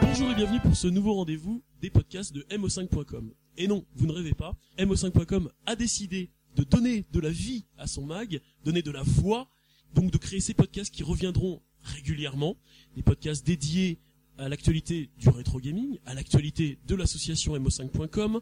[0.00, 3.32] Bonjour et bienvenue pour ce nouveau rendez-vous des podcasts de mo5.com.
[3.56, 7.86] Et non, vous ne rêvez pas, mo5.com a décidé de donner de la vie à
[7.86, 9.48] son mag, donner de la voix,
[9.94, 12.56] donc de créer ces podcasts qui reviendront régulièrement,
[12.94, 13.98] des podcasts dédiés
[14.38, 18.40] à l'actualité du rétro gaming, à l'actualité de l'association mo5.com,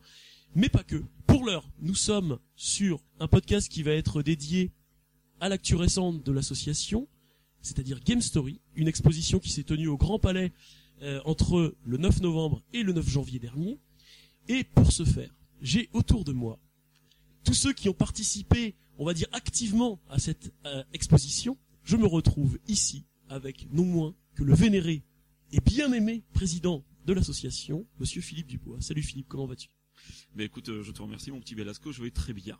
[0.54, 1.02] mais pas que.
[1.26, 4.72] Pour l'heure, nous sommes sur un podcast qui va être dédié
[5.40, 7.08] à l'actu récente de l'association,
[7.62, 10.52] c'est-à-dire Game Story, une exposition qui s'est tenue au Grand Palais
[11.02, 13.78] euh, entre le 9 novembre et le 9 janvier dernier.
[14.48, 16.58] Et pour ce faire, j'ai autour de moi
[17.44, 21.56] tous ceux qui ont participé, on va dire activement à cette euh, exposition.
[21.82, 25.02] Je me retrouve ici avec non moins que le vénéré
[25.52, 28.76] et bien aimé président de l'association, monsieur Philippe Dubois.
[28.80, 29.70] Salut Philippe, comment vas-tu?
[30.34, 32.58] Mais écoute, euh, je te remercie mon petit Velasco, je vais très bien.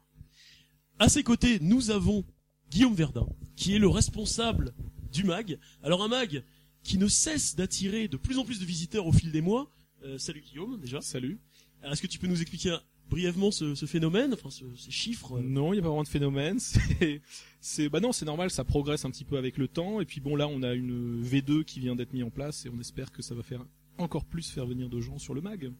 [0.99, 2.25] À ses côtés, nous avons
[2.71, 4.73] Guillaume Verdun, qui est le responsable
[5.13, 5.59] du MAG.
[5.83, 6.45] Alors un MAG
[6.83, 9.71] qui ne cesse d'attirer de plus en plus de visiteurs au fil des mois.
[10.05, 11.01] Euh, salut Guillaume, déjà.
[11.01, 11.39] Salut.
[11.83, 12.77] Alors, Est-ce que tu peux nous expliquer
[13.11, 16.03] brièvement ce, ce phénomène, enfin ce- ces chiffres euh, Non, il n'y a pas vraiment
[16.03, 16.59] de phénomène.
[17.61, 20.01] C'est, bah non, c'est normal, ça progresse un petit peu avec le temps.
[20.01, 22.69] Et puis bon, là, on a une V2 qui vient d'être mise en place et
[22.69, 23.65] on espère que ça va faire
[23.99, 25.73] encore plus faire venir de gens sur le mag.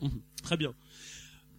[0.00, 0.20] Mhm.
[0.44, 0.72] Très bien.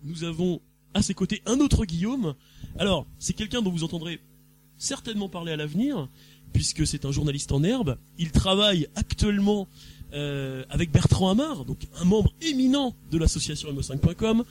[0.03, 0.61] Nous avons
[0.93, 2.35] à ses côtés un autre Guillaume.
[2.79, 4.21] Alors, c'est quelqu'un dont vous entendrez
[4.77, 6.09] certainement parler à l'avenir,
[6.53, 7.97] puisque c'est un journaliste en herbe.
[8.17, 9.67] Il travaille actuellement
[10.13, 14.45] euh, avec Bertrand Hamar, donc un membre éminent de l'association mo5.com.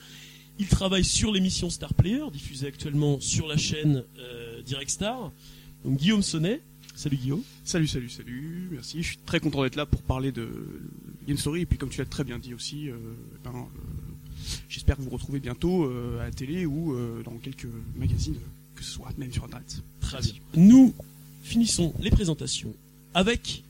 [0.59, 5.31] Il travaille sur l'émission Star Player, diffusée actuellement sur la chaîne euh, Direct Star.
[5.83, 6.61] Donc Guillaume Sonnet.
[6.95, 7.41] Salut Guillaume.
[7.63, 9.01] Salut, salut, salut, merci.
[9.01, 10.47] Je suis très content d'être là pour parler de
[11.27, 12.97] Game Story et puis comme tu l'as très bien dit aussi, euh,
[13.43, 18.37] ben, euh, j'espère vous retrouver bientôt à la télé ou dans quelques magazines,
[18.75, 19.81] que ce soit même sur Internet.
[20.01, 20.33] Très bien.
[20.55, 20.93] Nous
[21.43, 22.73] finissons les présentations
[23.13, 23.63] avec,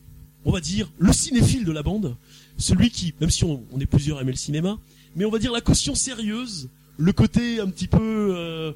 [0.44, 2.16] on va dire, le cinéphile de la bande,
[2.58, 4.78] celui qui, même si on, on est plusieurs à aimer le cinéma,
[5.16, 8.72] mais on va dire la caution sérieuse, le côté un petit peu, euh,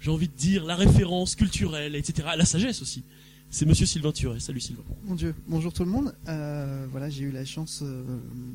[0.00, 3.02] j'ai envie de dire, la référence culturelle, etc., la sagesse aussi.
[3.50, 4.40] C'est Monsieur Sylvain Turet.
[4.40, 4.82] Salut Sylvain.
[5.04, 6.14] Mon Dieu, bonjour tout le monde.
[6.26, 8.02] Euh, voilà, j'ai eu la chance euh,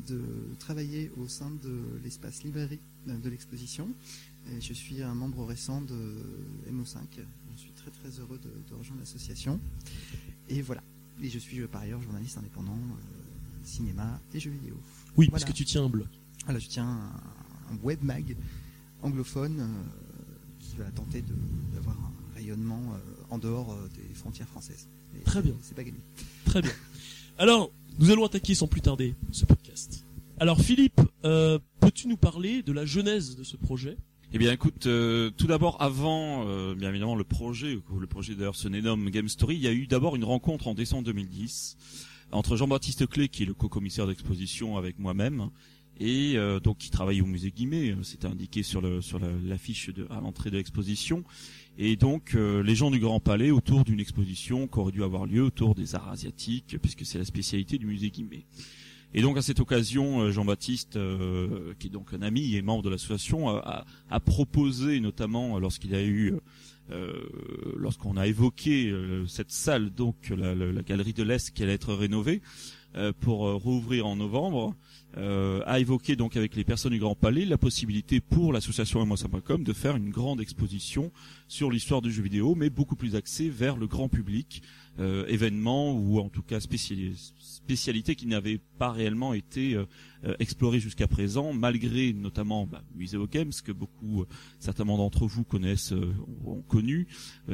[0.08, 0.20] de
[0.58, 3.88] travailler au sein de l'espace librairie de l'exposition.
[4.50, 6.16] Et je suis un membre récent de
[6.70, 6.96] MO5.
[7.54, 9.60] Je suis très très heureux de, de rejoindre l'association.
[10.48, 10.82] Et voilà.
[11.22, 14.74] Et je suis euh, par ailleurs journaliste indépendant, euh, cinéma et jeux vidéo.
[15.16, 15.30] Oui, Voilà.
[15.32, 16.06] parce que tu tiens un blog.
[16.44, 18.36] Voilà, je tiens un, un web mag
[19.02, 19.66] anglophone euh,
[20.60, 21.22] qui va tenter
[21.74, 22.98] d'avoir un rayonnement euh,
[23.30, 24.88] en dehors des frontières françaises.
[25.18, 25.54] Et Très bien.
[25.60, 25.98] C'est pas gagné.
[26.46, 26.70] Très bien.
[27.38, 30.04] Alors, nous allons attaquer sans plus tarder ce podcast.
[30.40, 33.96] Alors Philippe, peux-tu nous parler de la genèse de ce projet?
[34.32, 38.56] Eh bien, écoute, euh, tout d'abord, avant, euh, bien évidemment, le projet, le projet d'ailleurs
[38.56, 41.76] se dénomme Game Story, il y a eu d'abord une rencontre en décembre 2010
[42.30, 45.48] entre Jean-Baptiste Clé, qui est le co-commissaire d'exposition avec moi-même,
[45.98, 49.88] et euh, donc qui travaille au musée Guimet, c'était indiqué sur le sur la- l'affiche
[49.88, 51.24] de, à l'entrée de l'exposition,
[51.78, 55.42] et donc les gens du Grand Palais autour d'une exposition qui aurait dû avoir lieu
[55.42, 58.44] autour des arts asiatiques, puisque c'est la spécialité du musée Guimet.
[59.14, 62.82] Et donc à cette occasion, euh, Jean-Baptiste, euh, qui est donc un ami et membre
[62.82, 63.58] de l'association, a,
[64.10, 66.34] a- a proposé, notamment euh, lorsqu'il a eu,
[66.90, 67.12] euh,
[67.76, 71.72] lorsqu'on a évoqué euh, cette salle, donc la, la- la galerie de l'Est qui allait
[71.74, 72.42] être rénovée
[72.96, 74.74] euh, pour euh, rouvrir en novembre,
[75.16, 79.64] euh, a évoqué donc avec les personnes du Grand Palais la possibilité pour l'association MOSA.com
[79.64, 81.10] de faire une grande exposition
[81.48, 84.62] sur l'histoire du jeu vidéo, mais beaucoup plus axée vers le grand public,
[84.98, 87.32] euh, événement ou en tout cas spéciali-
[87.68, 89.84] spécialité qui n'avait pas réellement été euh,
[90.24, 94.26] euh, explorée jusqu'à présent, malgré notamment bah, Museo Games que beaucoup, euh,
[94.58, 96.14] certainement d'entre vous connaissent, euh,
[96.46, 97.06] ont connu,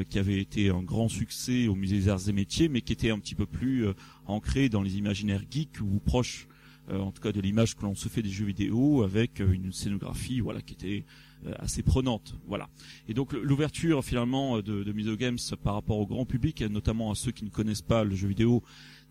[0.09, 3.09] qui avait été un grand succès au Musée des Arts et Métiers, mais qui était
[3.09, 3.87] un petit peu plus
[4.25, 6.47] ancré dans les imaginaires geeks ou proche,
[6.89, 9.71] euh, en tout cas de l'image que l'on se fait des jeux vidéo, avec une
[9.71, 11.05] scénographie, voilà, qui était
[11.47, 12.69] euh, assez prenante, voilà.
[13.07, 17.31] Et donc l'ouverture finalement de, de Games par rapport au grand public, notamment à ceux
[17.31, 18.63] qui ne connaissent pas le jeu vidéo,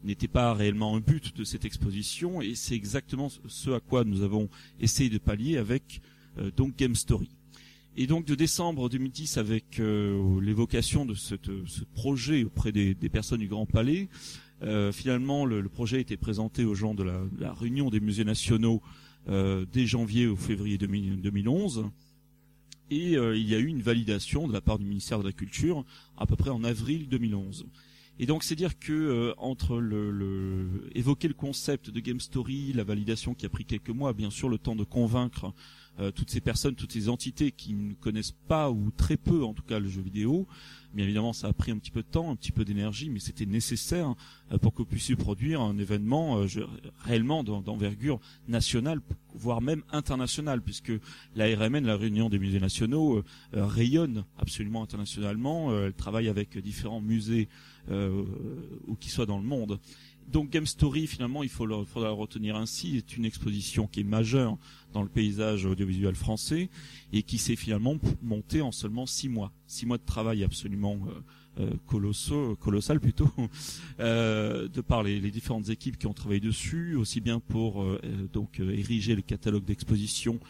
[0.04, 4.22] n'était pas réellement un but de cette exposition, et c'est exactement ce à quoi nous
[4.22, 4.48] avons
[4.80, 6.00] essayé de pallier avec
[6.38, 7.30] euh, Game Story.
[7.96, 11.36] Et donc de décembre 2010, avec euh, l'évocation de ce
[11.94, 14.08] projet auprès des, personnes du Grand Palais,
[14.62, 18.82] euh, finalement le, projet a été présenté aux gens de la, réunion des musées nationaux
[19.28, 21.86] euh, dès janvier ou février 2000 2011.
[22.90, 25.84] Et il y a eu une validation de la part du ministère de la Culture
[26.18, 27.66] à peu près en avril 2011.
[28.20, 32.72] Et donc c'est dire que euh, entre le, le évoquer le concept de Game Story,
[32.72, 35.52] la validation qui a pris quelques mois, bien sûr le temps de convaincre
[36.00, 39.52] euh, toutes ces personnes, toutes ces entités qui ne connaissent pas ou très peu en
[39.52, 40.46] tout cas le jeu vidéo.
[40.92, 43.18] Bien évidemment, ça a pris un petit peu de temps, un petit peu d'énergie, mais
[43.18, 44.14] c'était nécessaire
[44.52, 46.60] euh, pour que vous puissiez produire un événement euh, je-
[47.04, 49.00] réellement d'en- d'envergure nationale,
[49.34, 50.92] voire même internationale, puisque
[51.34, 53.18] la RMN, la Réunion des musées nationaux,
[53.54, 55.76] euh, rayonne absolument internationalement.
[55.76, 57.48] Elle travaille avec différents musées
[57.90, 58.24] euh,
[58.86, 59.78] où qu'ils soient dans le monde.
[60.28, 64.56] Donc Game Story, finalement, il faudra le retenir ainsi, est une exposition qui est majeure
[64.92, 66.70] dans le paysage audiovisuel français
[67.12, 69.52] et qui s'est finalement montée en seulement six mois.
[69.66, 71.20] Six mois de travail absolument euh,
[71.60, 73.30] euh, colossaux, colossal plutôt,
[74.00, 78.00] euh, de par les, les différentes équipes qui ont travaillé dessus, aussi bien pour euh,
[78.02, 80.40] euh, donc ériger le catalogue d'exposition,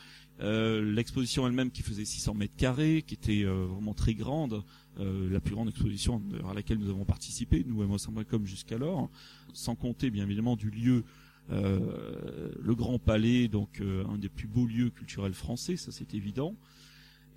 [0.41, 4.65] l'exposition elle-même qui faisait 600 mètres carrés, qui était vraiment très grande,
[5.01, 9.11] euh, la plus grande exposition à laquelle nous avons participé, nous MO5.com jusqu'alors,
[9.53, 11.05] sans compter bien évidemment du lieu,
[11.51, 16.15] euh, le Grand Palais, donc euh, un des plus beaux lieux culturels français, ça c'est
[16.15, 16.55] évident.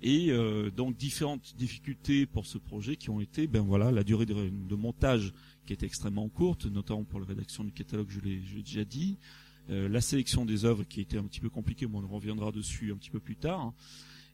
[0.00, 4.26] Et euh, donc différentes difficultés pour ce projet qui ont été, ben voilà, la durée
[4.26, 5.34] de, montage
[5.66, 9.18] qui était extrêmement courte, notamment pour la rédaction du catalogue, je l'ai déjà dit,
[9.68, 12.96] la sélection des œuvres qui était un petit peu compliquée, mais on reviendra dessus un
[12.96, 13.74] petit peu plus tard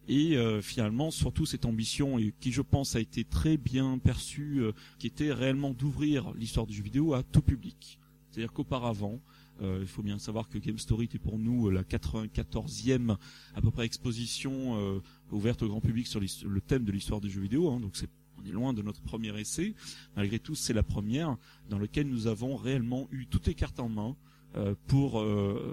[0.09, 4.73] et euh, finalement surtout cette ambition qui je pense a été très bien perçue euh,
[4.99, 7.99] qui était réellement d'ouvrir l'histoire du jeu vidéo à tout public.
[8.31, 9.21] C'est-à-dire qu'auparavant
[9.63, 13.17] euh, il faut bien savoir que Game Story était pour nous euh, la 94e
[13.55, 17.31] à peu près exposition euh, ouverte au grand public sur le thème de l'histoire du
[17.31, 19.77] jeu vidéo hein, donc c'est on est loin de notre premier essai.
[20.17, 21.37] Malgré tout c'est la première
[21.71, 24.17] dans lequel nous avons réellement eu toutes les cartes en main
[24.57, 25.25] euh, pour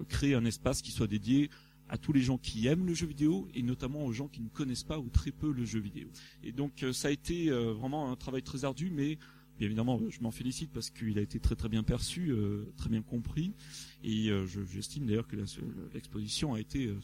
[0.08, 1.50] créer un espace qui soit dédié
[1.92, 4.50] à tous les gens qui aiment le jeu vidéo et notamment aux gens qui ne
[4.50, 6.08] connaissent pas ou très peu le jeu vidéo.
[6.44, 9.18] Et donc euh, ça a été euh, vraiment un travail très ardu, mais
[9.60, 12.90] bien évidemment je m'en félicite parce qu'il a été très très bien perçu, euh, très
[12.90, 13.54] bien compris,
[14.04, 15.36] et euh, je- j'estime d'ailleurs que
[15.94, 16.98] l'exposition a été euh,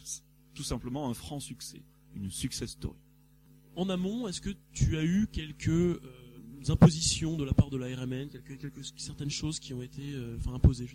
[0.55, 1.81] tout simplement un franc succès,
[2.15, 2.97] une success story.
[3.75, 5.99] En amont, est-ce que tu as eu quelques euh,
[6.69, 8.27] impositions de la part de la RMN,
[8.95, 10.87] certaines choses qui ont été euh, imposées.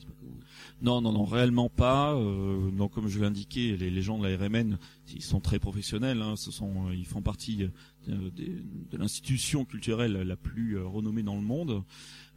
[0.81, 2.14] Non, non, non, réellement pas.
[2.14, 4.79] Euh, non, comme je l'indiquais, les, les gens de la RMN,
[5.14, 6.23] ils sont très professionnels.
[6.23, 6.35] Hein,
[6.93, 7.69] ils font partie
[8.09, 8.31] euh,
[8.91, 11.85] de l'institution culturelle la plus euh, renommée dans le monde.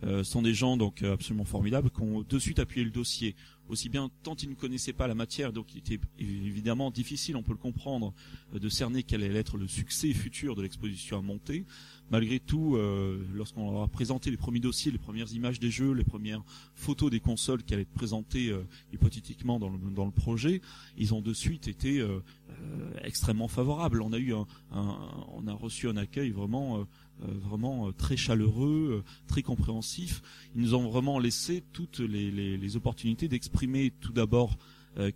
[0.04, 3.36] Euh, ce sont des gens donc absolument formidables qui ont de suite appuyé le dossier.
[3.68, 7.42] Aussi bien tant ils ne connaissaient pas la matière, donc il était évidemment difficile, on
[7.42, 8.14] peut le comprendre,
[8.54, 11.66] de cerner quel allait être le succès futur de l'exposition à monter.
[12.12, 15.92] Malgré tout, euh, lorsqu'on leur a présenté les premiers dossiers, les premières images des jeux,
[15.92, 16.44] les premières
[16.76, 18.64] photos des consoles qui allaient être présentées euh,
[18.94, 20.62] hypothétiquement dans le, projet,
[20.98, 22.20] ils ont de suite été euh,
[22.50, 24.02] euh, extrêmement favorables.
[24.02, 26.86] On a eu on a reçu un accueil vraiment,
[27.20, 30.22] vraiment très chaleureux, très compréhensif.
[30.56, 34.58] Ils nous ont vraiment laissé toutes les, les, opportunités d'exprimer tout d'abord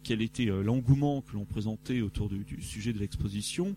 [0.03, 3.75] quel était l'engouement que l'on présentait autour du sujet de l'exposition.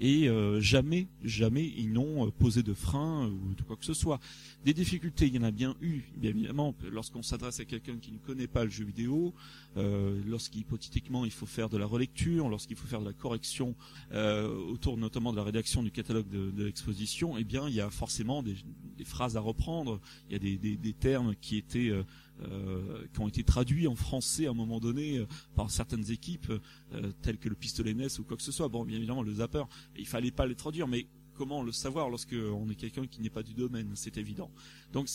[0.00, 3.94] Et euh, jamais, jamais ils n'ont euh, posé de frein ou de quoi que ce
[3.94, 4.18] soit.
[4.64, 8.10] Des difficultés, il y en a bien eu, bien évidemment, lorsqu'on s'adresse à quelqu'un qui
[8.10, 9.32] ne connaît pas le jeu vidéo,
[9.76, 13.74] euh, lorsqu'hypothétiquement il faut faire de la relecture, lorsqu'il faut faire de la correction
[14.12, 17.80] euh, autour notamment de la rédaction du catalogue de, de l'exposition, eh bien il y
[17.80, 18.56] a forcément des,
[18.96, 21.92] des phrases à reprendre, il y a des, des, des termes qui étaient
[22.40, 26.50] euh, qui ont été traduits en français à un moment donné euh, par certaines équipes
[26.92, 28.68] euh, telles que le pistolet NES ou quoi que ce soit.
[28.68, 29.64] Bon, bien évidemment le zapper,
[29.96, 33.30] il fallait pas les traduire, mais comment le savoir lorsque on est quelqu'un qui n'est
[33.30, 34.50] pas du domaine, c'est évident.
[34.92, 35.08] Donc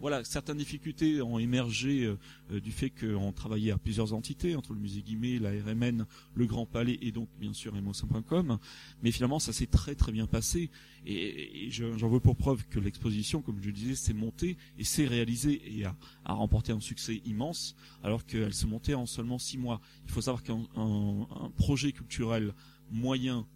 [0.00, 2.16] voilà, certaines difficultés ont émergé euh,
[2.52, 6.46] euh, du fait qu'on travaillait à plusieurs entités, entre le musée Guimet, la RMN, le
[6.46, 8.58] Grand Palais et donc bien sûr mo5.com.
[9.02, 10.70] Mais finalement, ça s'est très très bien passé
[11.06, 14.56] et, et je- j'en veux pour preuve que l'exposition, comme je le disais, s'est montée
[14.78, 17.74] et s'est réalisée et a, remporté un succès immense,
[18.04, 19.80] alors qu'elle se montait en seulement six mois.
[20.06, 22.54] Il faut savoir qu'un un- un projet culturel
[22.90, 23.46] moyen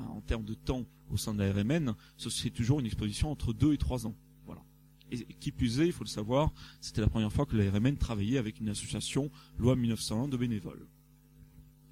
[0.00, 3.30] hein, en termes de temps au sein de la RMN, ce- c'est toujours une exposition
[3.30, 4.14] entre deux et trois ans.
[5.12, 7.96] Et qui plus est, il faut le savoir, c'était la première fois que la RMN
[7.96, 10.86] travaillait avec une association loi 1901 de bénévoles.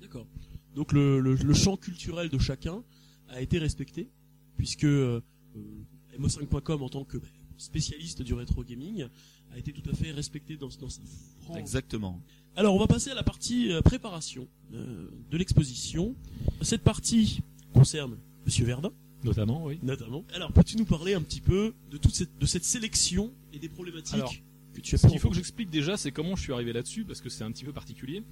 [0.00, 0.27] D'accord.
[0.75, 2.83] Donc le, le, le champ culturel de chacun
[3.29, 4.11] a été respecté,
[4.57, 5.21] puisque euh,
[5.57, 9.07] euh, mo5.com en tant que bah, spécialiste du rétro gaming
[9.53, 11.03] a été tout à fait respecté dans, dans sa
[11.43, 11.59] frange.
[11.59, 12.21] Exactement.
[12.57, 16.15] Alors on va passer à la partie euh, préparation euh, de l'exposition.
[16.62, 17.41] Cette partie
[17.73, 18.93] concerne Monsieur Verdun,
[19.25, 19.79] Notamment, oui.
[19.83, 20.25] notamment.
[20.35, 23.69] Alors peux-tu nous parler un petit peu de toute cette, de cette sélection et des
[23.69, 24.33] problématiques Alors,
[24.75, 27.05] que tu as Ce qu'il faut que j'explique déjà, c'est comment je suis arrivé là-dessus,
[27.05, 28.23] parce que c'est un petit peu particulier.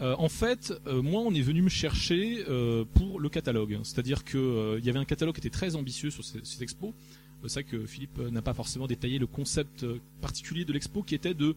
[0.00, 3.78] Euh, en fait, euh, moi, on est venu me chercher euh, pour le catalogue.
[3.82, 6.62] C'est-à-dire que euh, il y avait un catalogue qui était très ambitieux sur ce- cette
[6.62, 6.94] expo.
[7.42, 11.02] C'est ça que Philippe euh, n'a pas forcément détaillé le concept euh, particulier de l'expo,
[11.02, 11.54] qui était de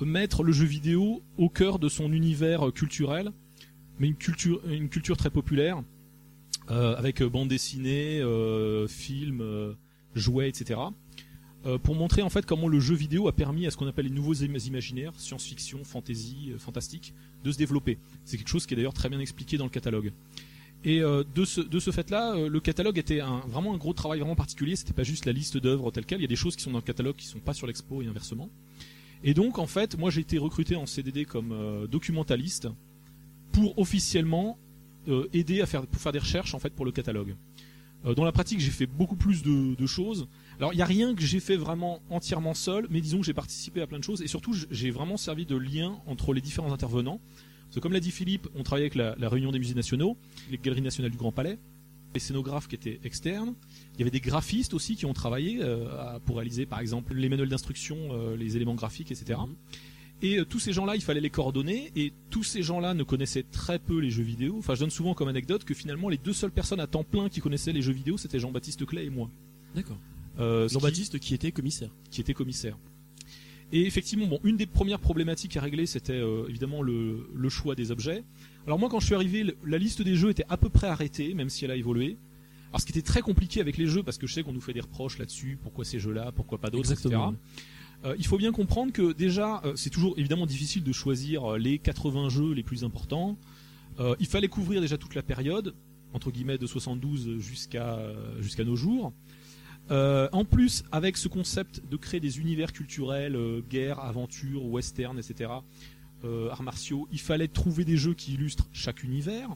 [0.00, 3.32] mettre le jeu vidéo au cœur de son univers euh, culturel,
[3.98, 5.82] mais une culture, une culture très populaire, euh,
[6.68, 9.74] avec euh, bande dessinée, euh, films, euh,
[10.14, 10.80] jouets, etc.
[11.66, 14.06] euh, pour montrer en fait comment le jeu vidéo a permis à ce qu'on appelle
[14.06, 17.14] les nouveaux im- imaginaires, science-fiction, fantasy, euh, fantastique,
[17.44, 17.98] de se développer.
[18.24, 20.12] C'est quelque chose qui est d'ailleurs très bien expliqué dans le catalogue.
[20.84, 23.92] Et euh, de ce, de ce fait-là, euh, le catalogue était un, vraiment un gros
[23.92, 24.74] travail vraiment particulier.
[24.74, 26.18] C'était pas juste la liste d'œuvres telle quelle.
[26.18, 28.02] Il y a des choses qui sont dans le catalogue qui sont pas sur l'expo
[28.02, 28.48] et inversement.
[29.22, 32.66] Et donc, en fait, moi, j'ai été recruté en CDD comme euh, documentaliste
[33.52, 34.71] pour officiellement euh,
[35.32, 37.34] aider à faire, pour faire des recherches en fait pour le catalogue.
[38.04, 40.26] Euh, dans la pratique, j'ai fait beaucoup plus de, de choses.
[40.58, 43.34] Alors, il n'y a rien que j'ai fait vraiment entièrement seul, mais disons que j'ai
[43.34, 46.72] participé à plein de choses et surtout, j'ai vraiment servi de lien entre les différents
[46.72, 47.20] intervenants.
[47.64, 50.16] Parce que comme l'a dit Philippe, on travaillait avec la, Réunion des musées nationaux,
[50.50, 51.58] les galeries nationales du Grand Palais,
[52.12, 53.54] les scénographes qui étaient externes.
[53.94, 57.30] Il y avait des graphistes aussi qui ont travaillé euh, pour réaliser, par exemple, les
[57.30, 59.40] manuels d'instruction, euh, les éléments graphiques, etc.
[60.22, 63.42] Et euh, tous ces gens-là, il fallait les coordonner, et tous ces gens-là ne connaissaient
[63.50, 64.56] très peu les jeux vidéo.
[64.58, 67.28] Enfin, je donne souvent comme anecdote que finalement, les deux seules personnes à temps plein
[67.28, 69.28] qui connaissaient les jeux vidéo, c'était Jean-Baptiste Clay et moi.
[69.74, 69.98] D'accord.
[70.38, 71.90] Euh, qui- Jean-Baptiste qui était commissaire.
[72.10, 72.76] qui était commissaire.
[73.72, 77.74] Et effectivement, bon, une des premières problématiques à régler, c'était euh, évidemment le, le choix
[77.74, 78.22] des objets.
[78.66, 81.32] Alors moi, quand je suis arrivé, la liste des jeux était à peu près arrêtée,
[81.34, 82.16] même si elle a évolué.
[82.70, 84.60] Alors ce qui était très compliqué avec les jeux, parce que je sais qu'on nous
[84.60, 87.08] fait des reproches là-dessus, pourquoi ces jeux-là, pourquoi pas d'autres, etc.
[88.04, 91.58] Euh, il faut bien comprendre que déjà, euh, c'est toujours évidemment difficile de choisir euh,
[91.58, 93.36] les 80 jeux les plus importants.
[94.18, 95.74] Il fallait couvrir déjà toute la période,
[96.14, 98.00] entre guillemets de 72 jusqu'à
[98.40, 99.12] jusqu'à nos jours.
[99.90, 105.50] En plus, avec ce concept de créer des univers culturels, guerre, aventure, western, etc.,
[106.24, 109.50] arts martiaux, il fallait trouver des jeux qui illustrent chaque univers.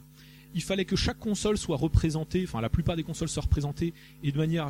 [0.53, 4.31] Il fallait que chaque console soit représentée, enfin la plupart des consoles soient représentées, et
[4.31, 4.69] de manière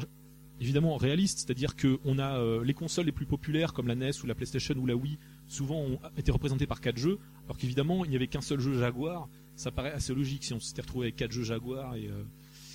[0.59, 4.11] évidemment réaliste, c'est-à-dire que on a euh, les consoles les plus populaires comme la NES
[4.23, 8.03] ou la PlayStation ou la Wii, souvent ont été représentées par quatre jeux, alors qu'évidemment
[8.05, 9.27] il n'y avait qu'un seul jeu Jaguar.
[9.55, 12.23] Ça paraît assez logique si on s'était retrouvé avec quatre jeux Jaguar et, euh,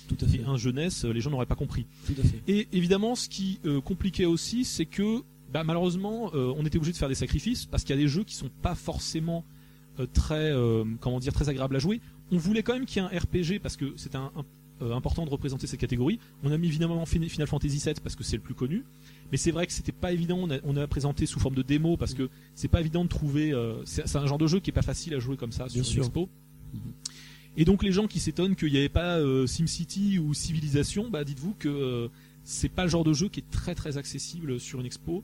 [0.09, 0.37] Tout à fait.
[0.39, 1.85] et un jeu NES, euh, les gens n'auraient pas compris.
[2.05, 2.41] Tout à fait.
[2.47, 5.21] Et évidemment, ce qui euh, compliquait aussi, c'est que
[5.51, 8.07] bah, malheureusement, euh, on était obligé de faire des sacrifices parce qu'il y a des
[8.09, 9.45] jeux qui sont pas forcément
[9.99, 12.01] euh, très, euh, comment dire, très agréables à jouer.
[12.31, 14.45] On voulait quand même qu'il y ait un RPG parce que c'est un, un-
[14.81, 16.19] euh, important de représenter cette catégorie.
[16.43, 18.83] On a mis évidemment Fin- Final Fantasy VII parce que c'est le plus connu,
[19.31, 20.37] mais c'est vrai que c'était pas évident.
[20.41, 23.09] On a, on a présenté sous forme de démo parce que c'est pas évident de
[23.09, 23.51] trouver.
[23.53, 25.73] euh, c'est un genre de jeu qui est pas facile à jouer comme ça Bien
[25.73, 26.03] sur une sûr.
[26.05, 26.29] expo.
[27.55, 31.23] Et donc les gens qui s'étonnent qu'il n'y avait pas euh, SimCity ou Civilisation, bah
[31.23, 32.09] dites-vous que
[32.43, 35.23] c'est pas le genre de jeu qui est très très accessible sur une expo.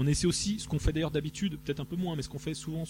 [0.00, 2.38] On essaie aussi, ce qu'on fait d'ailleurs d'habitude, peut-être un peu moins, mais ce qu'on
[2.38, 2.84] fait souvent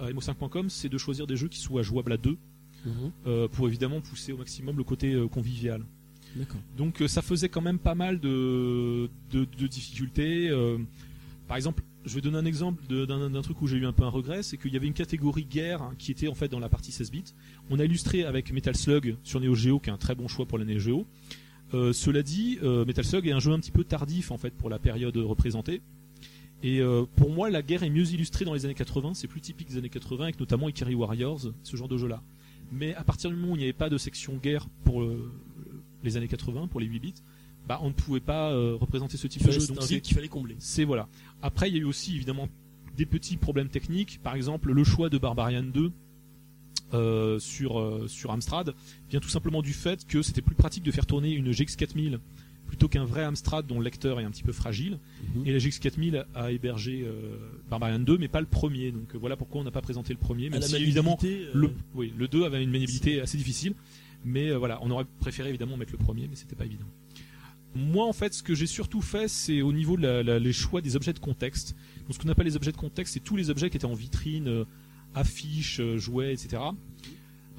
[0.00, 2.36] à mo5.com, c'est de choisir des jeux qui soient jouables à deux,
[2.84, 3.12] Mhm.
[3.26, 5.84] euh, pour évidemment pousser au maximum le côté euh, convivial.
[6.76, 10.50] Donc euh, ça faisait quand même pas mal de, de, de difficultés.
[11.48, 14.04] par exemple, je vais donner un exemple d'un d'un truc où j'ai eu un peu
[14.04, 16.60] un regret, c'est qu'il y avait une catégorie guerre hein, qui était en fait dans
[16.60, 17.24] la partie 16 bits.
[17.68, 20.46] On a illustré avec Metal Slug sur Neo Geo, qui est un très bon choix
[20.46, 21.06] pour la Neo Geo.
[21.74, 24.54] Euh, cela dit, euh, Metal Slug est un jeu un petit peu tardif en fait
[24.54, 25.82] pour la période représentée.
[26.62, 29.14] Et euh, pour moi, la guerre est mieux illustrée dans les années 80.
[29.14, 32.22] C'est plus typique des années 80, avec notamment Ikari Warriors, ce genre de jeu-là.
[32.72, 35.30] Mais à partir du moment où il n'y avait pas de section guerre pour euh,
[36.04, 37.14] les années 80, pour les 8 bits,
[37.68, 39.60] bah on ne pouvait pas euh, représenter ce type de jeu.
[39.60, 40.56] C'est Donc un c'est- qu'il fallait combler.
[40.58, 41.08] c'est voilà.
[41.42, 42.48] Après, il y a eu aussi évidemment
[42.96, 44.20] des petits problèmes techniques.
[44.22, 45.90] Par exemple, le choix de Barbarian 2
[46.92, 48.74] euh, sur sur Amstrad
[49.08, 52.18] vient tout simplement du fait que c'était plus pratique de faire tourner une GX 4000
[52.70, 54.98] plutôt qu'un vrai Amstrad dont le lecteur est un petit peu fragile.
[55.34, 55.46] Mhm.
[55.46, 57.36] Et la GX 4000 a hébergé euh,
[57.68, 58.92] Barbarian 2, mais pas le premier.
[58.92, 60.46] Donc euh, voilà pourquoi on n'a pas présenté le premier.
[60.46, 63.36] À Même la si évidemment maniabilité, euh, le, oui, le 2 avait une maniabilité assez
[63.36, 63.74] difficile,
[64.24, 66.86] mais euh, voilà, on aurait préféré évidemment mettre le premier, mais c'était pas évident.
[67.74, 70.52] Moi, en fait, ce que j'ai surtout fait, c'est au niveau de la, la- les
[70.52, 71.76] choix des objets de contexte.
[72.06, 73.94] Donc, ce qu'on appelle les objets de contexte, c'est tous les objets qui étaient en
[73.94, 74.64] vitrine,
[75.14, 76.62] affiches, jouets, etc.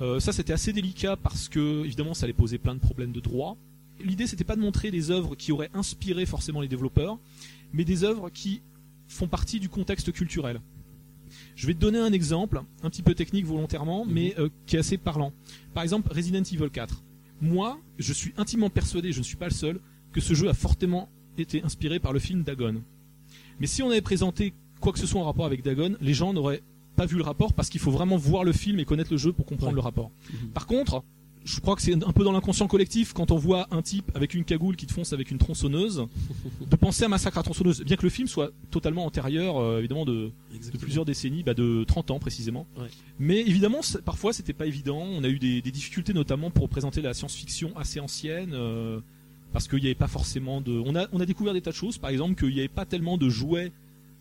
[0.02, 3.20] Euh, ça, c'était assez délicat parce que, évidemment, ça allait poser plein de problèmes de
[3.22, 3.56] droit.
[4.02, 7.18] L'idée, c'était pas de montrer des œuvres qui auraient inspiré forcément les développeurs,
[7.74, 8.62] mais des œuvres qui
[9.08, 10.62] font partie du contexte culturel.
[11.56, 14.80] Je vais te donner un exemple, un petit peu technique volontairement, mais euh, qui est
[14.80, 15.32] assez parlant.
[15.74, 17.04] Par exemple, Resident Evil 4.
[17.42, 19.80] Moi, je suis intimement persuadé, je ne suis pas le seul,
[20.12, 22.82] que ce jeu a fortement été inspiré par le film Dagon.
[23.60, 26.34] Mais si on avait présenté quoi que ce soit en rapport avec Dagon, les gens
[26.34, 26.62] n'auraient
[26.98, 29.32] pas vu le rapport parce qu'il faut vraiment voir le film et connaître le jeu
[29.32, 29.76] pour comprendre Ouais.
[29.76, 30.12] le rapport.
[30.34, 30.50] Mhm.
[30.50, 31.04] Par contre,
[31.44, 34.34] je crois que c'est un peu dans l'inconscient collectif quand on voit un type avec
[34.34, 36.06] une cagoule qui te fonce avec une tronçonneuse,
[36.70, 40.06] de penser à Massacre à tronçonneuse, bien que le film soit totalement antérieur, euh, évidemment,
[40.06, 40.32] de,
[40.80, 42.68] plusieurs décennies, bah de 30 ans précisément.
[42.78, 42.88] Ouais.
[43.20, 44.98] Mais évidemment, parfois c'était pas évident.
[45.00, 49.00] On a eu des, des difficultés notamment pour présenter la science-fiction assez ancienne, euh,
[49.52, 50.72] parce qu'il n'y avait pas forcément de.
[50.86, 52.86] On a, on a découvert des tas de choses, par exemple qu'il n'y avait pas
[52.86, 53.72] tellement de jouets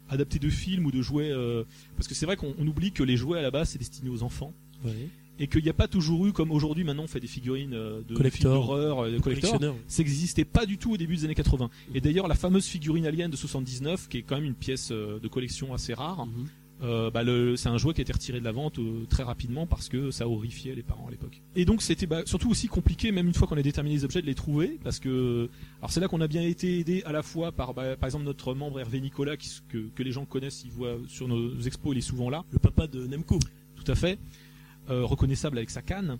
[0.08, 1.30] adaptés de films ou de jouets.
[1.30, 1.62] euh,
[1.96, 4.10] Parce que c'est vrai qu'on on oublie que les jouets à la base c'est destiné
[4.10, 4.52] aux enfants.
[4.84, 5.08] Ouais.
[5.40, 8.00] Et qu'il n'y a pas toujours eu comme aujourd'hui maintenant on fait des figurines euh,
[8.08, 8.52] de Collector.
[8.54, 9.58] d'horreur, euh, de collector.
[9.88, 11.68] Ça n'existait pas du tout au début des années 80.
[11.94, 15.18] Et d'ailleurs la fameuse figurine Alien de 79, qui est quand même une pièce euh,
[15.18, 16.46] de collection assez rare, Mhm.
[16.82, 19.22] euh, bah, le- c'est un jouet qui a été retiré de la vente euh, très
[19.22, 21.40] rapidement parce que ça horrifiait les parents à l'époque.
[21.56, 24.20] Et donc c'était bah, surtout aussi compliqué, même une fois qu'on a déterminé les objets,
[24.22, 25.48] de les trouver, parce que
[25.80, 28.24] alors c'est là qu'on a bien été aidé à la fois par bah, par exemple
[28.24, 31.94] notre membre Hervé Nicolas, qui, que, que les gens connaissent, ils voient sur nos expos,
[31.94, 33.38] il est souvent là, Le papa de Nemco.
[33.82, 34.18] tout à fait,
[34.88, 36.18] reconnaissable avec sa canne.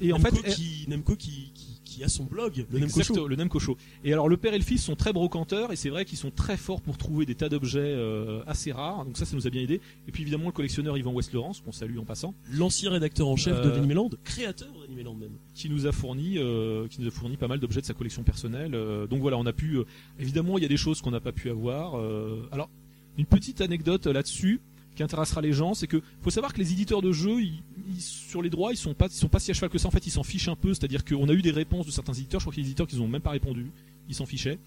[0.00, 3.26] Et en Nemco, fait, qui, Nemco qui, qui, qui a son blog, le Nemco Show.
[3.26, 3.76] le Nemco Show.
[4.04, 6.30] Et alors le père et le fils sont très brocanteurs et c'est vrai qu'ils sont
[6.30, 9.04] très forts pour trouver des tas d'objets euh, assez rares.
[9.04, 9.80] Donc ça, ça nous a bien aidé.
[10.06, 13.34] Et puis évidemment le collectionneur Yvan West Laurence, qu'on salue en passant, L'ancien rédacteur en
[13.34, 15.32] chef de Euh, l'Animeland, créateur d'Animeland même.
[15.56, 18.22] qui nous a fourni, euh, qui nous a fourni pas mal d'objets de sa collection
[18.22, 18.76] personnelle.
[18.76, 19.78] Euh, donc voilà, on a pu.
[19.78, 19.84] euh,
[20.20, 21.98] évidemment, il y a des choses qu'on n'a pas pu avoir.
[21.98, 22.70] Euh, alors
[23.16, 24.60] une petite anecdote euh, là-dessus
[24.98, 27.62] qui intéressera les gens, c'est que faut savoir que les éditeurs de jeux, ils-
[27.94, 29.88] ils- sur les droits, ils sont pas, ils sont pas si à cheval que ça.
[29.88, 30.74] En fait, ils s'en fichent un peu.
[30.74, 32.40] C'est-à-dire qu'on a eu des réponses de certains éditeurs.
[32.40, 33.70] Je crois qu'il y a des éditeurs qui n'ont même pas répondu.
[34.08, 34.58] Ils s'en fichaient.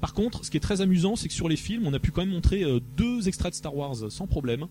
[0.00, 2.10] Par contre, ce qui est très amusant, c'est que sur les films, on a pu
[2.10, 4.66] quand même montrer euh, deux extraits de Star Wars sans problème.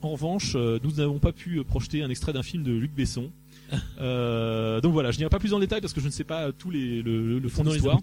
[0.00, 2.92] En revanche, euh, nous n'avons pas pu euh, projeter un extrait d'un film de Luc
[2.94, 3.30] Besson.
[4.00, 6.24] Euh, donc voilà, je n'irai pas plus dans le détail parce que je ne sais
[6.24, 7.96] pas tous les le, le- fond de l'histoire.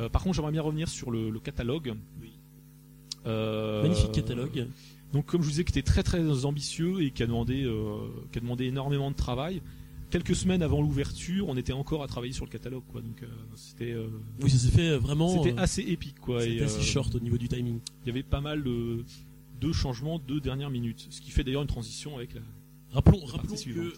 [0.00, 1.94] Euh, par contre, j'aimerais bien revenir sur le, le catalogue.
[2.20, 2.30] Oui.
[3.26, 4.66] Euh, Magnifique catalogue.
[5.12, 7.98] Donc comme je vous disais, qui était très très ambitieux et qui a demandé, euh,
[8.32, 9.62] qui a demandé énormément de travail.
[10.10, 13.02] Quelques semaines avant l'ouverture, on était encore à travailler sur le catalogue, quoi.
[13.02, 14.08] Donc euh, c'était euh,
[14.42, 15.42] Oui, ça s'est fait vraiment.
[15.42, 16.42] c'était assez épique, quoi.
[16.42, 17.80] c'était assez short au niveau du timing.
[18.04, 19.04] Il y avait pas mal de,
[19.60, 22.40] de changements de dernière minute, ce qui fait d'ailleurs une transition avec la.
[22.90, 23.92] Rappelons, que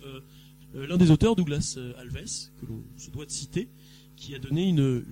[0.74, 3.68] l'un des auteurs, Douglas Alves, que l'on se doit de citer,
[4.16, 5.04] qui a donné une,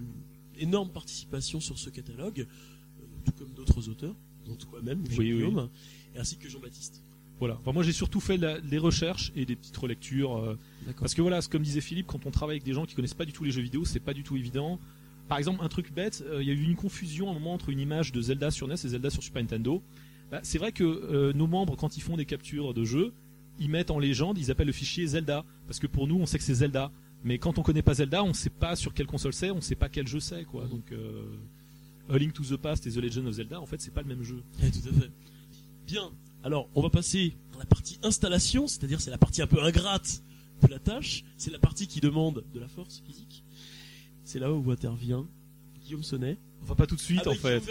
[0.56, 2.46] une énorme participation sur ce catalogue,
[3.24, 4.16] tout comme d'autres auteurs,
[4.48, 5.32] dont toi-même, Oui.
[5.32, 5.68] Guillaume,
[6.16, 7.02] ainsi que Jean-Baptiste.
[7.38, 7.56] Voilà.
[7.60, 10.36] Enfin, moi, j'ai surtout fait la- des recherches et des petites relectures.
[10.38, 10.58] euh.
[10.98, 13.24] Parce que voilà, comme disait Philippe, quand on travaille avec des gens qui connaissent pas
[13.26, 14.80] du tout les jeux vidéo, c'est pas du tout évident.
[15.28, 17.52] Par exemple, un truc bête, euh, il y a eu une confusion à un moment
[17.52, 19.82] entre une image de Zelda sur NES et Zelda sur Super Nintendo.
[20.32, 23.12] Bah, c'est vrai que euh, nos membres, quand ils font des captures de jeux,
[23.60, 26.38] ils mettent en légende, ils appellent le fichier Zelda, parce que pour nous, on sait
[26.38, 26.90] que c'est Zelda.
[27.24, 29.74] Mais quand on connaît pas Zelda, on sait pas sur quelle console c'est, on sait
[29.74, 30.66] pas quel jeu c'est, quoi.
[30.66, 31.22] Donc, euh,
[32.08, 34.08] A Link to the Past et The Legend of Zelda, en fait, c'est pas le
[34.08, 34.42] même jeu.
[34.62, 35.10] Eh, tout à fait.
[35.86, 36.10] Bien.
[36.42, 40.22] Alors, on va passer à la partie installation, c'est-à-dire c'est la partie un peu ingrate
[40.62, 41.24] de la tâche.
[41.36, 43.44] C'est la partie qui demande de la force physique.
[44.24, 45.26] C'est là où intervient
[45.84, 46.38] Guillaume Sonnet.
[46.62, 47.62] Enfin, pas tout de suite, en fait.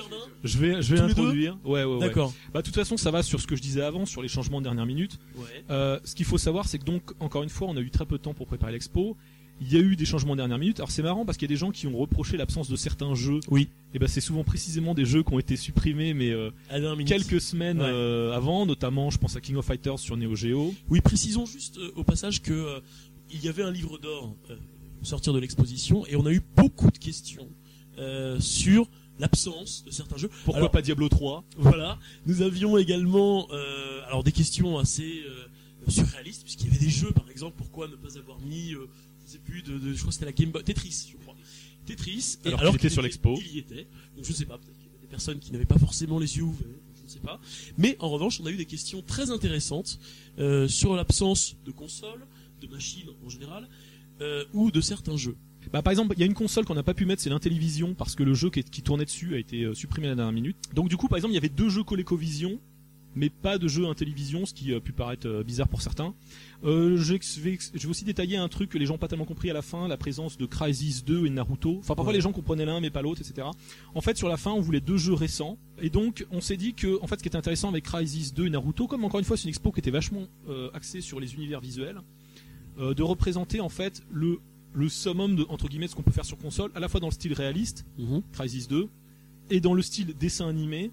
[0.43, 1.57] Je vais, je vais Tous les introduire.
[1.63, 1.99] Ouais, ouais, ouais.
[1.99, 2.33] D'accord.
[2.53, 4.59] Bah, de toute façon, ça va sur ce que je disais avant, sur les changements
[4.59, 5.19] de dernière minute.
[5.35, 5.45] Ouais.
[5.69, 8.05] Euh, ce qu'il faut savoir, c'est que donc, encore une fois, on a eu très
[8.05, 9.17] peu de temps pour préparer l'expo.
[9.59, 10.79] Il y a eu des changements de dernière minute.
[10.79, 13.15] Alors c'est marrant parce qu'il y a des gens qui ont reproché l'absence de certains
[13.15, 13.39] jeux.
[13.49, 13.69] Oui.
[13.93, 16.51] Et ben c'est souvent précisément des jeux qui ont été supprimés, mais euh,
[17.05, 17.85] quelques semaines Ouais.
[17.87, 20.73] euh, avant, notamment, je pense à King of Fighters sur Neo Geo.
[20.89, 22.79] Oui, précisons juste euh, au passage que euh,
[23.31, 24.35] il y avait un livre d'or
[25.03, 27.47] sortir de l'exposition et on a eu beaucoup de questions
[27.97, 28.87] euh, sur
[29.19, 30.29] l'absence de certains jeux.
[30.45, 31.97] Pourquoi Alors- pas Diablo 3 Voilà.
[32.25, 35.45] Nous avions également euh, alors des questions assez euh,
[35.89, 38.73] surréalistes puisqu'il y avait des jeux par exemple pourquoi ne pas avoir mis
[39.43, 41.35] plus de, de- je crois que c'était la Game Boy Tetris je crois
[41.85, 43.37] Tetris et Alors qu'il était sur l'expo.
[43.39, 45.65] il y était donc je sais pas peut-être qu'il y avait des personnes qui n'avaient
[45.65, 47.39] pas forcément les yeux ouverts je ne sais pas
[47.77, 49.99] mais en revanche on a eu des questions très intéressantes
[50.39, 52.25] euh, sur l'absence de consoles
[52.61, 53.67] de machines en général
[54.21, 55.35] euh, ou de certains jeux
[55.71, 57.93] Bah, par exemple, il y a une console qu'on n'a pas pu mettre, c'est l'Intellivision,
[57.93, 60.33] parce que le jeu qui, qui tournait dessus a été euh, supprimé à la dernière
[60.33, 60.57] minute.
[60.73, 62.59] Donc du coup, par exemple, il y avait deux jeux ColecoVision,
[63.17, 66.13] mais pas de jeu Intellivision, ce qui a pu paraître euh, bizarre pour certains.
[66.63, 69.25] Euh, je, vais, je vais aussi détailler un truc que les gens n'ont pas tellement
[69.25, 71.77] compris à la fin, la présence de Crysis 2 et Naruto.
[71.79, 72.13] Enfin, parfois Ouais.
[72.17, 73.47] les gens comprenaient l'un mais pas l'autre, etc.
[73.93, 76.73] En fait, sur la fin, on voulait deux jeux récents, et donc on s'est dit
[76.73, 79.25] que, en fait, ce qui était intéressant avec Crysis 2 et Naruto, comme encore une
[79.25, 81.99] fois c'est une expo qui était vachement euh, axée sur les univers visuels,
[82.79, 84.39] euh, de représenter en fait le
[84.73, 86.99] le summum de entre guillemets de ce qu'on peut faire sur console, à la fois
[86.99, 87.83] dans le style réaliste,
[88.33, 88.87] Crysis 2,
[89.49, 90.91] et dans le style dessin animé,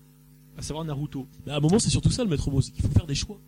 [0.56, 1.26] à savoir Naruto.
[1.46, 3.38] À un moment c'est surtout ça le maître mot c'est qu'il faut faire des choix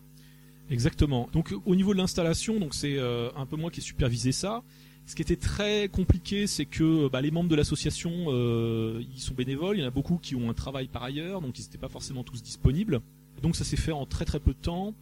[0.69, 1.29] Exactement.
[1.31, 4.63] Donc au niveau de l'installation, donc c'est euh, un peu moi qui ai supervisé ça.
[5.05, 9.33] Ce qui était très compliqué, c'est que bah, les membres de l'association, euh, ils sont
[9.33, 9.77] bénévoles.
[9.77, 11.87] Il y en a beaucoup qui ont un travail par ailleurs, donc ils n'étaient pas
[11.87, 12.99] forcément tous disponibles.
[13.41, 14.93] Donc ça s'est fait en très très peu de temps.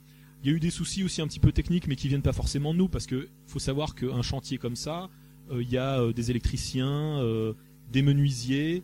[0.43, 2.33] Il y a eu des soucis aussi un petit peu techniques, mais qui viennent pas
[2.33, 5.09] forcément de nous, parce que faut savoir qu'un chantier comme ça,
[5.51, 7.53] euh, il y a euh, des électriciens, euh,
[7.91, 8.83] des menuisiers.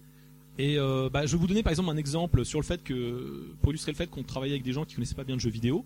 [0.57, 3.53] Et euh, bah, je vais vous donner par exemple un exemple sur le fait que,
[3.61, 5.49] pour illustrer le fait qu'on travaillait avec des gens qui connaissaient pas bien le jeu
[5.49, 5.85] vidéo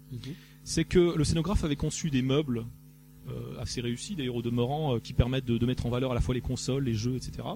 [0.64, 2.66] c'est que le scénographe avait conçu des meubles
[3.30, 6.16] euh, assez réussis d'ailleurs au demeurant euh, qui permettent de, de mettre en valeur à
[6.16, 7.48] la fois les consoles, les jeux, etc.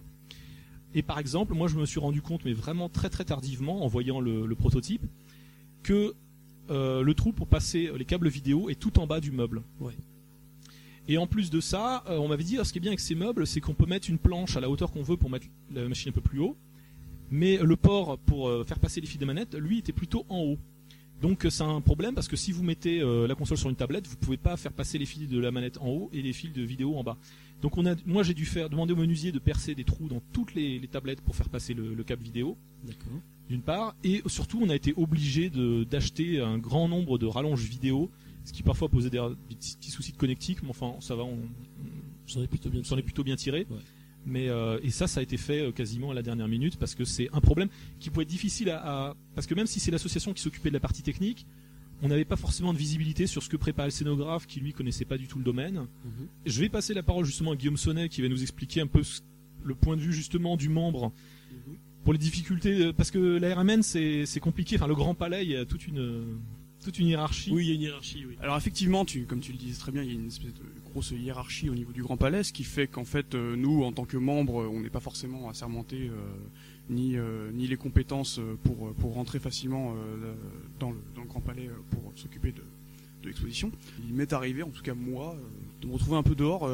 [0.94, 3.88] Et par exemple, moi je me suis rendu compte, mais vraiment très très tardivement, en
[3.88, 5.06] voyant le, le prototype,
[5.84, 6.14] que
[6.70, 9.64] le trou pour passer les câbles vidéo est tout en bas du meuble.
[9.80, 9.94] Ouais.
[11.08, 13.16] Et en plus de ça, on m'avait dit, ah, ce qui est bien avec ces
[13.16, 15.88] meubles, c'est qu'on peut mettre une planche à la hauteur qu'on veut pour mettre la
[15.88, 16.56] machine un peu plus haut.
[17.32, 20.40] Mais le port pour euh, faire passer les fils de manette, lui, était plutôt en
[20.40, 20.58] haut.
[21.22, 23.76] Donc euh, c'est un problème parce que si vous mettez euh, la console sur une
[23.76, 26.34] tablette, vous pouvez pas faire passer les fils de la manette en haut et les
[26.34, 27.18] fils de vidéo en bas.
[27.62, 30.22] Donc on a, moi j'ai dû faire demander au menuisier de percer des trous dans
[30.32, 33.20] toutes les, les tablettes pour faire passer le, le câble vidéo D'accord.
[33.50, 38.10] d'une part, et surtout on a été obligé d'acheter un grand nombre de rallonges vidéo,
[38.46, 41.24] ce qui parfois posait des, des petits, petits soucis de connectique, mais enfin ça va,
[41.24, 41.38] on,
[42.48, 43.68] plutôt bien on s'en est plutôt bien tiré.
[43.70, 43.78] Ouais.
[44.30, 46.94] Mais euh, et ça, ça a été fait euh, quasiment à la dernière minute parce
[46.96, 48.78] que c'est un problème qui pouvait être difficile à,
[49.10, 51.46] à- parce que même si c'est l'association qui s'occupait de la partie technique,
[52.02, 55.04] on n'avait pas forcément de visibilité sur ce que préparait le scénographe qui lui connaissait
[55.06, 55.76] pas du tout le domaine.
[56.06, 56.28] Mhm.
[56.46, 59.02] Je vais passer la parole justement à Guillaume Sonnet qui va nous expliquer un peu
[59.64, 61.12] le point de vue justement du membre
[61.52, 61.76] Mhm.
[62.04, 64.76] pour les difficultés euh, parce que la RMN c'est c'est compliqué.
[64.78, 66.40] Enfin le Grand Palais, il y a toute une
[66.84, 67.52] toute une hiérarchie.
[67.52, 68.36] Oui, il y a une hiérarchie, oui.
[68.42, 70.62] Alors effectivement, tu, comme tu le disais très bien, il y a une espèce de
[70.90, 73.92] grosse hiérarchie au niveau du Grand Palais, ce qui fait qu'en fait, euh, nous, en
[73.94, 76.14] tant que membres, on n'est pas forcément assermentés euh,
[76.90, 80.36] ni, euh, ni les compétences pour, pour rentrer facilement le-
[80.80, 82.64] dans, le, dans le Grand Palais pour s'occuper de,
[83.24, 83.72] de l'exposition.
[84.08, 85.36] Il m'est arrivé, en tout cas moi,
[85.82, 86.68] de me retrouver un peu dehors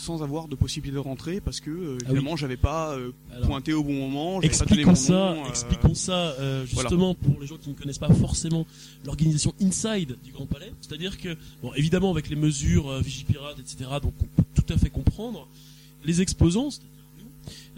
[0.00, 3.48] sans avoir de possibilité de rentrer parce que euh, Ah évidemment j'avais pas euh, Alors,
[3.48, 6.34] pointé au bon moment, j'avais pas expliquons ça, nom, euh, expliquons ça
[6.64, 8.66] justement pour les gens qui ne connaissent pas forcément
[9.04, 10.72] l'organisation inside du Grand Palais.
[10.80, 14.90] C'est-à-dire que, bon, évidemment avec les mesures Vigipirate, etc., donc on peut tout à fait
[14.90, 15.46] comprendre,
[16.04, 16.90] les exposants, c'est-à-dire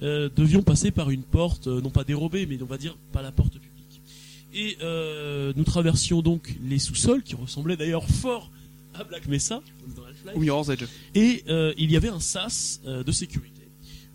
[0.00, 3.32] nous, devions passer par une porte, non pas dérobée, mais on va dire pas la
[3.32, 4.00] porte publique.
[4.54, 4.76] Et
[5.56, 8.50] nous traversions donc les sous-sols, qui ressemblaient d'ailleurs fort
[8.94, 10.36] à Black Mesa, comme dans Half-Life.
[10.36, 10.84] au Mirror's Edge.
[11.14, 13.62] Et euh, il y avait un sas euh, de sécurité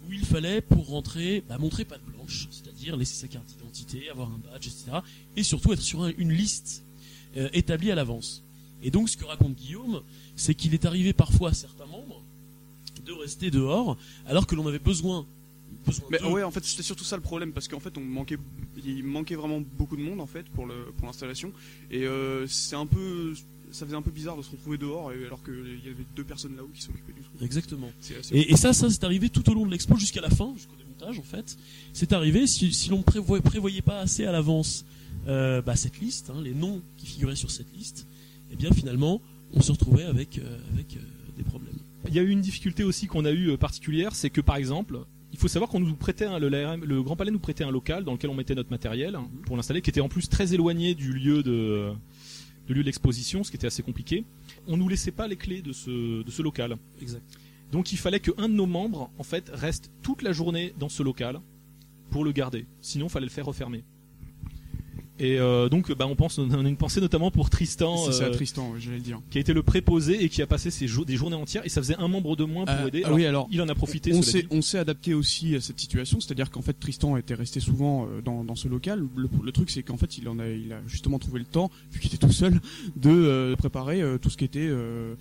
[0.08, 4.30] où il fallait pour rentrer bah, montrer patte blanche, c'est-à-dire laisser sa carte d'identité, avoir
[4.30, 4.98] un badge, etc.
[5.36, 6.84] Et surtout être sur un- une liste
[7.36, 8.44] euh, établie à l'avance.
[8.84, 10.02] Et donc ce que raconte Guillaume,
[10.36, 12.22] c'est qu'il est arrivé parfois à certains membres
[13.06, 15.26] de rester dehors alors que l'on avait besoin.
[16.10, 18.38] Mais ouais, en fait, c'était surtout ça le problème parce qu'en fait, on manquait,
[18.86, 21.52] il manquait vraiment beaucoup de monde en fait pour le pour l'installation
[21.92, 23.34] et euh, c'est un peu,
[23.72, 25.54] ça faisait un peu bizarre de se retrouver dehors alors qu'il
[25.86, 27.42] y avait deux personnes là-haut qui s'occupaient du truc.
[27.42, 27.90] Exactement.
[28.32, 30.76] Et, et ça, ça c'est arrivé tout au long de l'expo jusqu'à la fin, jusqu'au
[30.76, 31.58] démontage en fait.
[31.94, 34.86] C'est arrivé si, si l'on ne prévoyait, prévoyait pas assez à l'avance
[35.28, 38.08] euh, bah, cette liste, hein, les noms qui figuraient sur cette liste,
[38.52, 39.22] et bien finalement
[39.54, 41.00] on se retrouvait avec euh, avec euh,
[41.38, 41.74] des problèmes.
[42.08, 45.00] Il y a eu une difficulté aussi qu'on a eu particulière, c'est que par exemple,
[45.34, 47.72] il faut savoir qu'on nous prêtait un- le, l'ARM le Grand Palais nous prêtait un
[47.72, 50.54] local dans lequel on mettait notre matériel hein, pour l'installer, qui était en plus très
[50.54, 51.92] éloigné du lieu de,
[52.68, 54.26] de lieu d'exposition, ce qui était assez compliqué.
[54.68, 56.78] On nous laissait pas les clés de ce, de ce local.
[57.02, 57.24] Exact.
[57.72, 61.04] Donc il fallait qu'un de nos membres, en fait, reste toute la journée dans ce
[61.04, 61.42] local
[62.10, 62.66] pour le garder.
[62.82, 63.84] Sinon, il fallait le faire refermer.
[65.20, 68.24] Et euh, donc, bah, on pense, on a une pensée notamment pour Tristan, C'est ça,
[68.26, 69.20] euh, Tristan, ouais, j'allais le dire.
[69.32, 71.66] qui a été le préposé et qui a passé ses des journées entières.
[71.66, 73.02] Et ça faisait un membre de moins pour Euh, aider.
[73.04, 73.48] ah oui, alors.
[73.52, 74.12] il en a profité.
[74.14, 74.48] On cela s'est, dit.
[74.52, 78.22] on s'est adapté aussi à cette situation, c'est-à-dire qu'en fait Tristan était resté souvent euh,
[78.22, 79.04] dans, dans ce local.
[79.16, 81.72] Le, le truc c'est qu'en fait il en a, il a justement trouvé le temps,
[81.92, 82.54] vu qu'il était tout seul,
[82.96, 85.16] de euh, préparer euh, tout ce qui était euh,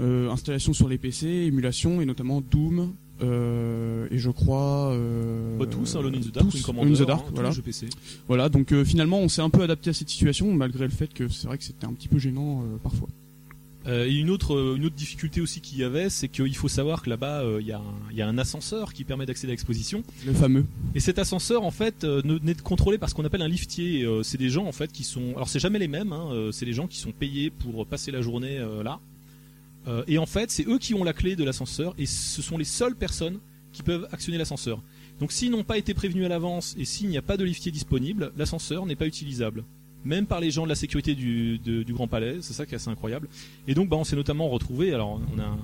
[0.00, 2.94] euh, installation sur les PC, émulation et notamment Doom.
[3.22, 7.06] Euh, et je crois euh, Bah, tous, hein, Alone in the Dark, tous, in the
[7.06, 7.50] Dark, hein, voilà.
[7.64, 7.86] PC.
[8.28, 11.12] Voilà, donc euh, finalement on s'est un peu adapté à cette situation malgré le fait
[11.12, 13.08] que c'est vrai que c'était un petit peu gênant euh, parfois.
[13.88, 17.08] Et une autre, une autre difficulté aussi qu'il y avait, c'est qu'il faut savoir que
[17.08, 20.02] là-bas, il y, a un- il y a un ascenseur qui permet d'accéder à l'exposition.
[20.26, 20.64] Le fameux.
[20.96, 24.04] Et cet ascenseur, en fait, ne- n'est contrôlé par ce qu'on appelle un liftier.
[24.24, 25.34] C'est des gens, en fait, qui sont.
[25.36, 26.12] Alors, c'est jamais les mêmes.
[26.12, 28.98] Hein, c'est des gens qui sont payés pour passer la journée là.
[29.86, 32.58] Euh, et en fait, c'est eux qui ont la clé de l'ascenseur, et ce sont
[32.58, 33.38] les seules personnes
[33.72, 34.82] qui peuvent actionner l'ascenseur.
[35.20, 37.70] Donc, s'ils n'ont pas été prévenus à l'avance et s'il n'y a pas de liftier
[37.72, 39.64] disponible, l'ascenseur n'est pas utilisable.
[40.04, 42.72] Même par les gens de la sécurité du, de- du Grand Palais, c'est ça qui
[42.72, 43.28] est assez incroyable.
[43.66, 44.92] Et donc, bah, on s'est notamment retrouvé.
[44.92, 45.56] Alors, on a,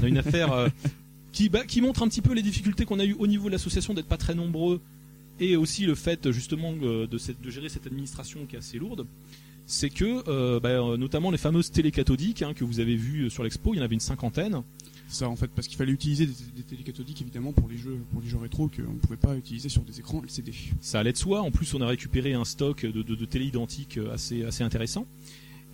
[0.00, 0.68] on a une affaire euh,
[1.32, 3.52] qui, bah, qui montre un petit peu les difficultés qu'on a eu au niveau de
[3.52, 4.80] l'association d'être pas très nombreux
[5.38, 8.78] et aussi le fait justement euh, de, cette- de gérer cette administration qui est assez
[8.78, 9.06] lourde,
[9.66, 13.30] c'est que euh, bah, euh, notamment les fameuses télé cathodiques hein, que vous avez vues
[13.30, 14.62] sur l'expo, il y en avait une cinquantaine.
[15.08, 18.20] Ça en fait parce qu'il fallait utiliser des, des télécathodiques évidemment pour les jeux pour
[18.20, 20.52] les jeux rétro qu'on ne pouvait pas utiliser sur des écrans LCD.
[20.80, 21.42] Ça allait de soi.
[21.42, 24.64] En plus, on a récupéré un stock de, de, de télé identiques euh, assez, assez
[24.64, 25.06] intéressant.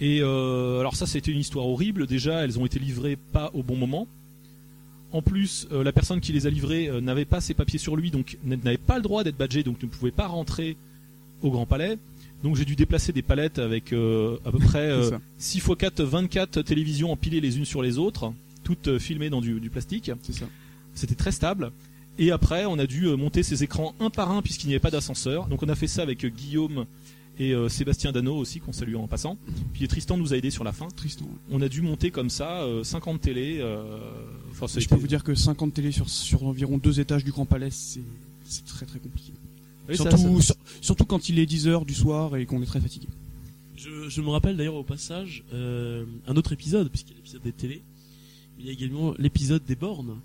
[0.02, 2.09] Et euh, alors ça, c'était une histoire horrible.
[2.09, 4.09] Déjà, elles ont été livrées pas au bon moment.
[5.12, 7.94] En plus, euh, la personne qui les a livrées euh, n'avait pas ses papiers sur
[7.94, 10.76] lui, donc n'avait pas le droit d'être badgé, donc ne pouvait pas rentrer
[11.42, 11.98] au Grand Palais.
[12.42, 15.20] Donc j'ai dû déplacer des palettes avec euh, à peu près euh, ça.
[15.38, 18.33] 6 x 4, 24 télévisions empilées les unes sur les autres,
[18.64, 20.11] toutes euh, filmées dans du, du plastique.
[20.22, 20.46] C'est ça.
[20.94, 21.70] C'était très stable.
[22.18, 24.81] Et après, on a dû euh, monter ces écrans un par un puisqu'il n'y avait
[24.81, 25.46] pas d'ascenseur.
[25.46, 26.85] Donc on a fait ça avec Guillaume
[27.38, 29.38] et euh, Sébastien Dano aussi qu'on salue en passant.
[29.72, 30.88] Puis Tristan nous a aidé sur la fin.
[30.94, 31.24] Tristan.
[31.50, 33.59] On a dû monter comme ça euh, 50 télés.
[33.61, 33.85] euh,
[34.81, 37.70] Je peux vous dire que 50 télés sur, sur environ deux étages du Grand Palais,
[37.70, 38.02] c'est
[38.66, 39.33] très très compliqué.
[39.88, 42.81] Oui, surtout, ça- sur- surtout quand il est 10h du soir et qu'on est très
[42.81, 43.07] fatigué.
[43.77, 47.42] Je, je me rappelle d'ailleurs au passage euh, un autre épisode, puisqu'il y a l'épisode
[47.42, 47.83] des télés,
[48.61, 50.18] il y a également l'épisode des bornes.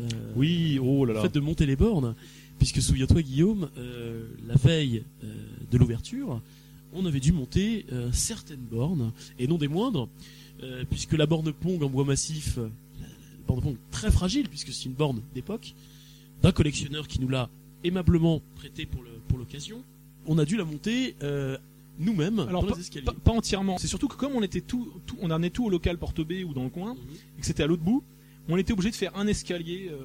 [0.00, 0.04] Euh,
[0.34, 1.22] Oui, oh là le là.
[1.22, 2.14] fait de monter les bornes,
[2.58, 5.26] puisque souviens-toi Guillaume, euh, la veille euh,
[5.70, 6.40] de l'ouverture,
[6.94, 10.08] on avait dû monter euh, certaines bornes, et non des moindres,
[10.62, 12.68] euh, puisque la borne Pong en bois massif, la, la
[13.46, 15.74] borne Pong très fragile, puisque c'est une borne d'époque,
[16.42, 17.50] d'un collectionneur qui nous l'a
[17.86, 19.02] aimablement prêté pour
[19.38, 19.82] l'occasion,
[20.26, 21.56] on a dû la monter euh,
[21.98, 23.04] nous-mêmes Alors, dans pas, les escaliers.
[23.04, 23.78] pas- pas entièrement.
[23.78, 26.44] C'est surtout que comme on était tout, tout on amenait tout au local Porte B
[26.46, 27.00] ou dans le coin, Mhm.
[27.36, 28.02] et que c'était à l'autre bout,
[28.48, 29.98] on était obligé de faire un escalier euh,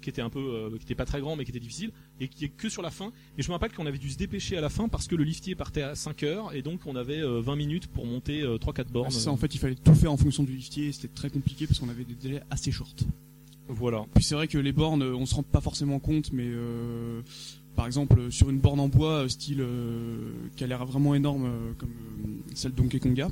[0.00, 2.28] qui était un peu, euh, qui était pas très grand mais qui était difficile et
[2.28, 3.10] qui est que sur la fin.
[3.38, 5.24] Et je me rappelle qu'on avait dû se dépêcher à la fin parce que le
[5.24, 8.58] liftier partait à 5 heures et donc on avait euh, 20 minutes pour monter euh,
[8.58, 9.10] 3-4 bornes.
[9.10, 11.66] Ça, en fait, il fallait tout faire en fonction du liftier et c'était très compliqué
[11.66, 12.94] parce qu'on avait des délais assez shorts.
[13.68, 14.04] Voilà.
[14.14, 17.20] Puis c'est vrai que les bornes, euh, on se rend pas forcément compte, mais euh,
[17.76, 21.48] par exemple euh, sur une borne en bois, style euh, qui a l'air vraiment énorme
[21.78, 21.90] comme
[22.54, 23.28] celle de Donkey Konga,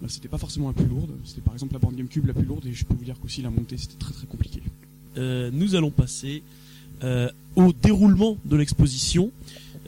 [0.00, 1.10] bah, c'était pas forcément la plus lourde.
[1.24, 3.42] C'était par exemple la borne GameCube la plus lourde et je peux vous dire qu'aussi
[3.42, 4.62] la montée c'était très très compliqué.
[5.18, 6.42] Euh, nous allons passer
[7.02, 9.30] euh, au déroulement de l'exposition.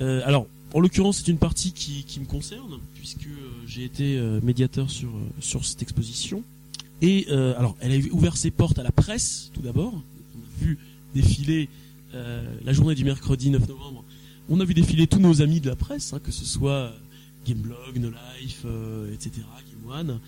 [0.01, 4.19] Euh, alors, en l'occurrence, c'est une partie qui, qui me concerne, puisque euh, j'ai été
[4.19, 6.43] euh, médiateur sur, euh, sur cette exposition.
[7.03, 9.93] Et euh, alors, elle a ouvert ses portes à la presse, tout d'abord.
[9.95, 10.79] On a vu
[11.15, 11.69] défiler
[12.15, 14.05] euh, la journée du mercredi 9 novembre.
[14.49, 16.91] On a vu défiler tous nos amis de la presse, hein, que ce soit euh,
[17.47, 18.65] Gameblog, No Life,
[19.13, 20.19] etc., Game One.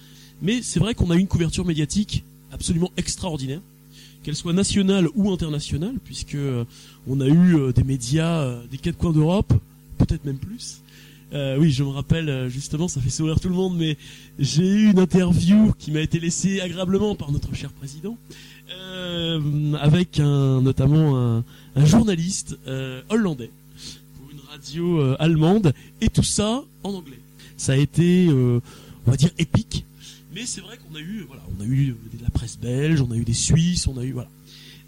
[0.43, 3.61] Mais c'est vrai qu'on a eu une couverture médiatique absolument extraordinaire
[4.23, 6.37] qu'elle soit nationale ou internationale, puisque
[7.07, 9.53] on a eu des médias des quatre coins d'Europe,
[9.99, 10.81] peut-être même plus.
[11.33, 13.97] Euh, oui, je me rappelle euh, justement, ça fait sourire tout le monde, mais
[14.39, 18.17] j'ai eu une interview qui m'a été laissée agréablement par notre cher président,
[18.71, 21.43] euh, avec notamment
[21.75, 22.57] un, journaliste
[23.11, 23.51] hollandais
[24.19, 27.19] pour une radio allemande, et tout ça en anglais.
[27.57, 29.85] Ça a été, on va dire, épique.
[30.35, 33.11] Mais c'est vrai qu'on a eu, voilà, on a eu de la presse belge, on
[33.11, 34.29] a eu des Suisses, on a eu, voilà.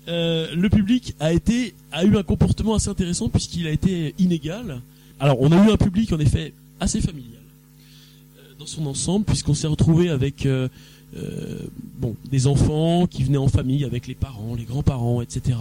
[0.07, 4.81] Le public a été, a eu un comportement assez intéressant puisqu'il a été inégal.
[5.21, 7.43] Alors, on a eu un public en effet assez familial
[8.39, 10.69] euh, dans son ensemble puisqu'on s'est retrouvé avec, euh,
[11.17, 11.59] euh,
[12.31, 15.59] des enfants qui venaient en famille avec les parents, les grands-parents, etc.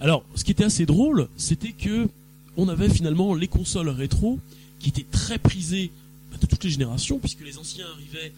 [0.00, 2.08] Alors, ce qui était assez drôle, c'était que
[2.56, 4.38] on avait finalement les consoles rétro
[4.80, 5.90] qui étaient très prisées
[6.32, 8.32] bah, de toutes les générations puisque les anciens arrivaient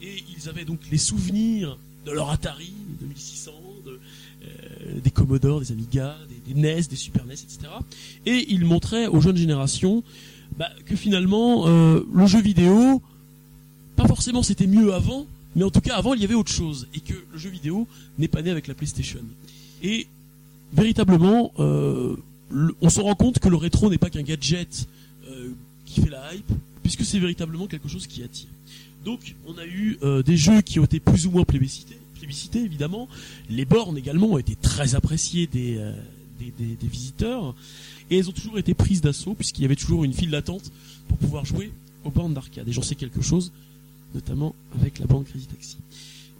[0.00, 1.76] et ils avaient donc les souvenirs
[2.06, 3.52] de leur Atari 2600,
[3.84, 4.00] de,
[5.02, 7.58] des Commodore, des Amiga, des, NES, des Super NES, etc.
[8.26, 10.02] Et ils montraient aux jeunes générations
[10.58, 13.00] bah, que finalement euh, le jeu vidéo,
[13.96, 15.26] pas forcément c'était mieux avant,
[15.56, 17.86] mais en tout cas avant il y avait autre chose et que le jeu vidéo
[18.18, 19.20] n'est pas né avec la PlayStation.
[19.82, 20.06] Et
[20.72, 22.16] véritablement, euh,
[22.80, 24.86] on se rend compte que le rétro n'est pas qu'un gadget
[25.28, 25.50] euh,
[25.84, 26.50] qui fait la hype,
[26.82, 28.48] puisque c'est véritablement quelque chose qui attire.
[29.04, 31.98] Donc, on a eu euh, des jeux qui ont été plus ou moins plébiscités,
[32.54, 33.08] évidemment.
[33.50, 35.92] Les bornes également ont été très appréciées des, euh,
[36.40, 37.54] des, visiteurs.
[38.10, 40.70] Et elles ont toujours été prises d'assaut, puisqu'il y avait toujours une file d'attente
[41.08, 41.72] pour pouvoir jouer
[42.04, 42.68] aux bornes d'arcade.
[42.68, 43.52] Et j'en sais quelque chose,
[44.14, 45.76] notamment avec la bande Crazy Taxi.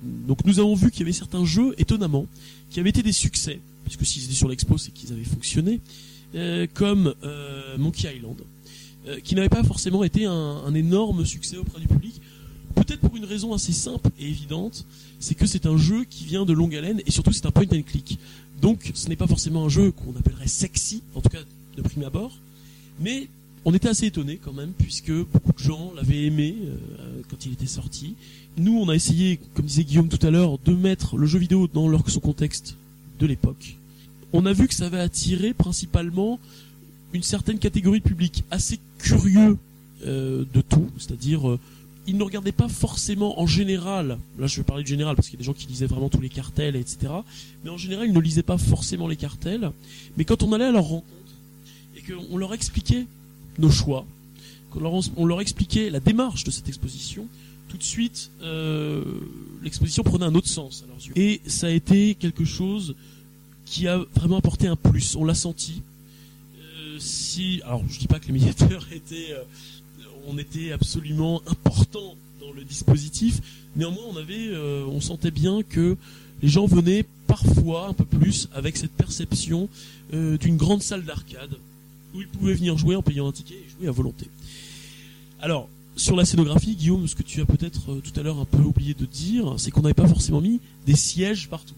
[0.03, 2.27] Donc nous avons vu qu'il y avait certains jeux, étonnamment,
[2.71, 5.81] qui avaient été des succès, puisque s'ils étaient sur l'expo, c'est qu'ils avaient fonctionné,
[6.35, 8.37] euh, comme euh, Monkey Island,
[9.25, 12.12] qui n'avait pas forcément été un énorme succès auprès du public,
[12.93, 14.85] Peut-être pour une raison assez simple et évidente,
[15.19, 17.65] c'est que c'est un jeu qui vient de longue haleine et surtout c'est un point
[17.73, 18.19] and click.
[18.61, 21.39] Donc ce n'est pas forcément un jeu qu'on appellerait sexy, en tout cas
[21.75, 22.33] de prime abord,
[23.01, 23.29] mais
[23.65, 27.53] on était assez étonnés quand même puisque beaucoup de gens l'avaient aimé euh, quand il
[27.53, 28.15] était sorti.
[28.59, 31.69] Nous on a essayé, comme disait Guillaume tout à l'heure, de mettre le jeu vidéo
[31.73, 32.77] dans leur, son contexte
[33.19, 33.79] de l'époque.
[34.35, 36.39] On a vu que ça avait attiré principalement
[37.15, 39.57] une certaine catégorie de public assez curieux
[40.05, 41.59] euh, de tout, c'est-à-dire euh,
[42.07, 45.35] ils ne regardaient pas forcément en général, là je vais parler de général parce qu'il
[45.35, 47.13] y a des gens qui lisaient vraiment tous les cartels, etc.
[47.65, 49.71] Mais en général, ils ne lisaient pas forcément les cartels.
[50.17, 51.07] Mais quand on allait à leur rencontre
[51.97, 53.07] et qu'on leur expliquait
[53.59, 54.05] nos choix,
[54.71, 57.27] qu'on leur, expliquait la démarche de cette exposition,
[57.69, 59.05] tout de suite, euh,
[59.63, 61.13] l'exposition prenait un autre sens à leurs yeux.
[61.17, 62.95] Et ça a été quelque chose
[63.65, 65.17] qui a vraiment apporté un plus.
[65.17, 65.83] On l'a senti.
[66.59, 69.43] Euh, si, alors je dis pas que les médiateurs étaient euh,
[70.27, 73.41] on était absolument important dans le dispositif.
[73.77, 75.97] Néanmoins, euh, on sentait bien que
[76.43, 79.69] les gens venaient parfois un peu plus avec cette perception
[80.13, 81.57] euh, d'une grande salle d'arcade
[82.15, 84.27] où ils pouvaient venir jouer en payant un ticket et jouer à volonté.
[85.41, 88.45] Alors, sur la scénographie, Guillaume, ce que tu as peut-être euh, tout à l'heure un
[88.45, 91.75] peu oublié de dire, c'est qu'on n'avait pas forcément mis des sièges partout.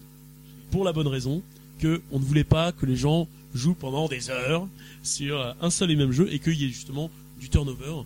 [0.71, 1.41] Pour la bonne raison
[1.79, 4.67] que on ne voulait pas que les gens jouent pendant des heures
[5.03, 8.03] sur un seul et même jeu et qu'il y ait justement du turnover.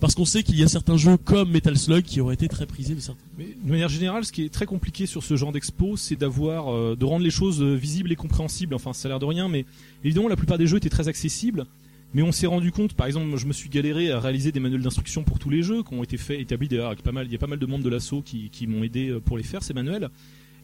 [0.00, 2.66] Parce qu'on sait qu'il y a certains jeux comme Metal Slug qui auraient été très
[2.66, 3.24] prisés de certains.
[3.36, 6.72] Mais de manière générale, ce qui est très compliqué sur ce genre d'expo, c'est d'avoir,
[6.72, 8.74] euh, de rendre les choses euh, visibles et compréhensibles.
[8.74, 9.64] Enfin, ça a l'air de rien, mais
[10.04, 11.66] évidemment, la plupart des jeux étaient très accessibles.
[12.14, 14.82] Mais on s'est rendu compte, par exemple, je me suis galéré à réaliser des manuels
[14.82, 17.32] d'instruction pour tous les jeux qui ont été faits, établis d'ailleurs avec pas mal, il
[17.32, 19.42] y a pas mal de membres de l'assaut qui, qui m'ont aidé euh, pour les
[19.42, 20.08] faire ces manuels.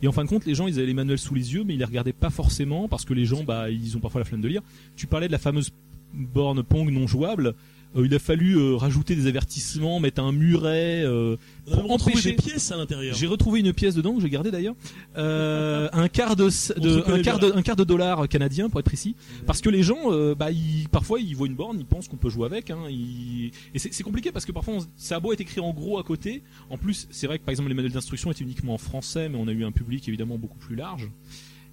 [0.00, 1.74] Et en fin de compte, les gens, ils avaient les manuels sous les yeux, mais
[1.74, 4.40] ils les regardaient pas forcément parce que les gens, bah, ils ont parfois la flemme
[4.40, 4.62] de lire.
[4.96, 5.70] Tu parlais de la fameuse
[6.12, 7.54] borne Pong non jouable.
[7.96, 11.02] Euh, il a fallu euh, rajouter des avertissements, mettre un muret.
[11.04, 13.14] euh, Pour empêcher- des pièces à l'intérieur.
[13.14, 14.74] J'ai retrouvé une pièce dedans que j'ai gardée d'ailleurs,
[15.16, 18.86] euh, un quart de, de un quart de un quart de dollar canadien pour être
[18.86, 19.14] précis,
[19.46, 22.30] parce que les gens, bah, ils, parfois ils voient une borne, ils pensent qu'on peut
[22.30, 25.32] jouer avec, hein, ils- et c'est c'est compliqué parce que parfois on- ça a beau
[25.32, 26.42] être écrit en gros à côté.
[26.70, 29.38] En plus, c'est vrai que par exemple les manuels d'instruction étaient uniquement en français, mais
[29.40, 31.08] on a eu un public évidemment beaucoup plus large.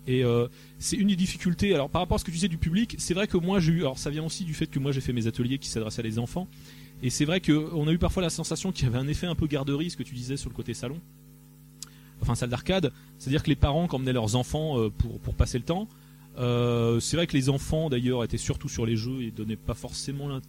[0.08, 0.48] Et euh,
[0.80, 1.74] c'est une des difficultés.
[1.74, 3.72] Alors par rapport à ce que tu disais du public, c'est vrai que moi j'ai
[3.72, 6.02] eu, alors ça vient aussi du fait que moi j'ai fait mes ateliers qui s'adressaient
[6.02, 6.48] à des enfants.
[7.04, 9.36] Et c'est vrai qu'on a eu parfois la sensation qu'il y avait un effet un
[9.36, 11.00] peu garderie, ce que tu disais sur le côté salon.
[12.22, 12.92] Enfin, salle d'arcade.
[13.18, 15.88] C'est-à-dire que les parents, qui emmenaient leurs enfants euh, pour, pour passer le temps,
[16.38, 19.74] euh, c'est vrai que les enfants, d'ailleurs, étaient surtout sur les jeux et donnaient pas
[19.74, 20.42] forcément l'int-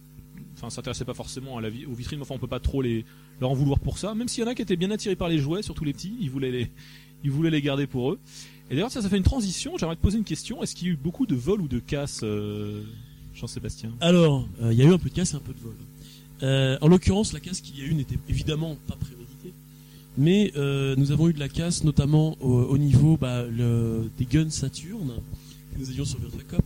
[0.55, 3.05] Enfin, s'intéressaient pas forcément à la aux vitrines, enfin, on peut pas trop les,
[3.41, 4.13] leur en vouloir pour ça.
[4.13, 6.15] Même s'il y en a qui étaient bien attirés par les jouets, surtout les petits,
[6.19, 6.31] ils
[7.23, 8.19] ils voulaient les garder pour eux.
[8.69, 9.77] Et d'ailleurs, ça, ça fait une transition.
[9.77, 10.63] J'aimerais te poser une question.
[10.63, 12.83] Est-ce qu'il y a eu beaucoup de vols ou de casses, euh,
[13.35, 13.91] Jean-Sébastien?
[14.01, 15.75] Alors, euh, il y a eu un peu de casse et un peu de vol.
[16.41, 19.53] Euh, en l'occurrence, la casse qu'il y a eu n'était évidemment pas préméditée,
[20.17, 20.51] mais
[20.97, 25.13] nous avons eu de la casse notamment au, au niveau bah, des guns Saturn
[25.73, 26.65] que nous avions sur Virtua Cop,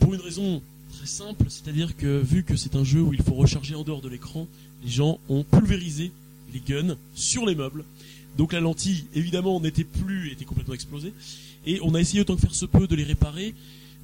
[0.00, 3.34] pour une raison très simple, c'est-à-dire que vu que c'est un jeu où il faut
[3.34, 4.46] recharger en dehors de l'écran,
[4.84, 6.12] les gens ont pulvérisé
[6.52, 7.84] les guns sur les meubles.
[8.36, 11.12] Donc la lentille, évidemment, n'était plus, était complètement explosée.
[11.66, 13.54] Et on a essayé autant que faire se peut de les réparer,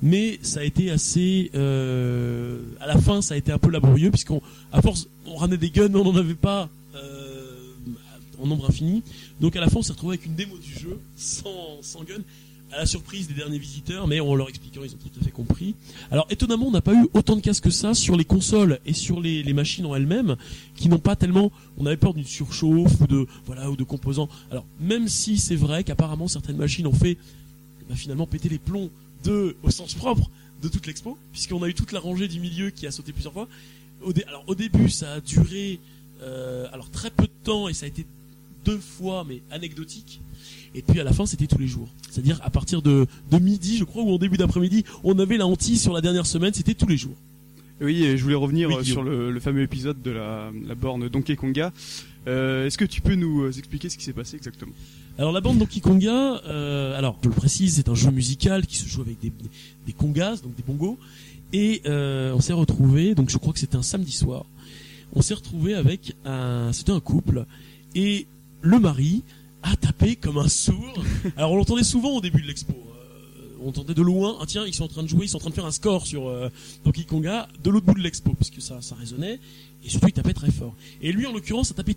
[0.02, 4.10] mais ça a été assez euh, à la fin ça a été un peu laborieux
[4.10, 4.40] puisqu'on
[4.72, 7.54] à force on ramenait des guns on n'en avait pas euh,
[8.42, 9.02] en nombre infini
[9.40, 12.22] donc à la fin on s'est retrouvé avec une démo du jeu sans, sans gun
[12.72, 15.30] à la surprise des derniers visiteurs mais en leur expliquant ils ont tout à fait
[15.30, 15.74] compris
[16.10, 18.92] alors étonnamment on n'a pas eu autant de casques que ça sur les consoles et
[18.92, 20.36] sur les, machines en elles-mêmes
[20.76, 24.28] qui n'ont pas tellement on avait peur d'une surchauffe ou de voilà ou de composants
[24.50, 27.16] alors même si c'est vrai qu'apparemment certaines machines ont fait
[27.88, 28.90] bah, finalement péter les plombs
[29.24, 30.30] de, au sens propre,
[30.62, 33.32] de toute l'expo, puisqu'on a eu toute la rangée du milieu qui a sauté plusieurs
[33.32, 33.48] fois.
[34.04, 35.80] Au alors au début, ça a duré
[36.22, 38.06] euh, alors très peu de temps et ça a été
[38.64, 40.20] deux fois, mais anecdotique.
[40.74, 41.88] Et puis à la fin, c'était tous les jours.
[42.10, 45.46] C'est-à-dire à partir de, de midi, je crois, ou en début d'après-midi, on avait la
[45.46, 47.16] hantise sur la dernière semaine, c'était tous les jours.
[47.80, 50.74] Oui, et je voulais revenir Oui, euh, sur le, le fameux épisode de la, la
[50.74, 51.72] borne Donkey Konga.
[52.28, 54.72] Euh, Est-ce que tu peux nous euh, expliquer ce qui s'est passé exactement?
[55.18, 58.76] Alors la bande Donkey Konga, euh, alors je le précise, c'est un jeu musical qui
[58.76, 59.32] se joue avec des,
[59.86, 60.98] des congas, donc des bongos,
[61.52, 64.44] et euh, on s'est retrouvé, donc je crois que c'était un samedi soir,
[65.14, 67.44] on s'est retrouvé avec un, c'était un couple,
[67.94, 68.26] et
[68.62, 69.22] le mari
[69.62, 71.02] a tapé comme un sourd.
[71.36, 72.72] Alors on l'entendait souvent au début de l'expo.
[72.72, 75.36] euh, on entendait de loin, ah tiens, ils sont en train de jouer, ils sont
[75.36, 76.48] en train de faire un score sur euh,
[76.84, 79.38] Donkey Konga de l'autre bout de l'expo, puisque ça, ça résonnait,
[79.84, 80.74] et surtout il tapait très fort.
[81.02, 81.96] Et lui, en l'occurrence, a tapé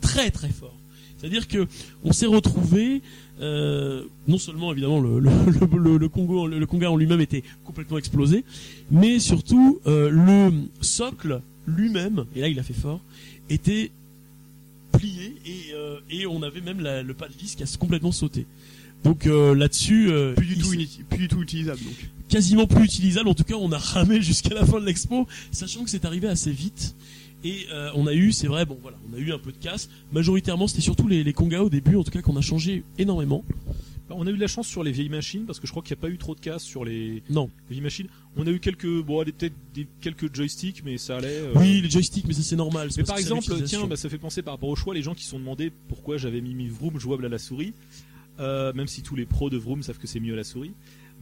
[0.00, 0.74] très très fort.
[1.18, 1.66] C'est-à-dire que
[2.04, 3.02] on s'est retrouvé,
[3.42, 5.30] euh, non seulement évidemment le, le,
[5.76, 8.44] le, le- Congo, le, Conga en lui-même était complètement explosé,
[8.90, 13.00] mais surtout euh, le socle lui-même, et là il a fait fort,
[13.50, 13.90] était
[15.46, 18.46] et, euh, et on avait même la- le pas de vis qui a complètement sauté.
[19.04, 21.94] Donc euh, là-dessus, euh, plus du, tout s'est- ini- plus du tout utilisable donc.
[22.28, 23.28] quasiment plus utilisable.
[23.28, 26.28] En tout cas, on a ramé jusqu'à la fin de l'expo, sachant que c'est arrivé
[26.28, 26.94] assez vite.
[27.42, 29.56] Et euh, on a eu, c'est vrai, bon voilà, on a eu un peu de
[29.56, 29.88] casse.
[30.12, 33.42] Majoritairement, c'était surtout les, les congas au début, en tout cas, qu'on a changé énormément.
[34.10, 35.82] Bah, On a eu de la chance sur les vieilles machines parce que je crois
[35.84, 38.08] qu'il n'y a pas eu trop de casses sur les Non, vieilles machines.
[38.36, 39.54] On a eu quelques, bon, peut-être
[40.00, 41.28] quelques joysticks, mais ça allait.
[41.28, 42.88] euh, oui, les joysticks, mais ça c'est normal.
[42.96, 45.22] Mais par exemple, tiens, bah, ça fait penser par rapport au choix, les gens qui
[45.24, 47.72] se sont demandé pourquoi j'avais mis, Vroom jouable à la souris,
[48.40, 50.72] euh, même si tous les pros de Vroom savent que c'est mieux à la souris.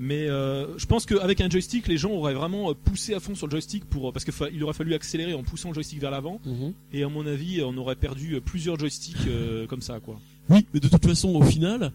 [0.00, 3.48] Mais euh, je pense qu'avec un joystick, les gens auraient vraiment poussé à fond sur
[3.48, 6.40] le joystick pour parce qu'il aurait fallu accélérer en poussant le joystick vers l'avant.
[6.46, 6.72] Mhm.
[6.92, 9.26] Et à mon avis, on aurait perdu plusieurs joysticks
[9.68, 10.18] comme ça, quoi.
[10.50, 11.92] Oui, mais de toute façon, au final,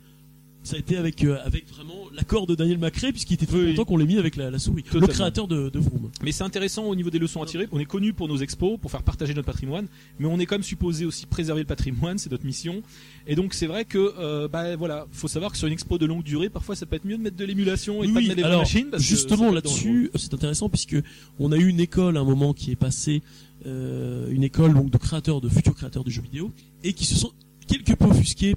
[0.64, 3.64] Ça a été avec euh, avec vraiment l'accord de Daniel Macré puisqu'il était très Oui,
[3.66, 3.76] oui.
[3.76, 4.84] content qu'on l'ait mis avec la, la souris.
[4.84, 5.08] Totalement.
[5.08, 6.10] Le créateur de, de Vroom.
[6.24, 7.68] Mais c'est intéressant au niveau des leçons à tirer.
[7.74, 9.88] On est connu pour nos expos, pour faire partager notre patrimoine,
[10.20, 12.82] mais on est quand même supposé aussi préserver le patrimoine, c'est notre mission.
[13.28, 16.06] Et donc c'est vrai que, euh, bah voilà, faut savoir que sur une expo de
[16.06, 18.26] longue durée, parfois ça peut être mieux de mettre de l'émulation et de pas de
[18.28, 18.90] mettre des alors machines.
[18.90, 20.96] parce justement là-dessus, c'est intéressant puisque
[21.40, 23.22] on a eu une école à un moment qui est passée,
[23.66, 26.52] euh, une école donc de créateurs, de futurs créateurs de jeux vidéo,
[26.86, 27.32] et qui se sont
[27.68, 28.56] quelque peu offusqués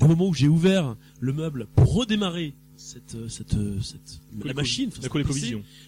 [0.00, 4.90] au moment où j'ai ouvert le meuble pour redémarrer cette cette cette, cette- la machine,
[5.02, 5.08] la.
[5.40, 5.46] PC,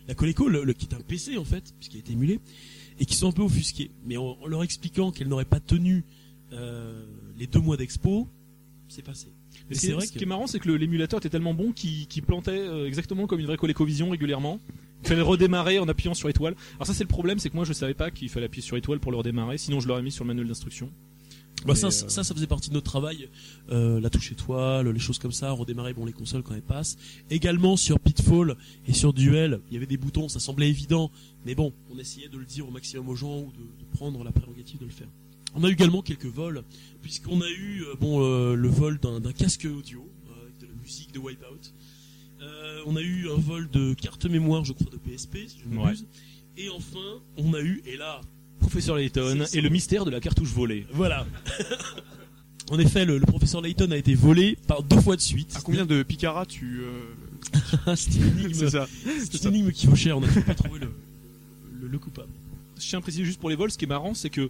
[0.09, 2.41] la Coleco, le, le- qui est un PC en fait, puisqu'il a été émulé,
[2.99, 3.91] et qui sont un peu offusqués.
[4.05, 6.05] Mais en, en leur expliquant qu'elle n'aurait pas tenu
[6.53, 7.05] euh,
[7.39, 8.29] les deux mois d'expo,
[8.89, 9.29] c'est passé.
[9.69, 11.71] Mais c'est est- vrai ce que qui est marrant, c'est que l'émulateur était tellement bon
[11.73, 14.59] qu'il qu'il plantait euh, exactement comme une vraie ColecoVision régulièrement.
[15.03, 16.57] Il fallait redémarrer en appuyant sur étoile.
[16.75, 18.77] Alors ça c'est le problème, c'est que moi je savais pas qu'il fallait appuyer sur
[18.77, 20.91] étoile pour le redémarrer, sinon je l'aurais mis sur le manuel d'instruction.
[21.67, 23.29] Bah ça, euh, ça, ça faisait partie de notre travail,
[23.71, 26.97] euh, la touche étoile, les choses comme ça, redémarrer bon les consoles quand elles passent.
[27.31, 28.57] Également sur Pitfall
[28.87, 31.11] et sur Duel, il y avait des boutons, ça semblait évident,
[31.45, 34.25] mais bon, on essayait de le dire au maximum aux gens ou de, de prendre
[34.25, 35.09] la prérogative de le faire.
[35.55, 36.63] On a eu également quelques vols,
[37.03, 40.09] puisqu'on a eu euh, bon le vol d'un casque audio
[40.43, 41.75] avec de la musique de Wipeout.
[42.87, 45.79] On a eu un vol de carte mémoire, je crois, de PSP, si je ne
[45.79, 45.93] Ouais.
[46.57, 48.21] Et enfin, on a eu, et là,
[48.61, 50.87] Professeur Layton et le mystère de la cartouche volée.
[50.93, 51.27] voilà.
[52.71, 55.55] en effet, le, le professeur Layton a été volé par deux fois de suite.
[55.57, 56.81] À combien de Picara tu.
[56.83, 58.87] euh, C'est une énigme, C'est ça.
[59.31, 60.17] c'est une énigme qui vaut cher.
[60.19, 60.91] On n'a toujours pas trouvé le,
[61.81, 62.29] le, le coupable.
[62.79, 64.49] Je tiens à préciser juste pour les vols, ce qui est marrant, c'est que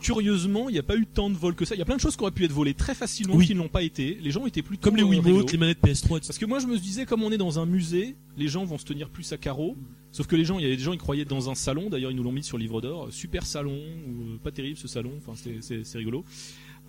[0.00, 1.74] curieusement, il n'y a pas eu tant de vols que ça.
[1.74, 3.46] Il y a plein de choses qui auraient pu être volées très facilement Oui.
[3.46, 4.18] qui ne l'ont pas été.
[4.20, 6.20] Les gens étaient plutôt Comme les euh, Wiimote, les manettes PS3, etc.
[6.26, 8.78] Parce que moi je me disais comme on est dans un musée, les gens vont
[8.78, 9.76] se tenir plus à carreau.
[10.12, 11.88] Sauf que les gens, il y avait des gens qui croyaient dans un salon.
[11.88, 13.08] D'ailleurs, ils nous l'ont mis sur livre d'or.
[13.12, 13.78] Super salon,
[14.08, 15.12] ou, euh, pas terrible ce salon.
[15.18, 16.24] Enfin, c'est- rigolo.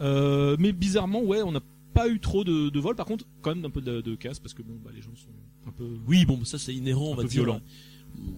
[0.02, 1.62] Euh, mais bizarrement, ouais, on n'a
[1.94, 2.96] pas eu trop de, de vols.
[2.96, 5.12] Par contre, quand même un peu de, de casse parce que bon, bah, les gens
[5.16, 5.30] sont
[5.68, 5.88] un peu.
[6.08, 7.44] Oui, bon, ça c'est inhérent, on va dire.
[7.44, 7.62] violent.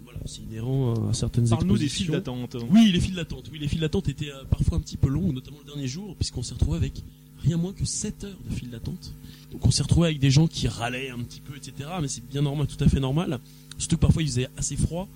[0.04, 2.56] Voilà, c'est inhérent à certaines Parle-nous des files d'attente.
[2.70, 3.50] Oui, les files d'attente.
[3.52, 6.16] Oui, les files d'attente étaient euh, parfois un petit peu longues, notamment le dernier jour,
[6.16, 6.94] puisqu'on s'est retrouvé avec
[7.40, 9.14] rien moins que 7 heures de file d'attente.
[9.52, 11.90] Donc on s'est retrouvé avec des gens qui râlaient un petit peu, etc.
[12.02, 13.40] Mais c'est bien normal, tout à fait normal.
[13.78, 15.08] Surtout que parfois il faisait assez froid.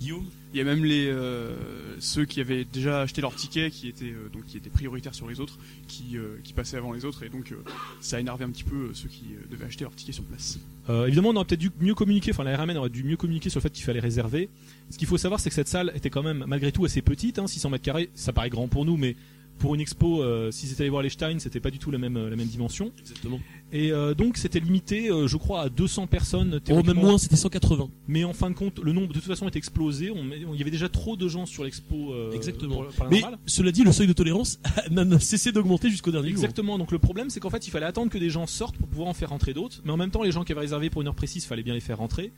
[0.00, 1.54] Guillaume Il y a même les euh,
[1.98, 5.28] ceux qui avaient déjà acheté leur ticket, qui étaient euh, donc qui étaient prioritaires sur
[5.28, 7.52] les autres, qui euh, qui passaient avant les autres, et donc
[8.00, 10.58] ça a énervé un petit peu ceux qui devaient acheter leur ticket sur place.
[10.88, 13.58] Évidemment, on aurait peut-être dû mieux communiquer, enfin la RMN aurait dû mieux communiquer sur
[13.58, 14.48] le fait qu'il fallait réserver.
[14.88, 17.38] Ce qu'il faut savoir, c'est que cette salle était quand même malgré tout assez petite,
[17.38, 19.14] hein, 600 mètres carrés, ça paraît grand pour nous, mais
[19.58, 21.98] pour une expo, euh, si c'était allé voir les Stein, c'était pas du tout la
[21.98, 22.92] même la même dimension.
[22.98, 23.40] Exactement.
[23.72, 27.36] Et euh, donc c'était limité, euh, je crois, à 200 personnes Oh, même moins, c'était
[27.36, 27.88] 180.
[28.06, 30.10] Mais en fin de compte, le nombre de toute façon était explosé.
[30.10, 32.12] On, il y avait déjà trop de gens sur l'expo.
[32.14, 32.84] euh, Exactement.
[32.96, 34.58] pour- Mais cela dit, le seuil de tolérance
[34.90, 36.38] n'a cessé d'augmenter jusqu'au dernier jour.
[36.38, 36.78] Exactement.
[36.78, 39.08] Donc le problème, c'est qu'en fait, il fallait attendre que des gens sortent pour pouvoir
[39.08, 39.82] en faire rentrer d'autres.
[39.84, 41.74] Mais en même temps, les gens qui avaient réservé pour une heure précise, fallait bien
[41.74, 42.32] les faire rentrer.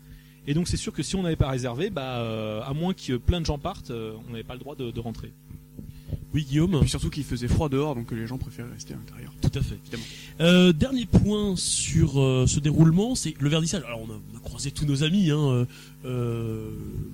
[0.47, 3.19] Et donc c'est sûr que si on n'avait pas réservé, bah, euh, à moins que
[3.19, 5.33] plein de gens partent, euh, on n'avait pas le droit de, de rentrer.
[6.33, 6.75] Oui, Guillaume.
[6.75, 9.33] Et puis surtout qu'il faisait froid dehors, donc les gens préféraient rester à l'intérieur.
[9.43, 9.77] Tout à fait.
[9.83, 10.05] Évidemment.
[10.41, 13.83] Euh, dernier point sur euh, ce déroulement, c'est le verdissage.
[13.85, 15.65] Alors on a, on a croisé tous nos amis, hein, euh,
[16.05, 16.71] euh,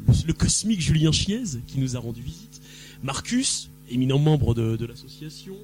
[0.07, 2.61] le, le cosmique Julien Chiez qui nous a rendu visite,
[3.03, 5.55] Marcus, éminent membre de, de l'association,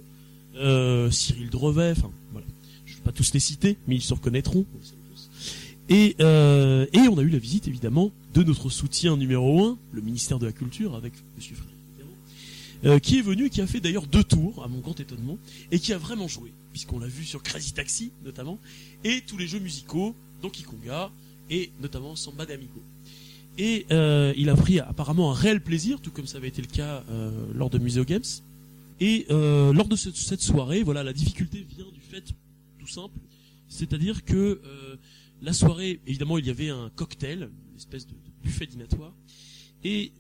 [0.56, 2.46] euh, Cyril Drevet, enfin voilà,
[2.86, 4.64] je ne vais pas tous les citer, mais ils se reconnaîtront.
[5.88, 10.00] Et, euh, et on a eu la visite évidemment de notre soutien numéro un, le
[10.00, 11.71] ministère de la Culture avec Monsieur Frédéric
[12.84, 15.38] euh, qui est venu qui a fait d'ailleurs deux tours, à mon grand étonnement,
[15.70, 18.58] et qui a vraiment joué, puisqu'on l'a vu sur Crazy Taxi notamment,
[19.04, 21.10] et tous les jeux musicaux, Donkey Konga,
[21.50, 22.82] et notamment Samba de Amigo.
[23.58, 26.68] Et euh, il a pris apparemment un réel plaisir, tout comme ça avait été le
[26.68, 28.22] cas euh, lors de Museo Games.
[29.00, 32.24] Et euh, lors de cette soirée, voilà, la difficulté vient du fait
[32.78, 33.18] tout simple,
[33.68, 34.96] c'est-à-dire que euh,
[35.42, 39.12] la soirée, évidemment, il y avait un cocktail, une espèce de, de buffet dînatoire,
[39.84, 40.12] et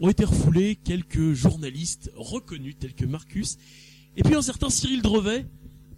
[0.00, 3.58] ont été refoulés quelques journalistes reconnus tels que Marcus,
[4.16, 5.46] et puis un certain Cyril Drevet,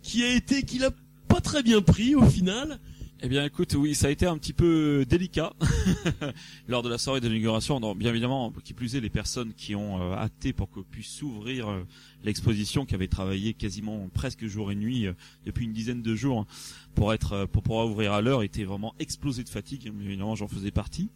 [0.03, 0.91] qui a été, qui l'a
[1.29, 2.81] pas très bien pris au final.
[3.25, 5.53] Eh bien, écoute, oui, ça a été un petit peu délicat
[6.69, 7.21] lors de la soirée.
[7.21, 7.31] Donc,
[7.97, 11.69] Bien évidemment, qui plus est, les personnes qui ont euh, hâté pour que puisse s'ouvrir
[11.69, 11.87] euh,
[12.25, 15.13] l'exposition, qui avait travaillé quasiment presque jour et nuit euh,
[15.47, 16.47] depuis une dizaine de jours hein,
[16.97, 19.83] pour être euh, pour pouvoir ouvrir à l'heure, étaient vraiment explosés de fatigue.
[19.83, 21.09] Bien Évidemment, j'en faisais partie.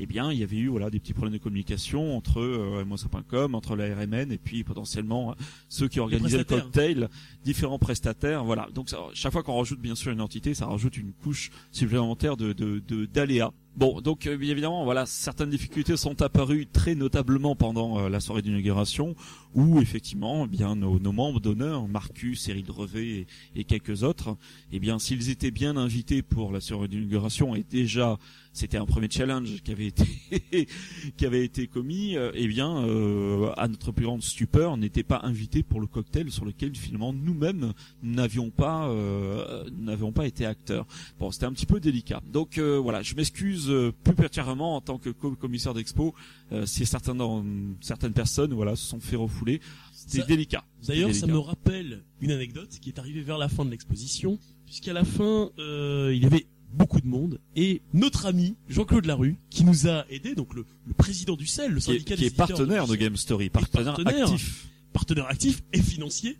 [0.00, 3.54] Eh bien, il y avait eu voilà des petits problèmes de communication entre euh, MOSA.com,
[3.54, 5.34] entre la RMN et puis potentiellement euh,
[5.68, 7.08] ceux qui organisaient le cocktail,
[7.44, 8.44] différents prestataires.
[8.44, 8.68] Voilà.
[8.74, 12.36] Donc ça, chaque fois qu'on rajoute bien sûr une entité, ça rajoute une couche supplémentaire
[12.36, 16.96] de de- de- d'aléas Bon, donc euh, bien évidemment, voilà, certaines difficultés sont apparues très
[16.96, 19.14] notablement pendant euh, la soirée d'inauguration,
[19.54, 24.36] où effectivement, eh bien nos, nos membres d'honneur, Marcus, Eric Drevet et, et quelques autres,
[24.72, 28.18] eh bien s'ils étaient bien invités pour la soirée d'inauguration et déjà
[28.58, 30.04] c'était un premier challenge qui avait été
[31.16, 35.20] qui avait été commis, euh, eh bien euh, à notre plus grande stupeur, n'étaient pas
[35.22, 37.72] invités pour le cocktail sur lequel finalement nous-mêmes
[38.02, 40.86] n'avions pas euh, n'avions pas été acteurs.
[41.20, 42.20] Bon, c'était un petit peu délicat.
[42.32, 46.14] Donc euh, voilà, je m'excuse euh, plus particulièrement en tant que co- commissaire d'expo
[46.52, 47.44] euh, si certains dans-
[47.80, 49.60] certaines personnes voilà se sont fait refouler.
[49.92, 50.64] C'était Ça- délicat.
[50.86, 54.92] D'ailleurs, ça me rappelle une anecdote qui est arrivée vers la fin de l'exposition, puisqu'à
[54.92, 59.64] la fin, euh, il y avait beaucoup de monde, et notre ami Jean-Claude Larue, qui
[59.64, 62.26] nous a aidé, donc le, le président du CEL, le qui est, syndicat qui des
[62.26, 64.24] est partenaire de logiciels, Game Story, partenaire, partenaire.
[64.30, 64.66] actif.
[64.92, 66.36] partenaire actif et financier,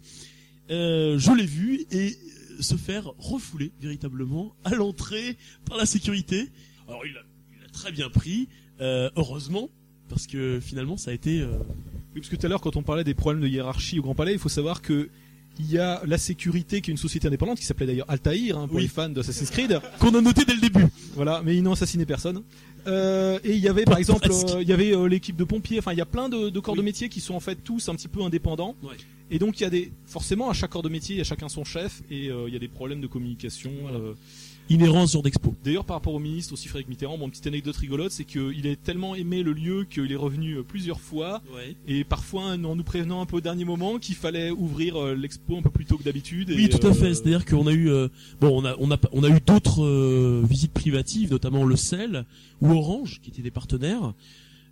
[0.70, 2.16] euh, je l'ai vu et
[2.61, 6.49] se faire refouler véritablement à l'entrée par la sécurité.
[6.89, 7.20] Alors il a,
[7.59, 8.49] il a très bien pris,
[8.80, 9.68] euh, heureusement,
[10.09, 11.41] parce que finalement ça a été...
[11.41, 11.59] euh,
[12.14, 14.14] Oui, parce que tout à l'heure, quand on parlait des problèmes de hiérarchie au Grand
[14.14, 15.09] Palais, il faut savoir que
[15.61, 18.68] il y a la sécurité qui est une société indépendante qui s'appelait d'ailleurs Altair hein,
[18.68, 18.82] pour Oui.
[18.82, 19.80] les fans d'Assassin's Creed.
[19.99, 20.86] qu'on a noté dès le début.
[21.16, 22.45] Voilà, mais ils n'ont assassiné personne.
[22.86, 25.80] Euh, et il y avait par exemple, euh, il y avait euh, l'équipe de pompiers.
[25.80, 26.78] Enfin, il y a plein de, de corps Oui.
[26.78, 28.76] de métier qui sont en fait tous un petit peu indépendants.
[28.84, 28.95] Ouais.
[29.32, 31.24] Et donc il y a des, forcément, à chaque corps de métier, il y a
[31.24, 33.72] chacun son chef et euh, il y a des problèmes de communication.
[33.82, 33.99] Voilà.
[34.71, 34.75] Euh.
[34.75, 35.55] Inhérence sur d'expo.
[35.64, 38.77] D'ailleurs, par rapport au ministre aussi Frédéric Mitterrand, bon, petite anecdote rigolote, c'est qu'il a
[38.77, 41.77] tellement aimé le lieu qu'il est revenu euh, plusieurs fois Ouais.
[41.87, 45.57] et parfois en nous prévenant un peu au dernier moment qu'il fallait ouvrir euh, l'expo
[45.57, 46.53] un peu plus tôt que d'habitude.
[46.55, 47.14] Oui, tout à euh, fait.
[47.14, 48.09] C'est-à-dire qu'on a eu, euh,
[48.41, 52.25] bon, on a, on a, on a eu d'autres euh, visites privatives, notamment le Sel
[52.61, 54.12] ou Orange, qui étaient des partenaires,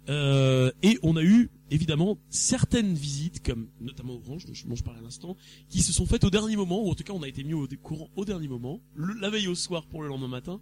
[0.08, 5.02] Euh, et on a eu évidemment certaines visites, comme notamment Orange, dont je, parlais à
[5.02, 5.36] l'instant,
[5.68, 7.54] qui se sont faites au dernier moment, ou en tout cas on a été mis
[7.54, 10.60] au courant au dernier moment, le- la veille au soir pour le lendemain matin,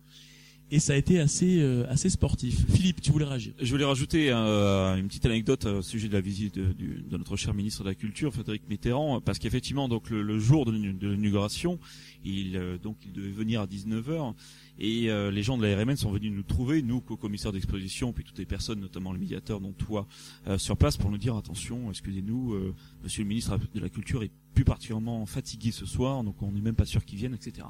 [0.71, 2.65] et ça a été assez, euh, assez sportif.
[2.71, 3.53] Philippe, tu voulais réagir?
[3.61, 6.75] Je voulais rajouter euh, une petite anecdote euh, au sujet de la visite de,
[7.11, 10.73] notre cher ministre de la Culture, Frédéric Mitterrand, parce qu'effectivement, donc le, le jour de
[10.73, 11.79] de l'inauguration,
[12.25, 14.35] il euh, donc il devait venir à 19h
[14.79, 18.25] et euh, les gens de la RMN sont venus nous trouver, nous co-commissaires d'exposition, puis
[18.25, 20.07] toutes les personnes, notamment le médiateur, dont toi,
[20.47, 24.23] euh, sur place, pour nous dire attention, excusez-nous, euh, Monsieur le ministre de la Culture
[24.23, 27.67] est plus particulièrement fatigué ce soir, donc on n'est même pas sûr qu'il vienne, etc.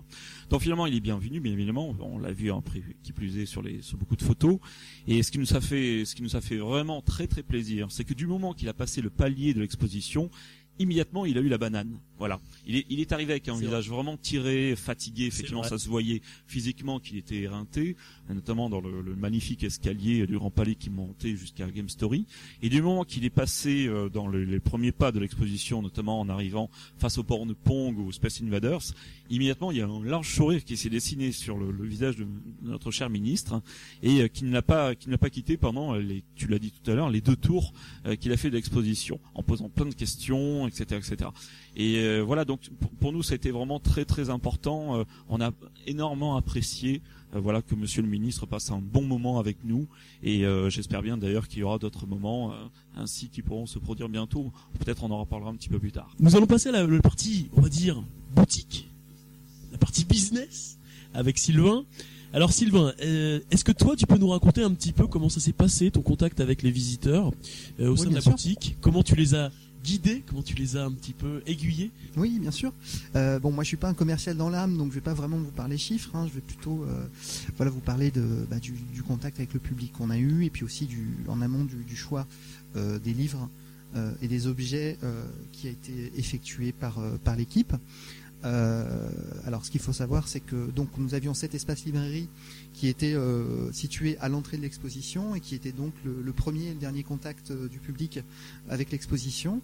[0.51, 3.47] Donc finalement, il est bienvenu, bien évidemment, on l'a vu en prévu, qui plus est
[3.47, 4.59] sur les sur beaucoup de photos.
[5.07, 7.91] Et ce qui nous a fait, ce qui nous a fait vraiment très très plaisir,
[7.91, 10.31] c'est que du moment qu'il a passé le palier de l'exposition,
[10.79, 11.99] immédiatement il a eu la banane.
[12.17, 12.41] Voilà.
[12.65, 15.25] Il est, il est arrivé avec un visage vraiment tiré, fatigué.
[15.27, 17.97] Effectivement, ça se voyait physiquement qu'il était éreinté,
[18.29, 22.27] notamment dans le, le magnifique escalier du Grand Palais qui montait jusqu'à Game Story.
[22.63, 26.21] Et du moment qu'il est passé euh, dans le- les premiers pas de l'exposition, notamment
[26.21, 28.83] en arrivant face au port de Pong ou aux Space Invaders,
[29.29, 32.27] immédiatement il y a un large sourire qui s'est dessiné sur le, le visage de
[32.63, 33.61] notre cher ministre
[34.05, 36.59] et euh, qui ne l'a pas qui ne l'a pas quitté pendant les tu l'as
[36.61, 37.73] dit tout à l'heure les deux tours
[38.07, 41.31] euh, qu'il a fait de l'exposition en posant plein de questions etc etc
[41.77, 44.97] et euh, voilà donc pour, pour nous ça a été vraiment très très important.
[44.99, 45.51] Euh, on a
[45.87, 47.03] énormément apprécié
[47.35, 49.87] euh, voilà que monsieur le ministre passe un bon moment avec nous.
[50.23, 52.57] Et euh, j'espère bien d'ailleurs qu'il y aura d'autres moments euh,
[52.97, 54.53] ainsi qui pourront se produire bientôt.
[54.79, 56.15] Peut-être on en reparlera un petit peu plus tard.
[56.21, 58.03] Nous allons passer à la, la partie, on va dire,
[58.37, 58.89] boutique,
[59.73, 60.79] la partie business,
[61.13, 61.85] avec Sylvain.
[62.33, 65.39] Alors Sylvain, euh, est-ce que toi tu peux nous raconter un petit peu comment ça
[65.39, 67.31] s'est passé, ton contact avec les visiteurs
[67.79, 68.33] euh, au Oui, sein de la sûr.
[68.33, 68.77] boutique?
[68.81, 69.53] Comment tu les as
[69.85, 72.73] guidés Comment tu les as un petit peu aiguillés Oui, bien sûr.
[73.15, 75.37] Euh, bon, moi, je suis pas un commercial dans l'âme, donc je vais pas vraiment
[75.37, 76.11] vous parler chiffres.
[76.15, 76.27] hein.
[76.27, 77.07] Je vais plutôt, euh,
[77.57, 78.11] voilà, vous parler
[78.51, 78.75] bah, du,
[79.07, 82.27] contact avec le public qu'on a eu, et puis aussi du, en amont du, choix
[82.77, 83.49] euh, des livres
[84.21, 84.99] et des objets
[85.53, 87.73] qui a été effectué par par l'équipe.
[88.45, 89.09] Euh,
[89.47, 92.29] alors, ce qu'il faut savoir, c'est que donc nous avions cet espace librairie
[92.73, 96.75] qui était euh, situé à l'entrée de l'exposition et qui était donc le, premier et
[96.75, 98.21] le dernier contact euh, du public
[98.69, 99.61] avec l'exposition.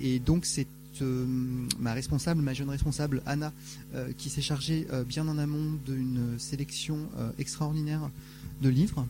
[0.00, 0.66] Et donc c'est
[1.80, 3.52] ma responsable, ma jeune responsable Anna,
[4.16, 7.08] qui s'est chargée bien en amont d'une sélection
[7.38, 8.10] extraordinaire
[8.62, 9.06] de livres.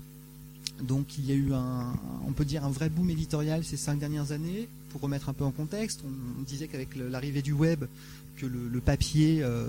[0.82, 1.94] Donc il y a eu un,
[2.26, 4.68] on peut dire un vrai boom éditorial ces cinq dernières années.
[4.90, 7.84] Pour remettre un peu en contexte, on, disait qu'avec l'arrivée du web,
[8.36, 9.66] que le, papier euh,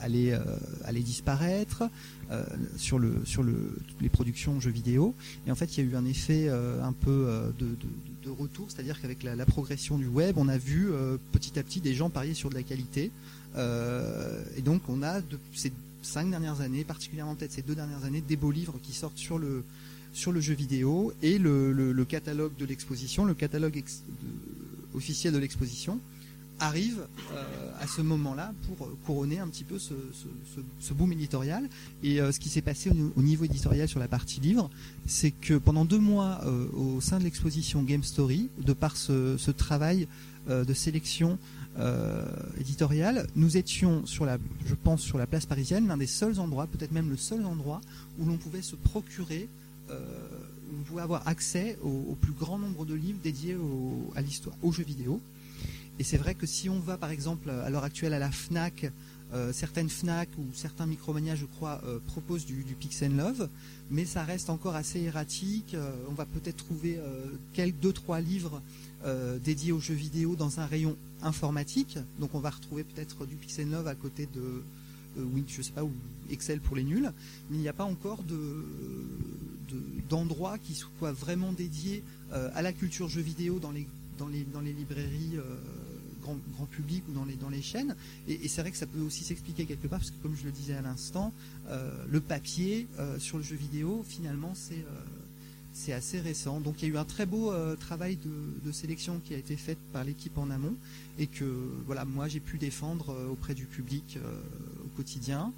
[0.00, 0.40] allait, euh,
[0.84, 1.84] allait disparaître
[2.30, 2.44] euh,
[2.76, 5.14] sur, le, sur le, les productions jeux vidéo.
[5.46, 7.66] Et en fait, il y a eu un effet un peu de,
[8.24, 10.88] de, retour, c'est-à-dire qu'avec la, la progression du web, on a vu
[11.32, 13.10] petit à petit des gens parier sur de la qualité.
[13.56, 15.72] Et donc, on a de ces
[16.02, 19.38] cinq dernières années, particulièrement peut-être ces deux dernières années, des beaux livres qui sortent sur
[19.38, 19.64] le
[20.14, 26.00] sur le jeu vidéo et le, catalogue de l'exposition, le catalogue de- officiel de l'exposition
[26.60, 31.68] arrive euh, à ce moment-là pour couronner un petit peu ce, boom éditorial.
[32.04, 34.70] Et euh, ce qui s'est passé au, au, niveau éditorial sur la partie livre,
[35.04, 39.50] c'est que pendant deux mois euh, au sein de l'exposition Game Story, de par ce,
[39.50, 40.06] travail
[40.48, 41.38] euh, de sélection
[41.78, 42.24] euh,
[42.60, 46.68] éditoriale, nous étions sur la, je pense, sur la place parisienne, l'un des seuls endroits,
[46.68, 47.80] peut-être même le seul endroit
[48.20, 49.48] où l'on pouvait se procurer
[50.70, 53.56] vous pouvez avoir accès au, plus grand nombre de livres dédiés
[54.16, 55.20] à l'histoire, aux jeux vidéo.
[55.98, 58.90] Et c'est vrai que si on va par exemple à l'heure actuelle à la FNAC,
[59.32, 63.48] euh, certaines FNAC ou certains Micromania, je crois, euh, proposent du, du Pix Love,
[63.90, 65.74] mais ça reste encore assez erratique.
[65.74, 67.00] Euh, on va peut-être trouver
[67.52, 68.62] quelques deux trois livres
[69.44, 71.98] dédiés aux jeux vidéo dans un rayon informatique.
[72.18, 74.62] Donc on va retrouver peut-être du Pix Love à côté de
[75.16, 75.92] oui, je sais pas, ou
[76.30, 77.12] Excel pour les nuls,
[77.50, 78.64] mais il n'y a pas encore de
[80.08, 82.02] d'endroits qui soient vraiment dédiés
[82.32, 83.86] à la culture jeux vidéo dans les
[84.18, 85.42] dans les, dans les librairies euh,
[86.22, 87.94] grand, grand, public ou dans les, dans les chaînes.
[88.28, 90.44] Et, et c'est vrai que ça peut aussi s'expliquer quelque part, parce que comme je
[90.44, 91.32] le disais à l'instant,
[91.68, 95.02] euh, le papier euh, sur le jeu vidéo, finalement, c'est euh,
[95.76, 96.60] c'est assez récent.
[96.60, 98.30] Donc il y a eu un très beau euh, travail de,
[98.64, 100.74] de, sélection qui a été fait par l'équipe en amont
[101.18, 101.44] et que
[101.84, 104.16] voilà moi j'ai pu défendre euh, auprès du public
[104.84, 105.52] au quotidien.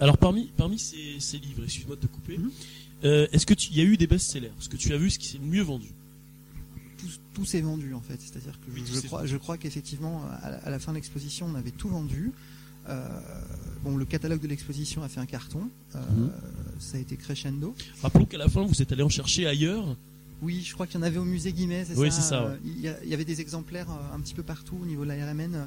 [0.00, 2.50] Alors parmi parmi ces, ces livres, excuse-moi de te couper, mm -hmm.
[3.02, 4.50] Est-ce que tu y a eu des best-sellers?
[4.58, 5.88] Ce que tu as vu, ce qui s'est le mieux vendu
[6.98, 8.18] tout, tout s'est vendu en fait.
[8.20, 11.46] C'est-à-dire que Oui, je, crois, je crois qu'effectivement, à, la- à la fin de l'exposition,
[11.46, 12.32] on avait tout vendu.
[12.88, 13.06] Euh,
[13.84, 15.68] bon, le catalogue de l'exposition a fait un carton.
[15.94, 16.30] Euh, Mhm.
[16.80, 17.74] Ça a été crescendo.
[18.02, 19.96] Rappelons qu'à la fin, vous êtes allé en chercher ailleurs.
[20.40, 22.20] Oui, je crois qu'il y en avait au musée Guimet, c'est Oui, ça.
[22.20, 24.44] c'est ça, Euh, Il, y a- il y avait des exemplaires euh, un petit peu
[24.44, 25.54] partout au niveau de la RMN.
[25.54, 25.66] Euh,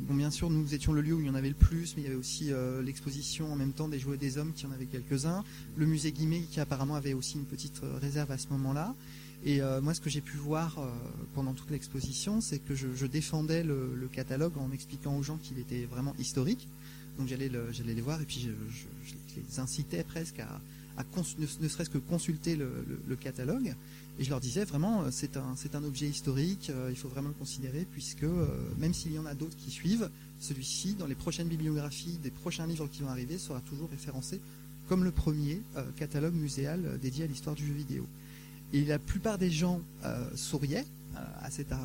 [0.00, 2.02] Bon, bien sûr, nous étions le lieu où il y en avait le plus, mais
[2.02, 4.70] il y avait aussi euh, l'exposition en même temps des jouets des hommes qui en
[4.72, 5.42] avait quelques-uns.
[5.76, 8.94] Le musée Guimet qui apparemment avait aussi une petite réserve à ce moment-là.
[9.44, 10.86] Et euh, moi, ce que j'ai pu voir euh,
[11.34, 15.36] pendant toute l'exposition, c'est que je, je défendais le, le catalogue en expliquant aux gens
[15.36, 16.68] qu'il était vraiment historique.
[17.18, 20.60] Donc j'allais le- j'allais les voir et puis je, je- je les incitais presque à,
[21.38, 23.74] ne, serait-ce que consulter le, catalogue.
[24.18, 27.28] Et je leur disais vraiment, euh, c'est un, un objet historique, euh, il faut vraiment
[27.28, 28.46] le considérer, puisque euh,
[28.78, 32.66] même s'il y en a d'autres qui suivent, celui-ci, dans les prochaines bibliographies des prochains
[32.66, 34.40] livres qui vont arriver, sera toujours référencé
[34.88, 35.62] comme le premier
[35.96, 38.04] catalogue muséal dédié à l'histoire du jeu vidéo.
[38.72, 39.80] Et la plupart des gens
[40.34, 40.84] souriaient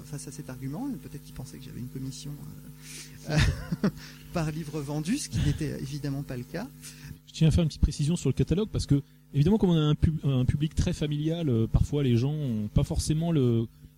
[0.06, 2.32] face à cet argument, peut-être qu'ils pensaient que j'avais une commission
[3.30, 3.38] euh,
[4.34, 6.68] par livre vendu, ce qui n'était évidemment pas le cas.
[7.28, 9.02] Je tiens à faire une petite précision sur le catalogue parce que
[9.34, 12.68] évidemment comme on a un, pub- un public très familial, euh, parfois les gens ont
[12.74, 13.34] pas forcément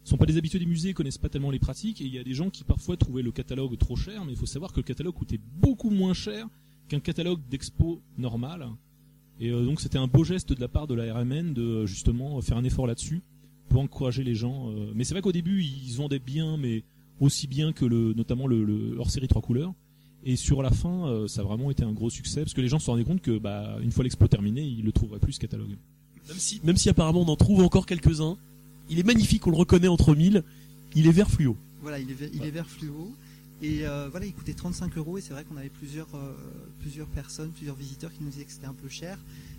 [0.04, 2.24] sont pas des habitués des musées, connaissent pas tellement les pratiques et il y a
[2.24, 4.84] des gens qui parfois trouvaient le catalogue trop cher, mais il faut savoir que le
[4.84, 6.48] catalogue coûtait beaucoup moins cher
[6.88, 8.68] qu'un catalogue d'expo normal.
[9.40, 12.42] Et euh, donc c'était un beau geste de la part de la RMN de justement
[12.42, 13.22] faire un effort là-dessus
[13.70, 14.70] pour encourager les gens.
[14.72, 14.92] euh.
[14.96, 16.84] Mais c'est vrai qu'au début ils vendaient bien, mais
[17.20, 19.74] aussi bien que le notamment le, le hors série trois couleurs.
[20.26, 22.68] Et sur la fin, euh, ça a vraiment été un gros succès parce que les
[22.68, 25.34] gens se sont rendus compte que, bah, une fois l'expo terminée, ils le trouveraient plus
[25.34, 25.78] ce catalogue.
[26.28, 28.38] Même si, même si apparemment on en trouve encore quelques-uns.
[28.90, 30.44] Il est magnifique, on le reconnaît entre mille.
[30.96, 31.56] Il est vert fluo.
[31.82, 33.14] Voilà, il est, ve- il est vert fluo.
[33.62, 36.34] Et euh, voilà, il coûtait 35 euros et c'est vrai qu'on avait plusieurs, euh,
[36.80, 39.18] plusieurs personnes, plusieurs visiteurs qui nous disaient que c'était un peu cher.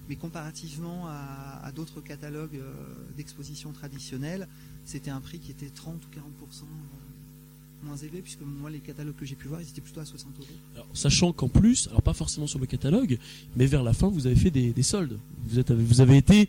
[0.08, 2.72] Mais comparativement à, d'autres catalogues euh,
[3.16, 4.48] d'exposition traditionnels,
[4.84, 9.14] c'était un prix qui était 30 ou 40% euh, moins élevé puisque moi les catalogues
[9.14, 10.48] que j'ai pu voir ils étaient plutôt à 60 euros.
[10.74, 13.18] Alors, sachant qu'en plus, alors pas forcément sur le catalogue,
[13.54, 15.18] mais vers la fin, vous avez fait des, des soldes.
[15.46, 16.48] Vous, êtes, vous avez été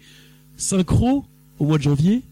[0.58, 1.26] synchro
[1.60, 2.24] au mois de janvier,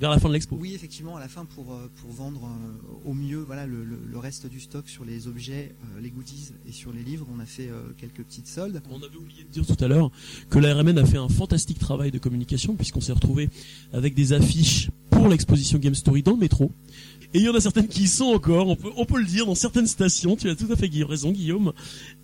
[0.00, 0.56] vers la fin de l'expo.
[0.58, 3.98] Oui, effectivement, à la fin pour, euh, pour vendre euh, au mieux voilà, le, le-
[4.10, 7.38] le reste du stock sur les objets, euh, les goodies et sur les livres, on
[7.40, 8.82] a fait euh, quelques petites soldes.
[8.90, 10.10] On avait oublié de dire tout à l'heure
[10.48, 13.50] que la RMN a fait un fantastique travail de communication puisqu'on s'est retrouvé
[13.92, 16.72] avec des affiches pour l'exposition Game Story dans le métro.
[17.32, 19.24] Et il y en a certaines qui y sont encore, on peut, on peut le
[19.26, 20.34] dire, dans certaines stations.
[20.34, 21.72] Tu as tout à fait raison, Guillaume.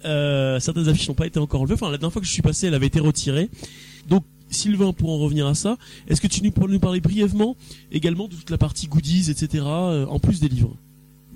[0.04, 1.74] Euh, certaines affiches n'ont pas été encore enlevées.
[1.74, 3.48] Enfin, la dernière fois que je suis passé, elle avait été retirée.
[4.08, 5.76] Donc, Sylvain, pour en revenir à ça,
[6.08, 7.56] est-ce que tu nous pourrais nous parler brièvement
[7.90, 10.76] également de toute la partie goodies, etc., euh, en plus des livres?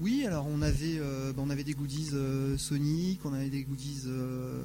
[0.01, 3.65] Oui, alors on avait, euh, ben, on avait des goodies euh, Sonic, on avait des
[3.65, 4.63] goodies euh,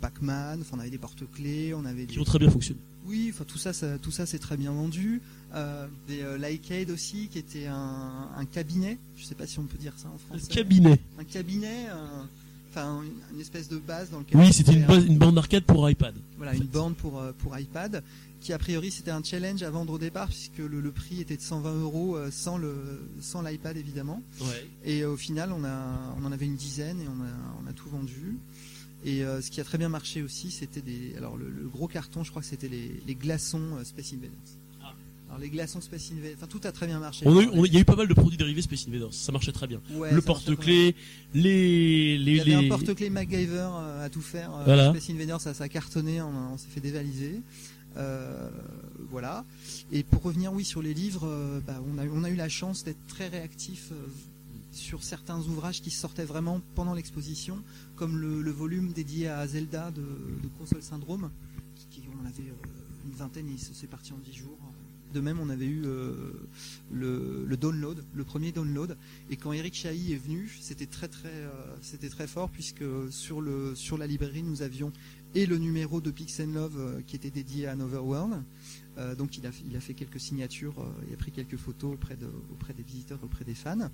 [0.00, 2.20] Pac-Man, on avait des porte-clés, on avait qui des...
[2.20, 5.20] ont très bien fonctionné Oui, enfin tout ça, ça tout ça c'est très bien vendu.
[5.54, 9.64] Euh, des euh, Lycade aussi, qui était un, un cabinet, je sais pas si on
[9.64, 10.52] peut dire ça en Un français.
[10.52, 10.98] cabinet.
[11.20, 12.28] Un cabinet, un-
[12.74, 15.64] enfin une, une espèce de base dans lequel Oui, c'était une, base- une bande d'arcade
[15.64, 16.14] pour iPad.
[16.36, 18.02] Voilà, en une borne pour, euh, pour iPad,
[18.40, 21.36] qui a priori c'était un challenge à vendre au départ, puisque le, le prix était
[21.36, 22.74] de 120 euros euh, sans le
[23.20, 24.22] sans l'iPad évidemment.
[24.40, 24.66] Ouais.
[24.84, 27.66] Et euh, au final, on, a, on en avait une dizaine et on a, on
[27.68, 28.36] a tout vendu.
[29.06, 31.14] Et euh, ce qui a très bien marché aussi, c'était des.
[31.16, 34.30] Alors le, le gros carton, je crois que c'était les, les glaçons euh, Space Invaders.
[35.34, 37.26] Alors les glaçons Space Invaders, enfin tout a très bien marché.
[37.26, 38.86] On a eu, on a- il y a eu pas mal de produits dérivés Space
[38.86, 39.80] Invaders, ça marchait très bien.
[39.92, 40.94] Ouais, le porte-clés,
[41.34, 44.54] les, Il les, y avait les- un porte-clés MacGyver euh, à tout faire.
[44.54, 44.90] euh, Voilà.
[44.90, 47.42] Space Invaders, ça, ça a cartonné, on, s'est fait dévaliser.
[47.96, 48.48] Euh,
[49.10, 49.44] voilà.
[49.90, 52.48] Et pour revenir, oui, sur les livres, euh, bah, on, a, on a eu la
[52.48, 53.96] chance d'être très réactif euh,
[54.70, 57.58] sur certains ouvrages qui sortaient vraiment pendant l'exposition,
[57.96, 61.28] comme le, le volume dédié à Zelda de, de Console Syndrome,
[61.74, 62.52] qui, qui- on avait
[63.06, 64.58] une vingtaine et c'est parti en dix jours.
[65.14, 66.12] De même, on avait eu euh,
[66.90, 68.98] le, download, le premier download.
[69.30, 71.50] Et quand Eric Chahi est venu, c'était très très, euh,
[71.82, 73.40] c'était très fort puisque sur
[73.76, 74.92] sur la librairie nous avions
[75.34, 78.42] et le numéro de Pix Love euh, qui était dédié à Another World.
[78.96, 81.94] Euh, donc il a il a fait quelques signatures, euh, il a pris quelques photos
[81.94, 83.90] auprès de auprès des visiteurs, auprès des fans,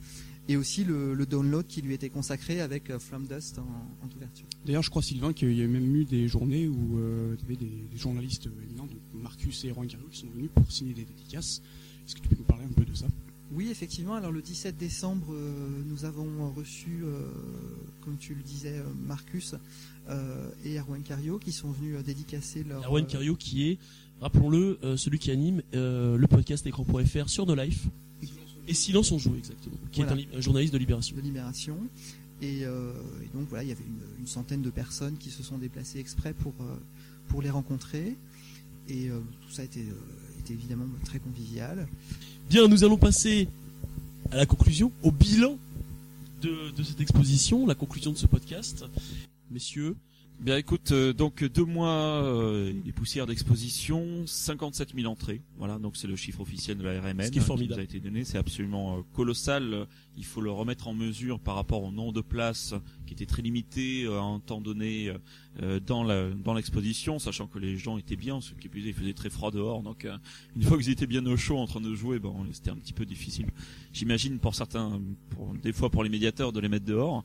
[0.48, 2.98] et aussi le, le download qui lui était consacré avec euh,
[3.28, 4.46] Dust en, en ouverture.
[4.66, 7.44] D'ailleurs, je crois, Sylvain, qu'il y a même eu des journées où euh, il y
[7.46, 10.92] avait des, des journalistes éminents, donc Marcus et Roy Cario, qui sont venus pour signer
[10.92, 11.62] des dédicaces.
[12.06, 13.06] Est-ce que tu peux nous parler un peu de ça?
[13.52, 14.14] Oui, effectivement.
[14.14, 15.34] Alors le 17 décembre,
[15.86, 17.02] nous avons reçu,
[18.00, 19.56] comme tu le disais, Marcus
[20.64, 22.84] et Erwan Cario qui sont venus dédicacer leur.
[22.84, 23.78] Erwan Cario qui est,
[24.20, 27.86] rappelons-le, euh, celui qui anime euh, le podcast écran.fr sur No Life
[28.68, 30.12] et Silence on joue exactement, qui Voilà.
[30.12, 31.16] est un, li- un journaliste de Libération.
[31.16, 31.76] de Libération.
[32.42, 32.92] Et, euh,
[33.22, 35.98] et donc voilà, il y avait une, une centaine de personnes qui se sont déplacées
[35.98, 36.54] exprès pour,
[37.28, 38.16] pour les rencontrer.
[38.88, 39.84] Et tout ça était,
[40.40, 41.86] était évidemment très convivial.
[42.48, 43.48] Bien, nous allons passer
[44.32, 45.58] à la conclusion, au bilan
[46.42, 48.84] de, de cette exposition, la conclusion de ce podcast.
[49.50, 49.96] Messieurs,
[50.40, 51.90] Bien écoute, euh, donc deux mois,
[52.24, 55.42] euh, les poussières d'exposition, 57 000 entrées.
[55.58, 57.74] Voilà, donc c'est le chiffre officiel de la RMN Ce qui est euh, formidable.
[57.74, 58.24] nous a été donné.
[58.24, 59.86] C'est absolument euh, colossal.
[60.16, 62.72] Il faut le remettre en mesure par rapport au nombre de places
[63.06, 65.12] qui était très limité euh, à un temps donné
[65.62, 68.40] euh, dans la dans l'exposition, sachant que les gens étaient bien.
[68.40, 69.82] Ce qui plus, il faisait très froid dehors.
[69.82, 70.16] Donc euh,
[70.56, 72.94] une fois qu'ils étaient bien au chaud en train de jouer, bon, c'était un petit
[72.94, 73.48] peu difficile.
[73.92, 77.24] J'imagine pour certains, pour, des fois pour les médiateurs de les mettre dehors.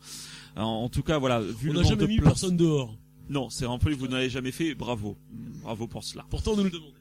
[0.58, 2.94] En, en tout cas, voilà, vu on n'a jamais de mis places- personne dehors.
[3.30, 4.76] Non, c'est un peu vous n'avez jamais fait.
[4.76, 5.18] Bravo,
[5.64, 6.26] bravo pour cela.
[6.30, 6.94] Pourtant, on nous le demandait.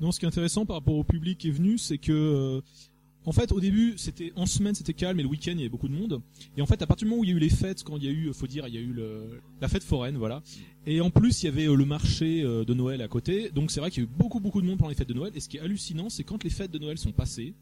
[0.00, 2.60] Non, ce qui est intéressant par rapport au public qui est venu, c'est que, euh,
[3.24, 5.68] en fait, au début, c'était en semaine, c'était calme, et le week-end, il y avait
[5.68, 6.20] beaucoup de monde.
[6.56, 7.96] Et en fait, à partir du moment où il y a eu les fêtes, quand
[7.96, 10.42] il y a eu, faut dire, il y a eu le, la fête foraine, voilà.
[10.86, 13.50] Et en plus, il y avait euh, le marché euh, de Noël à côté.
[13.50, 15.14] Donc, c'est vrai qu'il y a eu beaucoup, beaucoup de monde pendant les fêtes de
[15.14, 15.32] Noël.
[15.34, 17.54] Et ce qui est hallucinant, c'est quand les fêtes de Noël sont passées,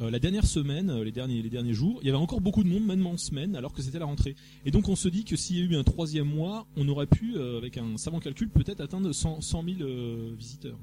[0.00, 2.64] euh, la dernière semaine, euh, les derniers, les derniers jours, il y avait encore beaucoup
[2.64, 4.34] de monde, même en semaine, alors que c'était la rentrée.
[4.64, 7.06] Et donc, on se dit que s'il y a eu un troisième mois, on aurait
[7.06, 10.78] pu, euh, avec un savant calcul, peut-être atteindre 100, 100 000 euh, visiteurs.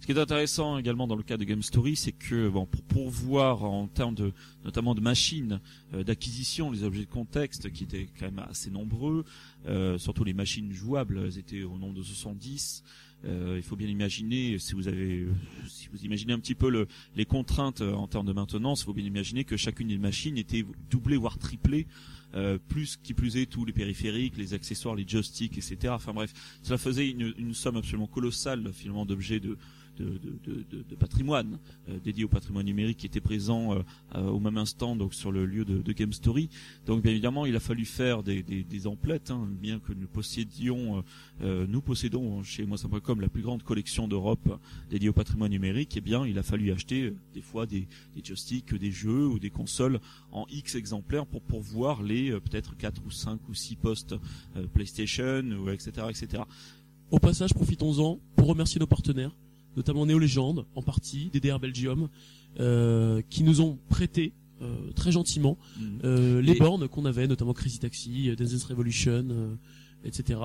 [0.00, 2.82] Ce qui est intéressant également dans le cas de Game Story, c'est que bon, pour
[2.82, 4.32] pourvoir en termes de
[4.64, 5.60] notamment de machines
[5.92, 9.24] euh, d'acquisition, les objets de contexte qui étaient quand même assez nombreux,
[9.66, 12.84] euh, surtout les machines jouables, elles étaient au nombre de 70.
[13.26, 15.26] Euh, il faut bien imaginer, si vous avez,
[15.68, 18.84] si vous imaginez un petit peu le, les contraintes euh, en termes de maintenance, il
[18.84, 21.86] faut bien imaginer que chacune des machines était doublée voire triplée,
[22.34, 25.92] euh, plus qui plus est tous les périphériques, les accessoires, les joysticks, etc.
[25.94, 29.58] Enfin bref, cela faisait une, une somme absolument colossale finalement d'objets de,
[30.00, 33.74] de, patrimoine euh, dédié au patrimoine numérique qui était présent
[34.14, 36.48] euh, au même instant donc sur le lieu de, Game Story.
[36.86, 41.04] Donc bien évidemment, il a fallu faire des, emplettes, hein, bien que nous possédions,
[41.42, 42.78] euh, nous possédons chez moi
[43.20, 45.96] la plus grande collection d'Europe dédiée au patrimoine numérique.
[45.96, 49.50] Eh bien, il a fallu acheter des fois des, des joysticks, des jeux ou des
[49.50, 50.00] consoles
[50.32, 54.14] en X exemplaires pour pourvoir les peut-être 4 ou 5 ou 6 postes
[54.72, 56.42] PlayStation etc etc.
[57.10, 59.34] Au passage, profitons-en pour remercier nos partenaires,
[59.76, 62.08] notamment Néo Légende, en partie, DDR Belgium,
[62.58, 65.56] euh, qui nous ont prêté euh, très gentiment
[66.04, 69.54] euh, les Et- bornes qu'on avait, notamment Crazy Taxi, Dance Revolution, euh,
[70.04, 70.40] etc.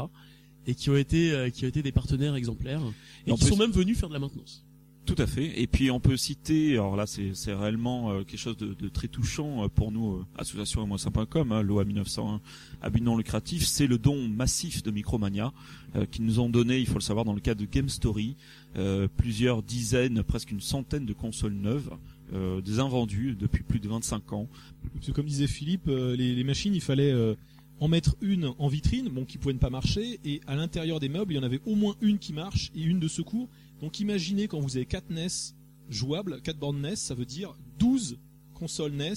[0.68, 2.82] Et qui ont été euh, qui ont été des partenaires exemplaires
[3.28, 4.65] et, qui plus- sont même venus faire de la maintenance.
[5.06, 5.62] Tout à fait.
[5.62, 9.08] Et puis on peut citer, alors là c'est réellement euh, quelque chose de, de très
[9.08, 12.42] touchant euh, pour nous, euh, association hein, l'OA 1901
[12.82, 15.54] à non lucratif, c'est le don massif de Micromania
[15.96, 18.36] euh, qui nous ont donné, il faut le savoir, dans le cadre de Game Story,
[18.78, 21.92] euh, plusieurs dizaines, presque une centaine de consoles neuves,
[22.34, 24.48] euh, des invendues depuis plus de 25 ans.
[24.94, 27.14] Parce que comme disait Philippe, les, les machines, il fallait
[27.80, 31.10] en mettre une en vitrine, bon, qui pouvait ne pas marcher, et à l'intérieur des
[31.10, 33.50] meubles, il y en avait au moins une qui marche et une de secours.
[33.82, 35.28] Donc imaginez quand vous avez 4 NES
[35.90, 38.18] jouables, 4 bornes NES, ça veut dire 12
[38.54, 39.14] consoles NES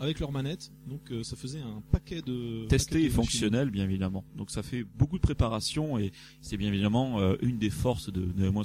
[0.00, 0.72] avec leurs manettes.
[0.86, 2.66] Donc euh, ça faisait un paquet de...
[2.66, 4.24] testé et fonctionnel bien évidemment.
[4.36, 8.20] Donc ça fait beaucoup de préparation et c'est bien évidemment euh, une des forces de,
[8.20, 8.64] de moi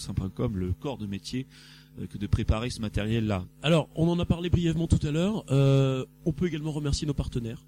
[0.54, 1.48] le corps de métier,
[2.00, 3.46] euh, que de préparer ce matériel-là.
[3.62, 5.44] Alors, on en a parlé brièvement tout à l'heure.
[5.50, 7.66] Euh, on peut également remercier nos partenaires,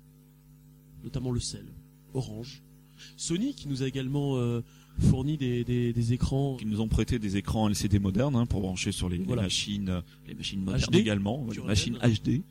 [1.04, 1.66] notamment le sel,
[2.14, 2.64] Orange,
[3.18, 4.62] Sony qui nous a également euh,
[5.00, 8.62] fourni des, des, des écrans qui nous ont prêté des écrans LCD modernes hein, pour
[8.62, 11.98] brancher sur les, machines, euh, les machines modernes HD, également, les machines.
[11.98, 12.42] HD.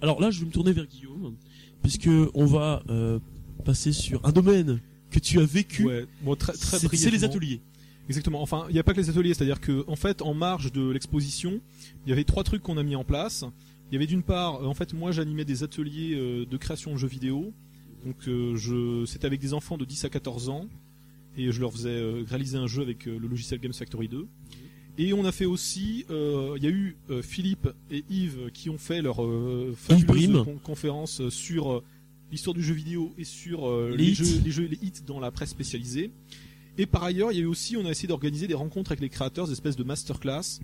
[0.00, 1.34] Alors là, je vais me tourner vers Guillaume,
[1.82, 3.18] puisque on va euh,
[3.64, 5.84] passer sur un domaine que tu as vécu.
[5.84, 7.60] Ouais, bon, très, très c'est c'est les ateliers.
[8.08, 8.40] Exactement.
[8.40, 10.90] Enfin, il n'y a pas que les ateliers, c'est-à-dire que en fait, en marge de
[10.90, 11.60] l'exposition,
[12.04, 13.44] il y avait trois trucs qu'on a mis en place.
[13.90, 16.16] Il y avait d'une part, euh, en fait, moi, j'animais des ateliers
[16.48, 17.52] de création de jeux vidéo.
[18.06, 20.66] Donc, euh, je, c'était avec des enfants de 10 à 14 ans,
[21.36, 24.26] et je leur faisais euh, réaliser un jeu avec euh, le logiciel Games Factory 2.
[24.98, 28.70] Et on a fait aussi, euh, il y a eu euh, Philippe et Yves qui
[28.70, 30.08] ont fait leur euh, fabuleuse
[30.44, 31.82] con- conférence sur
[32.32, 33.66] l'histoire du jeu vidéo et sur
[33.96, 36.10] Les jeux, les jeux, les hits dans la presse spécialisée.
[36.78, 39.00] Et par ailleurs, il y a eu aussi, on a essayé d'organiser des rencontres avec
[39.00, 40.60] les créateurs, des espèces de masterclass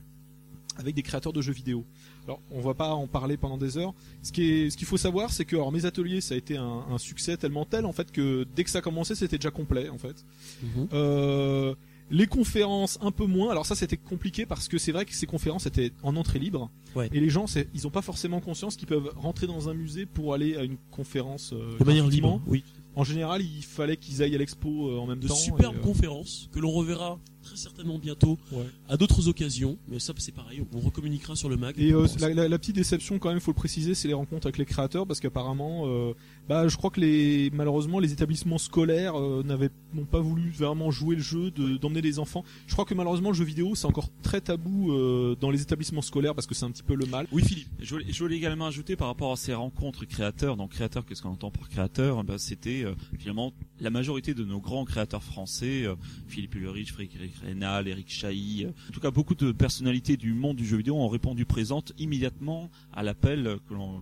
[0.76, 1.84] avec des créateurs de jeux vidéo.
[2.26, 3.94] Alors, on va pas en parler pendant des heures.
[4.22, 6.56] Ce qui est, ce qu'il faut savoir, c'est que alors, mes ateliers, ça a été
[6.56, 9.50] un, un succès tellement tel en fait que dès que ça a commencé, c'était déjà
[9.50, 10.24] complet en fait.
[10.62, 10.88] Mhm.
[10.92, 11.74] Euh,
[12.10, 13.50] les conférences un peu moins.
[13.50, 16.70] Alors ça c'était compliqué parce que c'est vrai que ces conférences étaient en entrée libre
[16.94, 17.08] Ouais.
[17.10, 20.34] et les gens ils ont pas forcément conscience qu'ils peuvent rentrer dans un musée pour
[20.34, 22.64] aller à une conférence euh, De manière libre, oui.
[22.94, 25.34] En général, il fallait qu'ils aillent à l'expo euh, en même De temps.
[25.34, 28.66] superbes et, euh, conférences que l'on reverra très certainement bientôt Ouais.
[28.88, 29.76] à d'autres occasions.
[29.88, 31.74] Mais ça, c'est pareil, on recommuniquera sur le mag.
[31.78, 34.58] Et euh, la- la petite déception quand même, faut le préciser, c'est les rencontres avec
[34.58, 36.12] les créateurs parce qu'apparemment, euh,
[36.48, 40.90] bah, je crois que les malheureusement les établissements scolaires euh, n'avaient n'ont pas voulu vraiment
[40.92, 42.44] jouer le jeu, de- d'emmener les enfants.
[42.68, 46.02] Je crois que malheureusement le jeu vidéo c'est encore très tabou euh, dans les établissements
[46.02, 47.26] scolaires parce que c'est un petit peu le mal.
[47.32, 47.68] Oui, Philippe.
[47.80, 51.22] Je voulais, je voulais également ajouter par rapport à ces rencontres créateurs, donc créateurs, qu'est-ce
[51.22, 52.22] qu'on entend par créateur?
[52.22, 53.52] Ben, C'était euh, finalement
[53.82, 55.96] la majorité de nos grands créateurs français, euh,
[56.28, 60.56] Philippe Ulrich, Frédéric Rénal, Eric Chahi, euh, en tout cas beaucoup de personnalités du monde
[60.56, 63.56] du jeu vidéo ont répondu présentes immédiatement à l'appel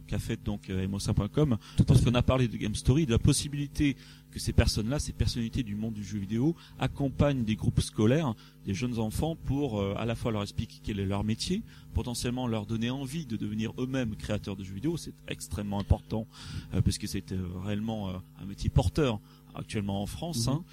[0.07, 1.57] qu'a fait donc euh, MO5.com,
[1.87, 3.97] parce qu'on a parlé de Game Story, de la possibilité
[4.31, 8.35] que ces personnes-là, ces personnalités du monde du jeu vidéo, accompagnent des groupes scolaires,
[8.67, 11.63] des jeunes enfants, pour euh, à la fois leur expliquer quel est leur métier,
[11.95, 16.27] potentiellement leur donner envie de devenir eux-mêmes créateurs de jeux vidéo, c'est extrêmement important
[16.75, 19.21] euh, parce que c'est euh, réellement euh, un métier porteur
[19.55, 20.47] actuellement en France.
[20.47, 20.53] Mhm.
[20.53, 20.65] hein.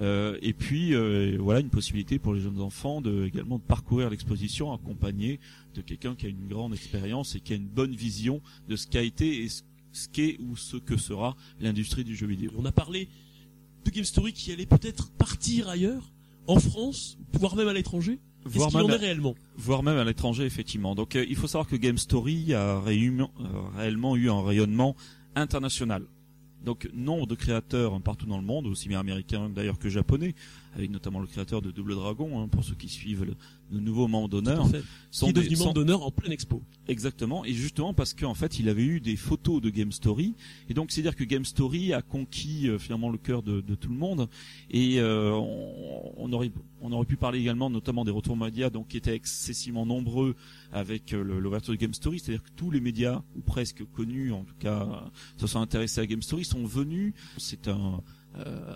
[0.00, 4.10] Euh, et puis euh, voilà une possibilité pour les jeunes enfants de également de parcourir
[4.10, 5.40] l'exposition accompagné
[5.74, 8.86] de quelqu'un qui a une grande expérience et qui a une bonne vision de ce
[8.86, 9.62] qu'a été et ce
[9.96, 12.52] ce qu'est ou ce que sera l'industrie du jeu vidéo.
[12.56, 13.08] On a parlé
[13.84, 16.12] de Game Story qui allait peut-être partir ailleurs,
[16.46, 18.20] en France, voire même à l'étranger.
[18.44, 19.34] Voire en même est réellement?
[19.56, 20.94] Voire même à l'étranger effectivement.
[20.94, 24.94] Donc euh, il faut savoir que Game Story a euh, réellement eu un rayonnement
[25.34, 26.04] international.
[26.64, 30.34] Donc nombre de créateurs partout dans le monde, aussi bien américains d'ailleurs que japonais,
[30.76, 33.34] avec notamment le créateur de Double Dragon, hein, pour ceux qui suivent le,
[33.72, 34.68] le nouveau membre d'honneur,
[35.10, 36.62] qui est devenu membre d'honneur en pleine expo.
[36.86, 40.34] Exactement, et justement parce qu'en fait il avait eu des photos de Game Story,
[40.68, 43.60] et donc c'est à dire que Game Story a conquis euh, finalement le cœur de,
[43.60, 44.28] de tout le monde,
[44.70, 46.52] et euh, on, on aurait
[46.82, 50.36] on aurait pu parler également notamment des retours médias donc qui étaient excessivement nombreux
[50.72, 54.44] avec euh, l'ouverture de Game Story, c'est-à-dire que tous les médias ou presque connus en
[54.44, 55.08] tout cas euh,
[55.38, 58.02] se sont intéressés à Game Story sont venus, c'est un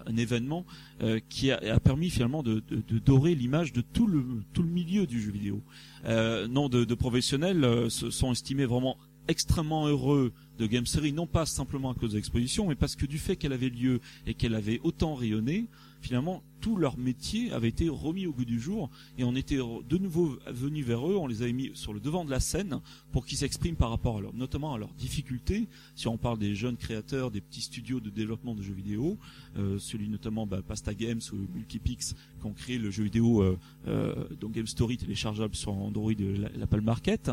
[0.07, 0.65] un événement
[1.03, 4.63] euh, qui a, a permis finalement de, de, de dorer l'image de tout le tout
[4.63, 5.63] le milieu du jeu vidéo.
[6.07, 8.97] Euh, non de, de professionnels euh, se sont estimés vraiment
[9.29, 13.07] extrêmement heureux de Game Story, non pas simplement à cause de l'exposition, mais parce que
[13.07, 15.65] du fait qu'elle avait lieu et qu'elle avait autant rayonné,
[16.03, 19.97] finalement tout leur métier avait été remis au goût du jour et on était de
[19.97, 22.81] nouveau venus vers eux, on les avait mis sur le devant de la scène
[23.13, 25.69] pour qu'ils s'expriment par rapport à leur, notamment à leurs difficultés.
[25.97, 29.17] Si on parle des jeunes créateurs, des petits studios de développement de jeux vidéo,
[29.57, 33.59] euh, celui notamment bah, Pasta Games ou Multipix qui ont créé le jeu vidéo euh,
[33.89, 37.31] euh, donc Game Story téléchargeable sur Android et la- l'Apple Market,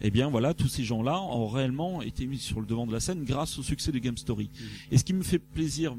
[0.00, 3.00] eh bien voilà, tous ces gens-là ont réellement été mis sur le devant de la
[3.00, 4.50] scène grâce au succès de Game Story.
[4.90, 5.96] Et ce qui me fait plaisir,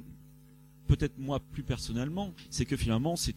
[0.88, 3.36] peut-être moi plus personnellement, c'est que finalement c'est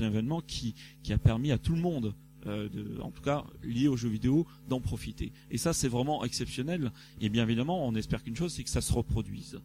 [0.00, 0.74] un événement qui
[1.10, 2.14] a permis à tout le monde
[2.46, 2.68] euh,
[3.02, 5.32] en tout cas lié aux jeux vidéo, d'en profiter.
[5.50, 6.90] Et ça, c'est vraiment exceptionnel.
[7.20, 9.60] Et bien évidemment, on espère qu'une chose, c'est que ça se reproduise.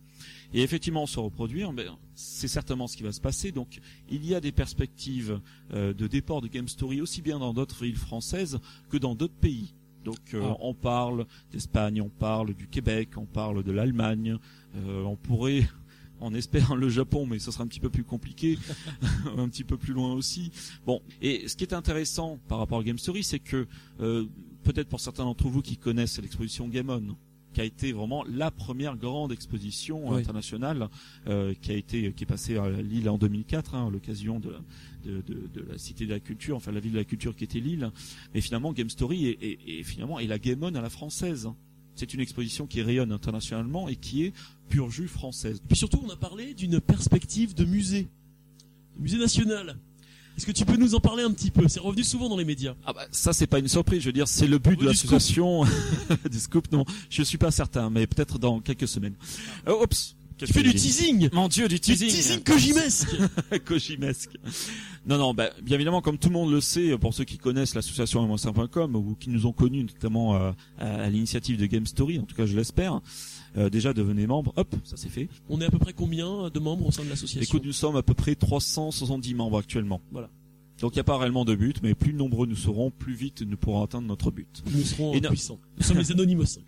[0.54, 3.52] Et effectivement, se reproduire, ben, c'est certainement ce qui va se passer.
[3.52, 5.40] Donc, il y a des perspectives
[5.74, 8.60] euh, de déport de Game Story aussi bien dans d'autres villes françaises
[8.90, 9.74] que dans d'autres pays.
[10.06, 10.58] Donc, euh, Ah.
[10.62, 14.38] on parle d'Espagne, on parle du Québec, on parle de l'Allemagne.
[14.76, 15.68] Euh, on pourrait
[16.22, 18.58] on espère le Japon, mais ce sera un petit peu plus compliqué,
[19.38, 20.50] un petit peu plus loin aussi.
[20.86, 23.68] Bon, et ce qui est intéressant par rapport à Game Story, c'est que
[24.00, 24.26] euh,
[24.64, 27.16] peut-être pour certains d'entre vous qui connaissent l'exposition Game On,
[27.56, 30.20] qui a été vraiment la première grande exposition Oui.
[30.20, 30.90] internationale,
[31.28, 34.54] euh, qui a été qui est passée à Lille en 2004, hein, à l'occasion de,
[35.06, 37.46] de, de, de la cité de la culture, enfin la ville de la culture qui
[37.46, 37.90] était Lille.
[38.34, 41.50] Mais finalement, Game Story est, est- est finalement est la Game On à la française.
[41.96, 44.34] C'est une exposition qui rayonne internationalement et qui est
[44.68, 45.62] pur jus française.
[45.64, 48.10] Et puis surtout, on a parlé d'une perspective de musée.
[49.00, 49.78] Musée national.
[50.38, 51.68] Est-ce que tu peux nous en parler un petit peu?
[51.68, 52.76] C'est revenu souvent dans les médias.
[52.86, 55.64] Ah bah, ça c'est pas une surprise, je veux dire c'est le but de l'association
[56.32, 56.72] du scoop.
[56.72, 59.16] Non, je suis pas certain, mais peut-être dans quelques semaines.
[59.68, 60.16] Euh, oups.
[60.38, 62.10] Tu fais du teasing Mon Dieu, du Du teasing.
[62.10, 63.08] teasing kojimesque
[63.66, 64.32] Kojimesque.
[65.08, 67.74] Non, non, bah, bien évidemment, comme tout le monde le sait, pour ceux qui connaissent
[67.74, 72.20] l'association m ou qui nous ont connus notamment euh, à, à l'initiative de Game Story,
[72.20, 73.00] en tout cas je l'espère,
[73.58, 75.30] euh, déjà devenez membre, hop, ça c'est fait.
[75.50, 77.96] On est à peu près combien de membres au sein de l'association Écoute, nous sommes
[77.96, 80.02] à peu près 370 membres actuellement.
[80.12, 80.30] Voilà.
[80.82, 83.44] Donc il n'y a pas réellement de but, mais plus nombreux nous serons, plus vite
[83.44, 84.62] nous pourrons atteindre notre but.
[84.74, 85.58] Nous serons Et puissants.
[85.78, 86.64] Nous sommes les Anonymous 5.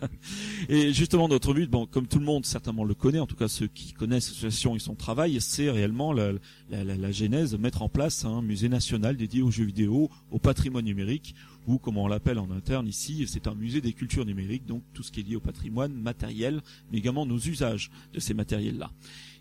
[0.68, 3.48] Et justement, notre but, bon, comme tout le monde certainement le connaît, en tout cas
[3.48, 6.32] ceux qui connaissent l'association et son travail, c'est réellement la,
[6.68, 10.38] la, la, la genèse, mettre en place un musée national dédié aux jeux vidéo, au
[10.38, 11.34] patrimoine numérique,
[11.68, 15.02] ou comme on l'appelle en interne ici, c'est un musée des cultures numériques, donc tout
[15.02, 18.90] ce qui est lié au patrimoine matériel, mais également nos usages de ces matériels-là.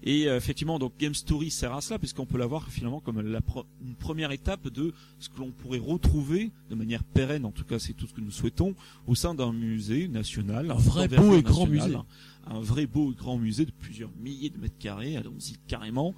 [0.04, 3.42] Et euh, effectivement, donc Game Story sert à cela, puisqu'on peut l'avoir finalement comme la
[3.42, 7.64] pro- une première étape de ce que l'on pourrait retrouver de manière pérenne, en tout
[7.64, 8.76] cas c'est tout ce que nous souhaitons,
[9.08, 11.96] au sein d'un musée national, Un vrai beau et grand musée.
[12.50, 16.16] Un vrai beau grand musée de plusieurs milliers de mètres carrés, allons-y carrément,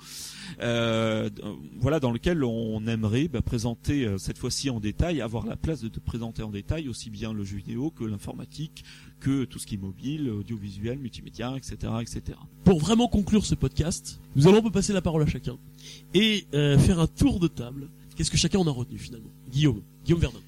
[0.61, 5.45] euh, euh, voilà dans lequel on aimerait bah, présenter euh, cette fois-ci en détail, avoir
[5.45, 8.84] la place de, de présenter en détail aussi bien le jeu vidéo que l'informatique,
[9.19, 12.38] que tout ce qui est mobile, audiovisuel, multimédia, etc., etc.
[12.63, 15.57] Pour vraiment conclure ce podcast, nous allons passer la parole à chacun
[16.13, 17.89] et euh, faire un tour de table.
[18.15, 19.30] Qu'est-ce que chacun en a retenu finalement?
[19.49, 20.39] Guillaume, Guillaume Verdun.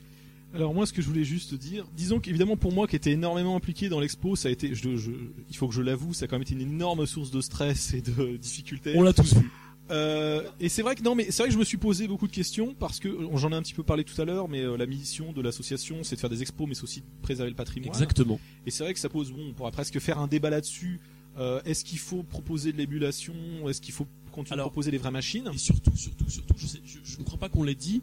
[0.53, 3.55] Alors moi, ce que je voulais juste dire, disons qu'évidemment pour moi qui était énormément
[3.55, 5.11] impliqué dans l'expo, ça a été, je, je-
[5.49, 7.93] il faut que je l'avoue, ça a quand même été une énorme source de stress
[7.93, 8.93] et de difficultés.
[8.97, 9.49] On l'a tous vu.
[9.89, 12.27] Euh, et c'est vrai que non, mais c'est vrai que je me suis posé beaucoup
[12.27, 14.77] de questions parce que j'en ai un petit peu parlé tout à l'heure, mais euh,
[14.77, 17.55] la mission de l'association, c'est de faire des expos, mais c'est aussi de préserver le
[17.55, 17.89] patrimoine.
[17.93, 18.39] Exactement.
[18.65, 20.99] Et c'est vrai que ça pose, bon, on pourrait presque faire un débat là-dessus.
[21.37, 23.33] Euh, Est-ce qu'il faut proposer de l'émulation?
[23.69, 25.49] Est-ce qu'il faut continuer Alors- à proposer les vraies machines?
[25.53, 28.01] Et surtout, surtout, surtout, je, sais, je, je ne crois pas qu'on l'ait dit.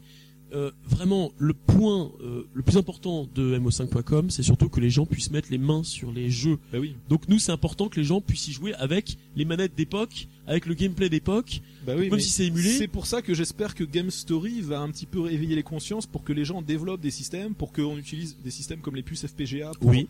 [0.53, 5.05] Euh, vraiment, le point euh, le plus important de mo5.com, c'est surtout que les gens
[5.05, 6.57] puissent mettre les mains sur les jeux.
[6.71, 9.75] Bah oui, Donc nous, c'est important que les gens puissent y jouer avec les manettes
[9.75, 12.09] d'époque, avec le gameplay d'époque, bah oui.
[12.09, 12.69] même si c'est émulé.
[12.69, 16.05] C'est pour ça que j'espère que Game Story va un petit peu réveiller les consciences
[16.07, 19.25] pour que les gens développent des systèmes, pour qu'on utilise des systèmes comme les puces
[19.27, 20.07] FPGA pour Oui.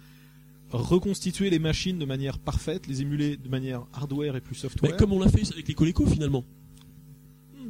[0.72, 5.12] reconstituer les machines de manière parfaite, les émuler de manière hardware et plus software, comme
[5.14, 6.44] on l'a fait avec les Coleco finalement,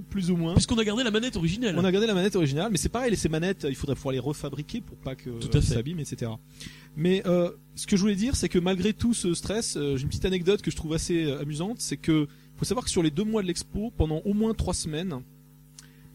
[0.10, 0.54] plus ou moins.
[0.54, 1.76] puisqu'on a gardé la manette originelle.
[1.78, 4.20] On a gardé la manette originale, mais c'est pareil, ces manettes, il faudrait pouvoir les
[4.20, 5.74] refabriquer pour pas que Tout à elles fait.
[5.76, 6.32] s'abîment, etc.
[6.96, 10.04] Mais euh, ce que je voulais dire, c'est que malgré tout ce stress, euh, j'ai
[10.04, 13.04] une petite anecdote que je trouve assez euh, amusante, c'est que faut savoir que sur
[13.04, 15.22] les deux mois de l'expo, pendant au moins trois semaines,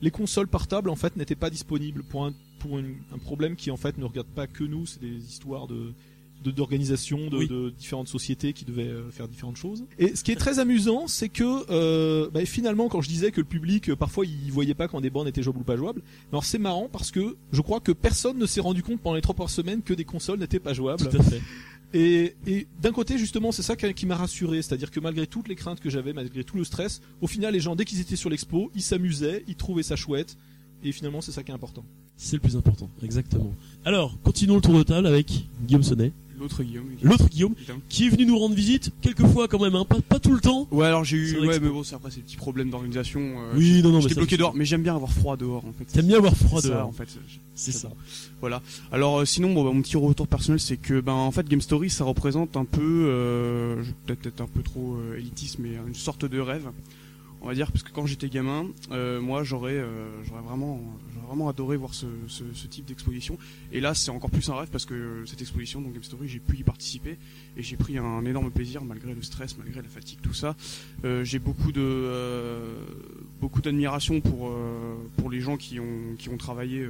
[0.03, 3.71] les consoles portables en fait n'étaient pas disponibles pour un pour une- un problème qui
[3.71, 5.93] en fait ne regarde pas que nous, c'est des histoires de
[6.43, 7.49] de- d'organisation de, Oui.
[7.49, 9.85] de différentes sociétés qui devaient euh, faire différentes choses.
[9.99, 13.41] Et ce qui est très amusant, c'est que euh, bah, finalement, quand je disais que
[13.41, 16.03] le public euh, parfois il voyait pas quand des bornes étaient jouables ou pas jouables,
[16.33, 19.23] alors c'est marrant parce que je crois que personne ne s'est rendu compte pendant les
[19.23, 21.09] trois premières semaines que des consoles n'étaient pas jouables.
[21.09, 21.41] Tout à fait.
[21.97, 25.47] Et, et d'un côté, justement, c'est ça qui qui m'a rassuré, c'est-à-dire que malgré toutes
[25.49, 28.17] les craintes que j'avais, malgré tout le stress, au final, les gens, dès qu'ils étaient
[28.17, 30.37] sur l'expo, ils s'amusaient, ils trouvaient ça chouette,
[30.83, 31.85] et finalement, c'est ça qui est important.
[32.17, 33.53] C'est le plus important, exactement.
[33.85, 36.11] Alors, continuons le tour de table avec Guillaume Sonnet,
[36.45, 36.85] L'autre Guillaume.
[37.03, 37.75] l'autre Guillaume, Putain.
[37.89, 40.41] qui est venu nous rendre visite quelques fois quand même, hein, pas, pas tout le
[40.41, 40.69] temps.
[40.71, 41.39] Ouais, alors j'ai eu.
[41.47, 43.21] Ouais, mais bon, c'est après, c'est des petits problèmes d'organisation.
[43.21, 45.73] euh, Oui, non, non, mais J'étais bloqué dehors, mais j'aime bien avoir froid dehors en
[45.73, 45.85] fait.
[45.87, 46.89] T'aimes bien avoir froid C'est ça, dehors.
[46.89, 47.09] en fait.
[47.55, 47.89] C'est ça.
[48.41, 48.61] Voilà.
[48.93, 51.63] Alors euh, sinon, bon, bah, mon petit retour personnel, c'est que ben en fait, Game
[51.63, 56.25] Story, ça représente un peu, euh, peut-être être un peu trop élitiste, mais une sorte
[56.27, 56.67] de rêve,
[57.45, 60.81] on va dire, parce que quand j'étais gamin, euh, moi, j'aurais, euh, j'aurais vraiment,
[61.15, 63.37] j'aurais vraiment adoré voir ce, ce, ce type d'exposition.
[63.71, 66.27] Et là, c'est encore plus un rêve parce que euh, cette exposition, donc Game Story,
[66.27, 67.19] j'ai pu y participer
[67.59, 70.57] et j'ai pris un énorme plaisir malgré le stress, malgré la fatigue, tout ça.
[71.05, 72.11] Euh, j'ai beaucoup de,
[73.43, 74.51] beaucoup d'admiration pour
[75.19, 76.89] pour les gens qui ont qui ont travaillé,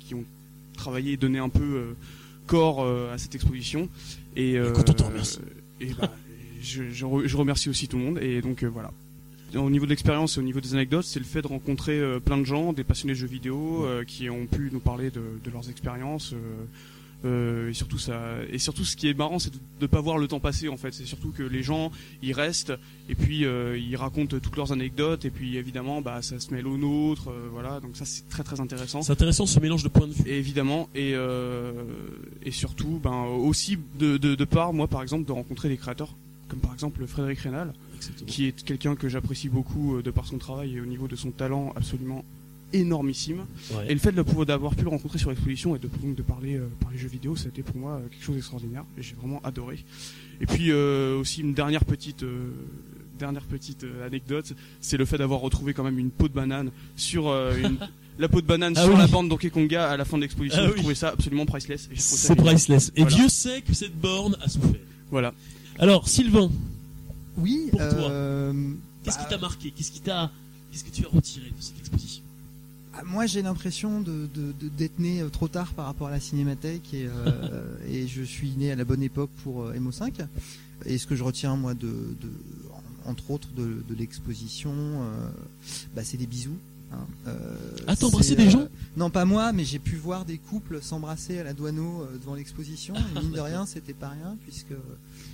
[0.00, 0.24] qui ont
[0.76, 1.94] travaillé et donné un peu
[2.48, 3.88] corps à cette exposition.
[4.36, 5.38] Et, Écoute, on te remercie.
[5.80, 6.12] Et bah,
[6.60, 8.18] je, je, re- je remercie aussi tout le monde.
[8.18, 8.90] Et donc voilà.
[9.56, 12.20] Au niveau de l'expérience et au niveau des anecdotes, c'est le fait de rencontrer euh,
[12.20, 15.22] plein de gens, des passionnés de jeux vidéo, euh, qui ont pu nous parler de,
[15.42, 16.34] de leurs expériences.
[17.24, 18.18] euh, et surtout ça,
[18.50, 20.76] et surtout ce qui est marrant, c'est de ne pas voir le temps passer en
[20.78, 20.94] fait.
[20.94, 21.90] C'est surtout que les gens,
[22.22, 22.72] ils restent
[23.10, 26.78] et puis ils racontent toutes leurs anecdotes et puis évidemment, bah ça se mêle aux
[26.78, 27.80] nôtres, voilà.
[27.80, 29.02] Donc ça c'est très très intéressant.
[29.02, 30.22] C'est intéressant ce mélange de points de vue.
[30.30, 31.14] Et évidemment, et,
[32.42, 36.14] et surtout, ben, aussi de, de, de part, moi par exemple, de rencontrer des créateurs,
[36.50, 38.26] comme par exemple Frédéric Rénal, Exactement.
[38.26, 41.16] qui est quelqu'un que j'apprécie beaucoup euh, de par son travail et au niveau de
[41.16, 42.24] son talent absolument
[42.72, 43.46] énormissime.
[43.72, 43.86] Ouais.
[43.90, 46.14] Et le fait de le pouvoir d'avoir pu le rencontrer sur l'exposition et de, donc
[46.14, 48.34] de parler euh, par les jeux vidéo, ça a été pour moi euh, quelque chose
[48.36, 49.84] d'extraordinaire et j'ai vraiment adoré.
[50.40, 52.50] Et puis euh, aussi une dernière petite euh,
[53.18, 57.28] dernière petite anecdote, c'est le fait d'avoir retrouvé quand même une peau de banane sur
[57.28, 57.76] une,
[58.18, 58.98] la peau de banane Ah sur oui.
[58.98, 60.58] la bande Donkey Konga à la fin de l'exposition.
[60.62, 60.78] Ah J'ai oui.
[60.78, 61.90] trouvé ça absolument priceless.
[61.92, 62.90] je C'est priceless.
[62.96, 63.16] Et Voilà.
[63.16, 64.80] Dieu sait que cette borne a souffert.
[65.10, 65.34] Voilà.
[65.80, 66.50] Alors, Sylvain,
[67.36, 67.68] Oui.
[67.70, 67.88] Pour toi.
[67.88, 68.52] euh,
[69.02, 69.70] qu'est-ce bah, qui t'a marqué?
[69.70, 70.30] Qu'est-ce qui t'a,
[70.70, 72.22] qu'est-ce que tu as retiré de cette exposition?
[72.94, 74.28] Ah, Moi, j'ai l'impression de,
[74.76, 78.50] d'être né euh, trop tard par rapport à la cinémathèque et, euh, et je suis
[78.56, 80.12] né à la bonne époque pour euh, MO5.
[80.86, 82.32] Et ce que je retiens, moi, de, de-
[83.06, 85.28] en- entre autres, de, de l'exposition, euh,
[85.96, 86.56] bah, c'est des bisous.
[86.92, 87.06] Hein.
[87.26, 88.66] Euh, Ah, t'as embrassé c'est, des gens
[88.96, 92.34] Non, pas moi, mais j'ai pu voir des couples s'embrasser à la douaneau euh, devant
[92.34, 92.94] l'exposition.
[92.94, 94.74] Et mine de rien, c'était pas rien, puisque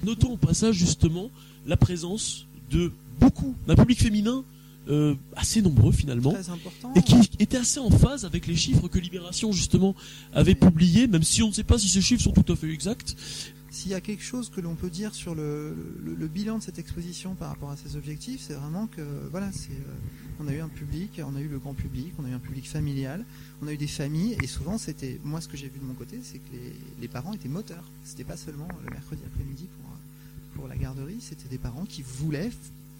[0.04, 1.30] Notons au passage justement
[1.66, 4.44] la présence de beaucoup d'un public féminin
[4.88, 6.32] euh, assez nombreux finalement.
[6.96, 9.94] Et qui était assez en phase avec les chiffres que Libération justement
[10.32, 12.70] avait publiés, même si on ne sait pas si ces chiffres sont tout à fait
[12.70, 13.16] exacts.
[13.70, 16.62] S'il y a quelque chose que l'on peut dire sur le, le- le bilan de
[16.62, 20.52] cette exposition par rapport à ses objectifs, c'est vraiment que voilà, c'est euh, on a
[20.52, 23.22] eu un public, on a eu le grand public, on a eu un public familial,
[23.62, 25.92] on a eu des familles et souvent c'était moi ce que j'ai vu de mon
[25.94, 26.72] côté, c'est que les,
[27.02, 27.84] les parents étaient moteurs.
[28.04, 29.90] C'était pas seulement le mercredi après-midi pour
[30.54, 32.50] pour la garderie, c'était des parents qui voulaient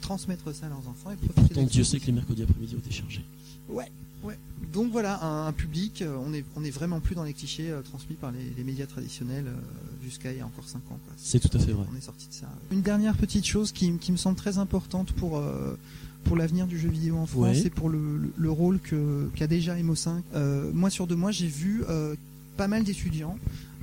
[0.07, 1.55] transmettre ça à leurs enfants et profiter.
[1.55, 3.25] Pourtant Dieu sait que les mercredis après-midi ont été chargés.
[3.69, 3.91] Ouais,
[4.23, 4.39] ouais.
[4.73, 7.71] Donc voilà, un, un public, euh, on est, on est vraiment plus dans les clichés
[7.71, 10.99] euh, transmis par les, les médias traditionnels euh, jusqu'à il y a encore 5 ans.
[11.17, 11.85] C'est tout à fait vrai.
[11.93, 12.47] On est sorti de ça.
[12.71, 15.77] Une dernière petite chose qui, qui me semble très importante pour, euh,
[16.25, 17.55] pour l'avenir du jeu vidéo en France, Ouais.
[17.61, 20.23] c'est pour le, le- le rôle que, qu'a déjà MO5.
[20.35, 22.15] Euh, moi sur deux mois, j'ai vu euh,
[22.57, 23.39] pas mal d'étudiants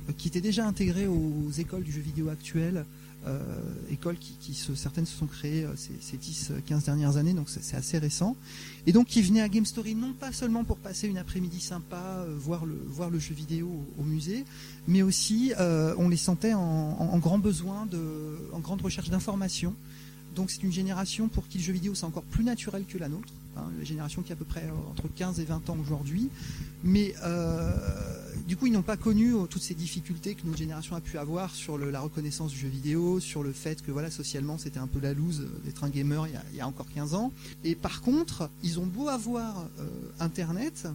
[0.08, 2.84] euh, qui étaient déjà intégrés aux écoles du jeu vidéo actuelles.
[3.26, 3.40] Euh,
[3.90, 7.48] écoles qui, qui se, certaines se sont créées euh, ces, ces 10-15 dernières années, donc
[7.48, 8.36] c'est assez récent.
[8.86, 11.96] Et donc qui venaient à Game Story non pas seulement pour passer une après-midi sympa,
[12.26, 14.44] euh, voir, le, voir le jeu vidéo au, musée,
[14.86, 17.98] mais aussi euh, on les sentait en, en- en grand besoin, de,
[18.52, 19.74] en grande recherche d'informations.
[20.34, 23.08] Donc c'est une génération pour qui le jeu vidéo c'est encore plus naturel que la
[23.08, 25.76] nôtre, hein, la génération qui a à peu près euh, entre 15 et 20 ans
[25.80, 26.28] aujourd'hui.
[26.82, 27.70] Mais euh,
[28.46, 31.18] du coup ils n'ont pas connu euh, toutes ces difficultés que notre génération a pu
[31.18, 34.88] avoir sur la reconnaissance du jeu vidéo, sur le fait que voilà socialement c'était un
[34.88, 37.32] peu la loose d'être un gamer il y, a, encore 15 ans.
[37.62, 39.66] Et par contre ils ont beau avoir
[40.18, 40.88] Internet,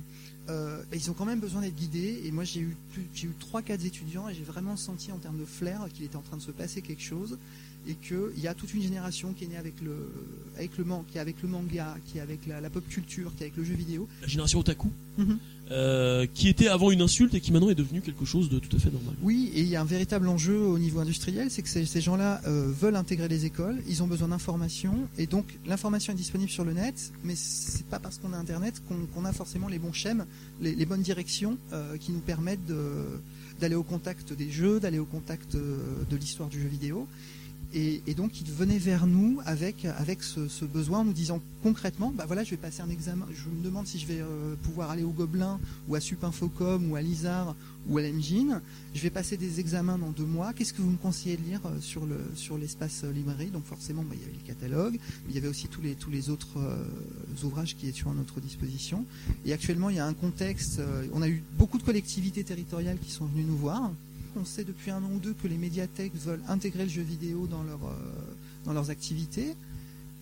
[0.93, 2.21] ils ont quand même besoin d'être guidés.
[2.25, 2.75] Et moi, j'ai eu
[3.13, 6.15] j'ai eu trois, quatre étudiants et j'ai vraiment senti en termes de flair qu'il était
[6.15, 7.37] en train de se passer quelque chose
[7.87, 9.95] et qu'il y a toute une génération qui est née avec le,
[10.57, 13.31] avec le, man- qui est avec le manga, qui est avec la, la pop culture,
[13.35, 14.07] qui est avec le jeu vidéo.
[14.21, 15.37] La génération otaku, Mhm.
[15.71, 18.73] euh, qui était avant une insulte et qui maintenant est devenue quelque chose de tout
[18.75, 19.15] à fait normal.
[19.21, 21.99] Oui, et il y a un véritable enjeu au niveau industriel, c'est que ces, ces
[22.01, 26.49] gens-là euh, veulent intégrer les écoles, ils ont besoin d'informations, et donc l'information est disponible
[26.51, 28.81] sur le net, mais c'est pas parce qu'on a Internet
[29.13, 30.25] qu'on a forcément les bons schèmes,
[30.61, 32.59] les, les bonnes directions euh, qui nous permettent
[33.59, 37.07] d'aller au contact des jeux, d'aller au contact de l'histoire du jeu vidéo.
[37.71, 42.25] Et, donc ils venaient vers nous avec avec ce, besoin en nous disant concrètement bah
[42.25, 45.03] voilà je vais passer un examen je me demande si je vais euh, pouvoir aller
[45.03, 47.55] au Gobelin ou à Supinfocom ou à Lizard
[47.87, 48.61] ou à l'Engine
[48.95, 50.51] je vais passer des examens dans deux mois.
[50.53, 53.51] Qu'est-ce que vous me conseillez de lire euh, sur le sur l'espace euh, librairie?
[53.51, 55.93] Donc forcément, bah, il y avait le catalogue, mais il y avait aussi tous les
[55.93, 56.57] tous les autres
[57.43, 59.05] ouvrages qui étaient à notre disposition.
[59.45, 60.81] Et actuellement, il y a un contexte.
[61.13, 63.91] on a eu beaucoup de collectivités territoriales qui sont venues nous voir.
[64.35, 67.47] On sait depuis un an ou deux que les médiathèques veulent intégrer le jeu vidéo
[67.47, 69.55] dans euh, leurs activités.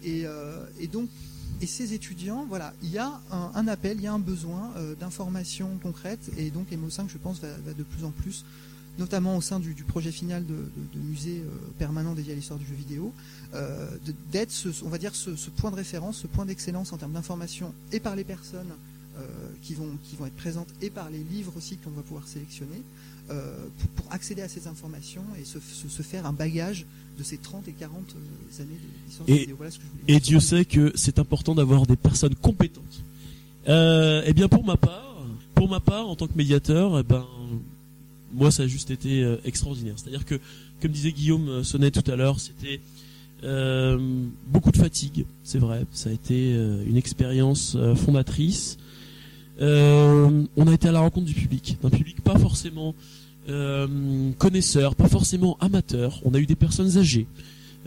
[0.04, 1.10] Et, euh, et donc
[1.62, 4.94] et ces étudiants, voilà, il y a un, appel, il y a un besoin euh,
[4.96, 8.46] d'informations concrètes, et donc MO5, je pense, va, de plus en plus,
[9.00, 11.44] notamment au sein du, projet final de, musée
[11.80, 13.12] permanent dédié à l'histoire du jeu vidéo,
[14.32, 14.54] d'être,
[14.84, 18.16] on va dire, ce, point de référence, ce point d'excellence en termes d'information, et par
[18.16, 18.70] les personnes
[19.64, 22.84] qui, vont, être présentes, et par les livres aussi qu'on va pouvoir sélectionner,
[23.28, 26.86] pour, pour accéder à ces informations et se, se- se faire un bagage
[27.18, 29.56] de ces 30 et 40 euh, années de l'histoire Et- vidéo.
[29.58, 30.20] Voilà ce que je voulais Et.
[30.20, 32.84] Dieu sait que c'est important d'avoir des personnes compétentes.
[33.68, 35.26] Euh, eh bien pour ma part,
[35.56, 37.26] pour ma part en tant que médiateur, eh ben
[38.34, 39.96] moi ça a juste été euh, extraordinaire.
[39.98, 40.40] C'est-à-dire que
[40.82, 42.80] comme disait Guillaume euh, Sonnet tout à l'heure, c'était
[43.44, 43.98] euh,
[44.48, 45.86] beaucoup de fatigue, c'est vrai.
[45.92, 48.78] Ça a été euh, une expérience euh, fondatrice.
[49.60, 52.94] Euh, on a été à la rencontre du public, d'un public pas forcément
[53.50, 56.20] euh, connaisseur, pas forcément amateur.
[56.26, 57.28] On a eu des personnes âgées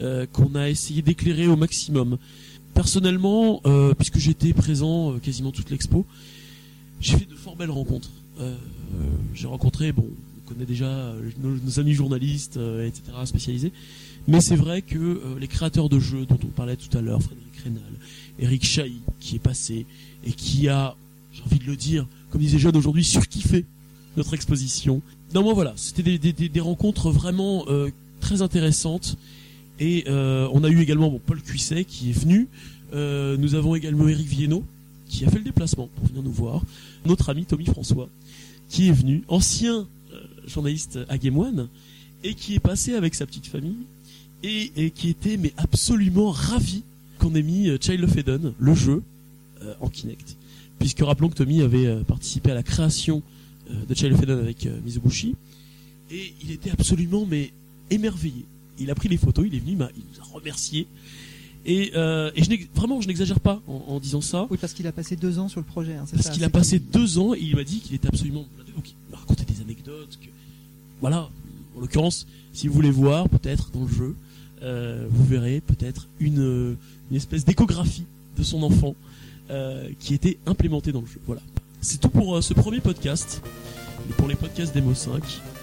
[0.00, 2.18] euh, qu'on a essayé d'éclairer au maximum.
[2.74, 3.60] Personnellement,
[3.98, 6.06] puisque j'étais présent quasiment toute l'expo,
[7.00, 8.10] j'ai fait de fort belles rencontres.
[9.34, 13.72] J'ai rencontré, bon, on connaît déjà nos, amis journalistes, etc., spécialisés,
[14.28, 17.56] mais c'est vrai que les créateurs de jeux dont on parlait tout à l'heure, Frédéric
[17.64, 17.92] Rénal,
[18.38, 19.84] Eric Chahi, qui est passé
[20.24, 20.94] et qui a,
[21.40, 23.64] j'ai envie de le dire, comme disait Jeanne aujourd'hui, surkiffé
[24.16, 25.02] notre exposition.
[25.34, 27.90] Non, moi voilà, c'était des, rencontres vraiment euh,
[28.20, 29.16] très intéressantes
[29.78, 32.48] Et euh, on a eu également bon, Paul Cuisset qui est venu.
[32.92, 34.64] Euh, nous avons également Eric Viennot
[35.08, 36.62] qui a fait le déplacement pour venir nous voir.
[37.04, 38.08] Notre ami Tommy François
[38.68, 39.86] qui est venu, ancien
[40.46, 41.68] journaliste à Game One,
[42.22, 43.78] et qui est passé avec sa petite famille
[44.44, 46.82] et, et qui était mais absolument ravi
[47.18, 49.02] qu'on ait mis Child of Eden, le jeu,
[49.80, 50.36] en Kinect.
[50.80, 53.22] Puisque rappelons que Tommy avait euh, participé à la création
[53.70, 55.36] euh, de Child of Eden avec euh, Mizuguchi,
[56.10, 57.52] et il était absolument mais
[57.90, 58.44] émerveillé.
[58.80, 60.88] Il a pris les photos, il est venu, il nous a remercié.
[61.66, 64.46] Et, euh, et je vraiment, je n'exagère pas en, en disant ça.
[64.50, 65.94] Oui, parce qu'il a passé deux ans sur le projet.
[65.94, 68.46] Hein, Parce qu'il a passé deux ans et il m'a dit qu'il était absolument.
[68.74, 70.18] Donc il m'a raconté des anecdotes.
[70.20, 70.28] Que,
[71.00, 71.28] voilà.
[71.76, 74.16] En l'occurrence, si vous voulez voir, peut-être dans le jeu,
[74.62, 76.76] euh, vous verrez peut-être une,
[77.10, 78.04] une espèce d'échographie
[78.38, 78.94] de son enfant
[79.98, 81.20] qui était implémentée dans le jeu.
[81.26, 81.42] Voilà.
[81.80, 83.42] C'est tout pour euh, ce premier podcast.
[84.16, 85.22] Pour les podcasts Demo 5.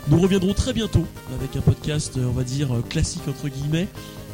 [0.10, 1.06] Nous reviendrons très bientôt
[1.38, 3.88] avec un podcast, euh, on va dire, euh, classique entre guillemets,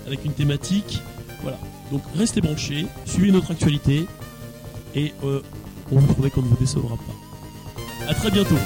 [0.06, 1.02] avec une thématique.
[1.42, 1.58] Voilà.
[1.92, 4.06] Donc restez branchés, suivez notre actualité
[4.96, 5.42] et euh,
[5.92, 8.08] on vous promet qu'on ne vous décevra pas.
[8.08, 8.58] À très bientôt.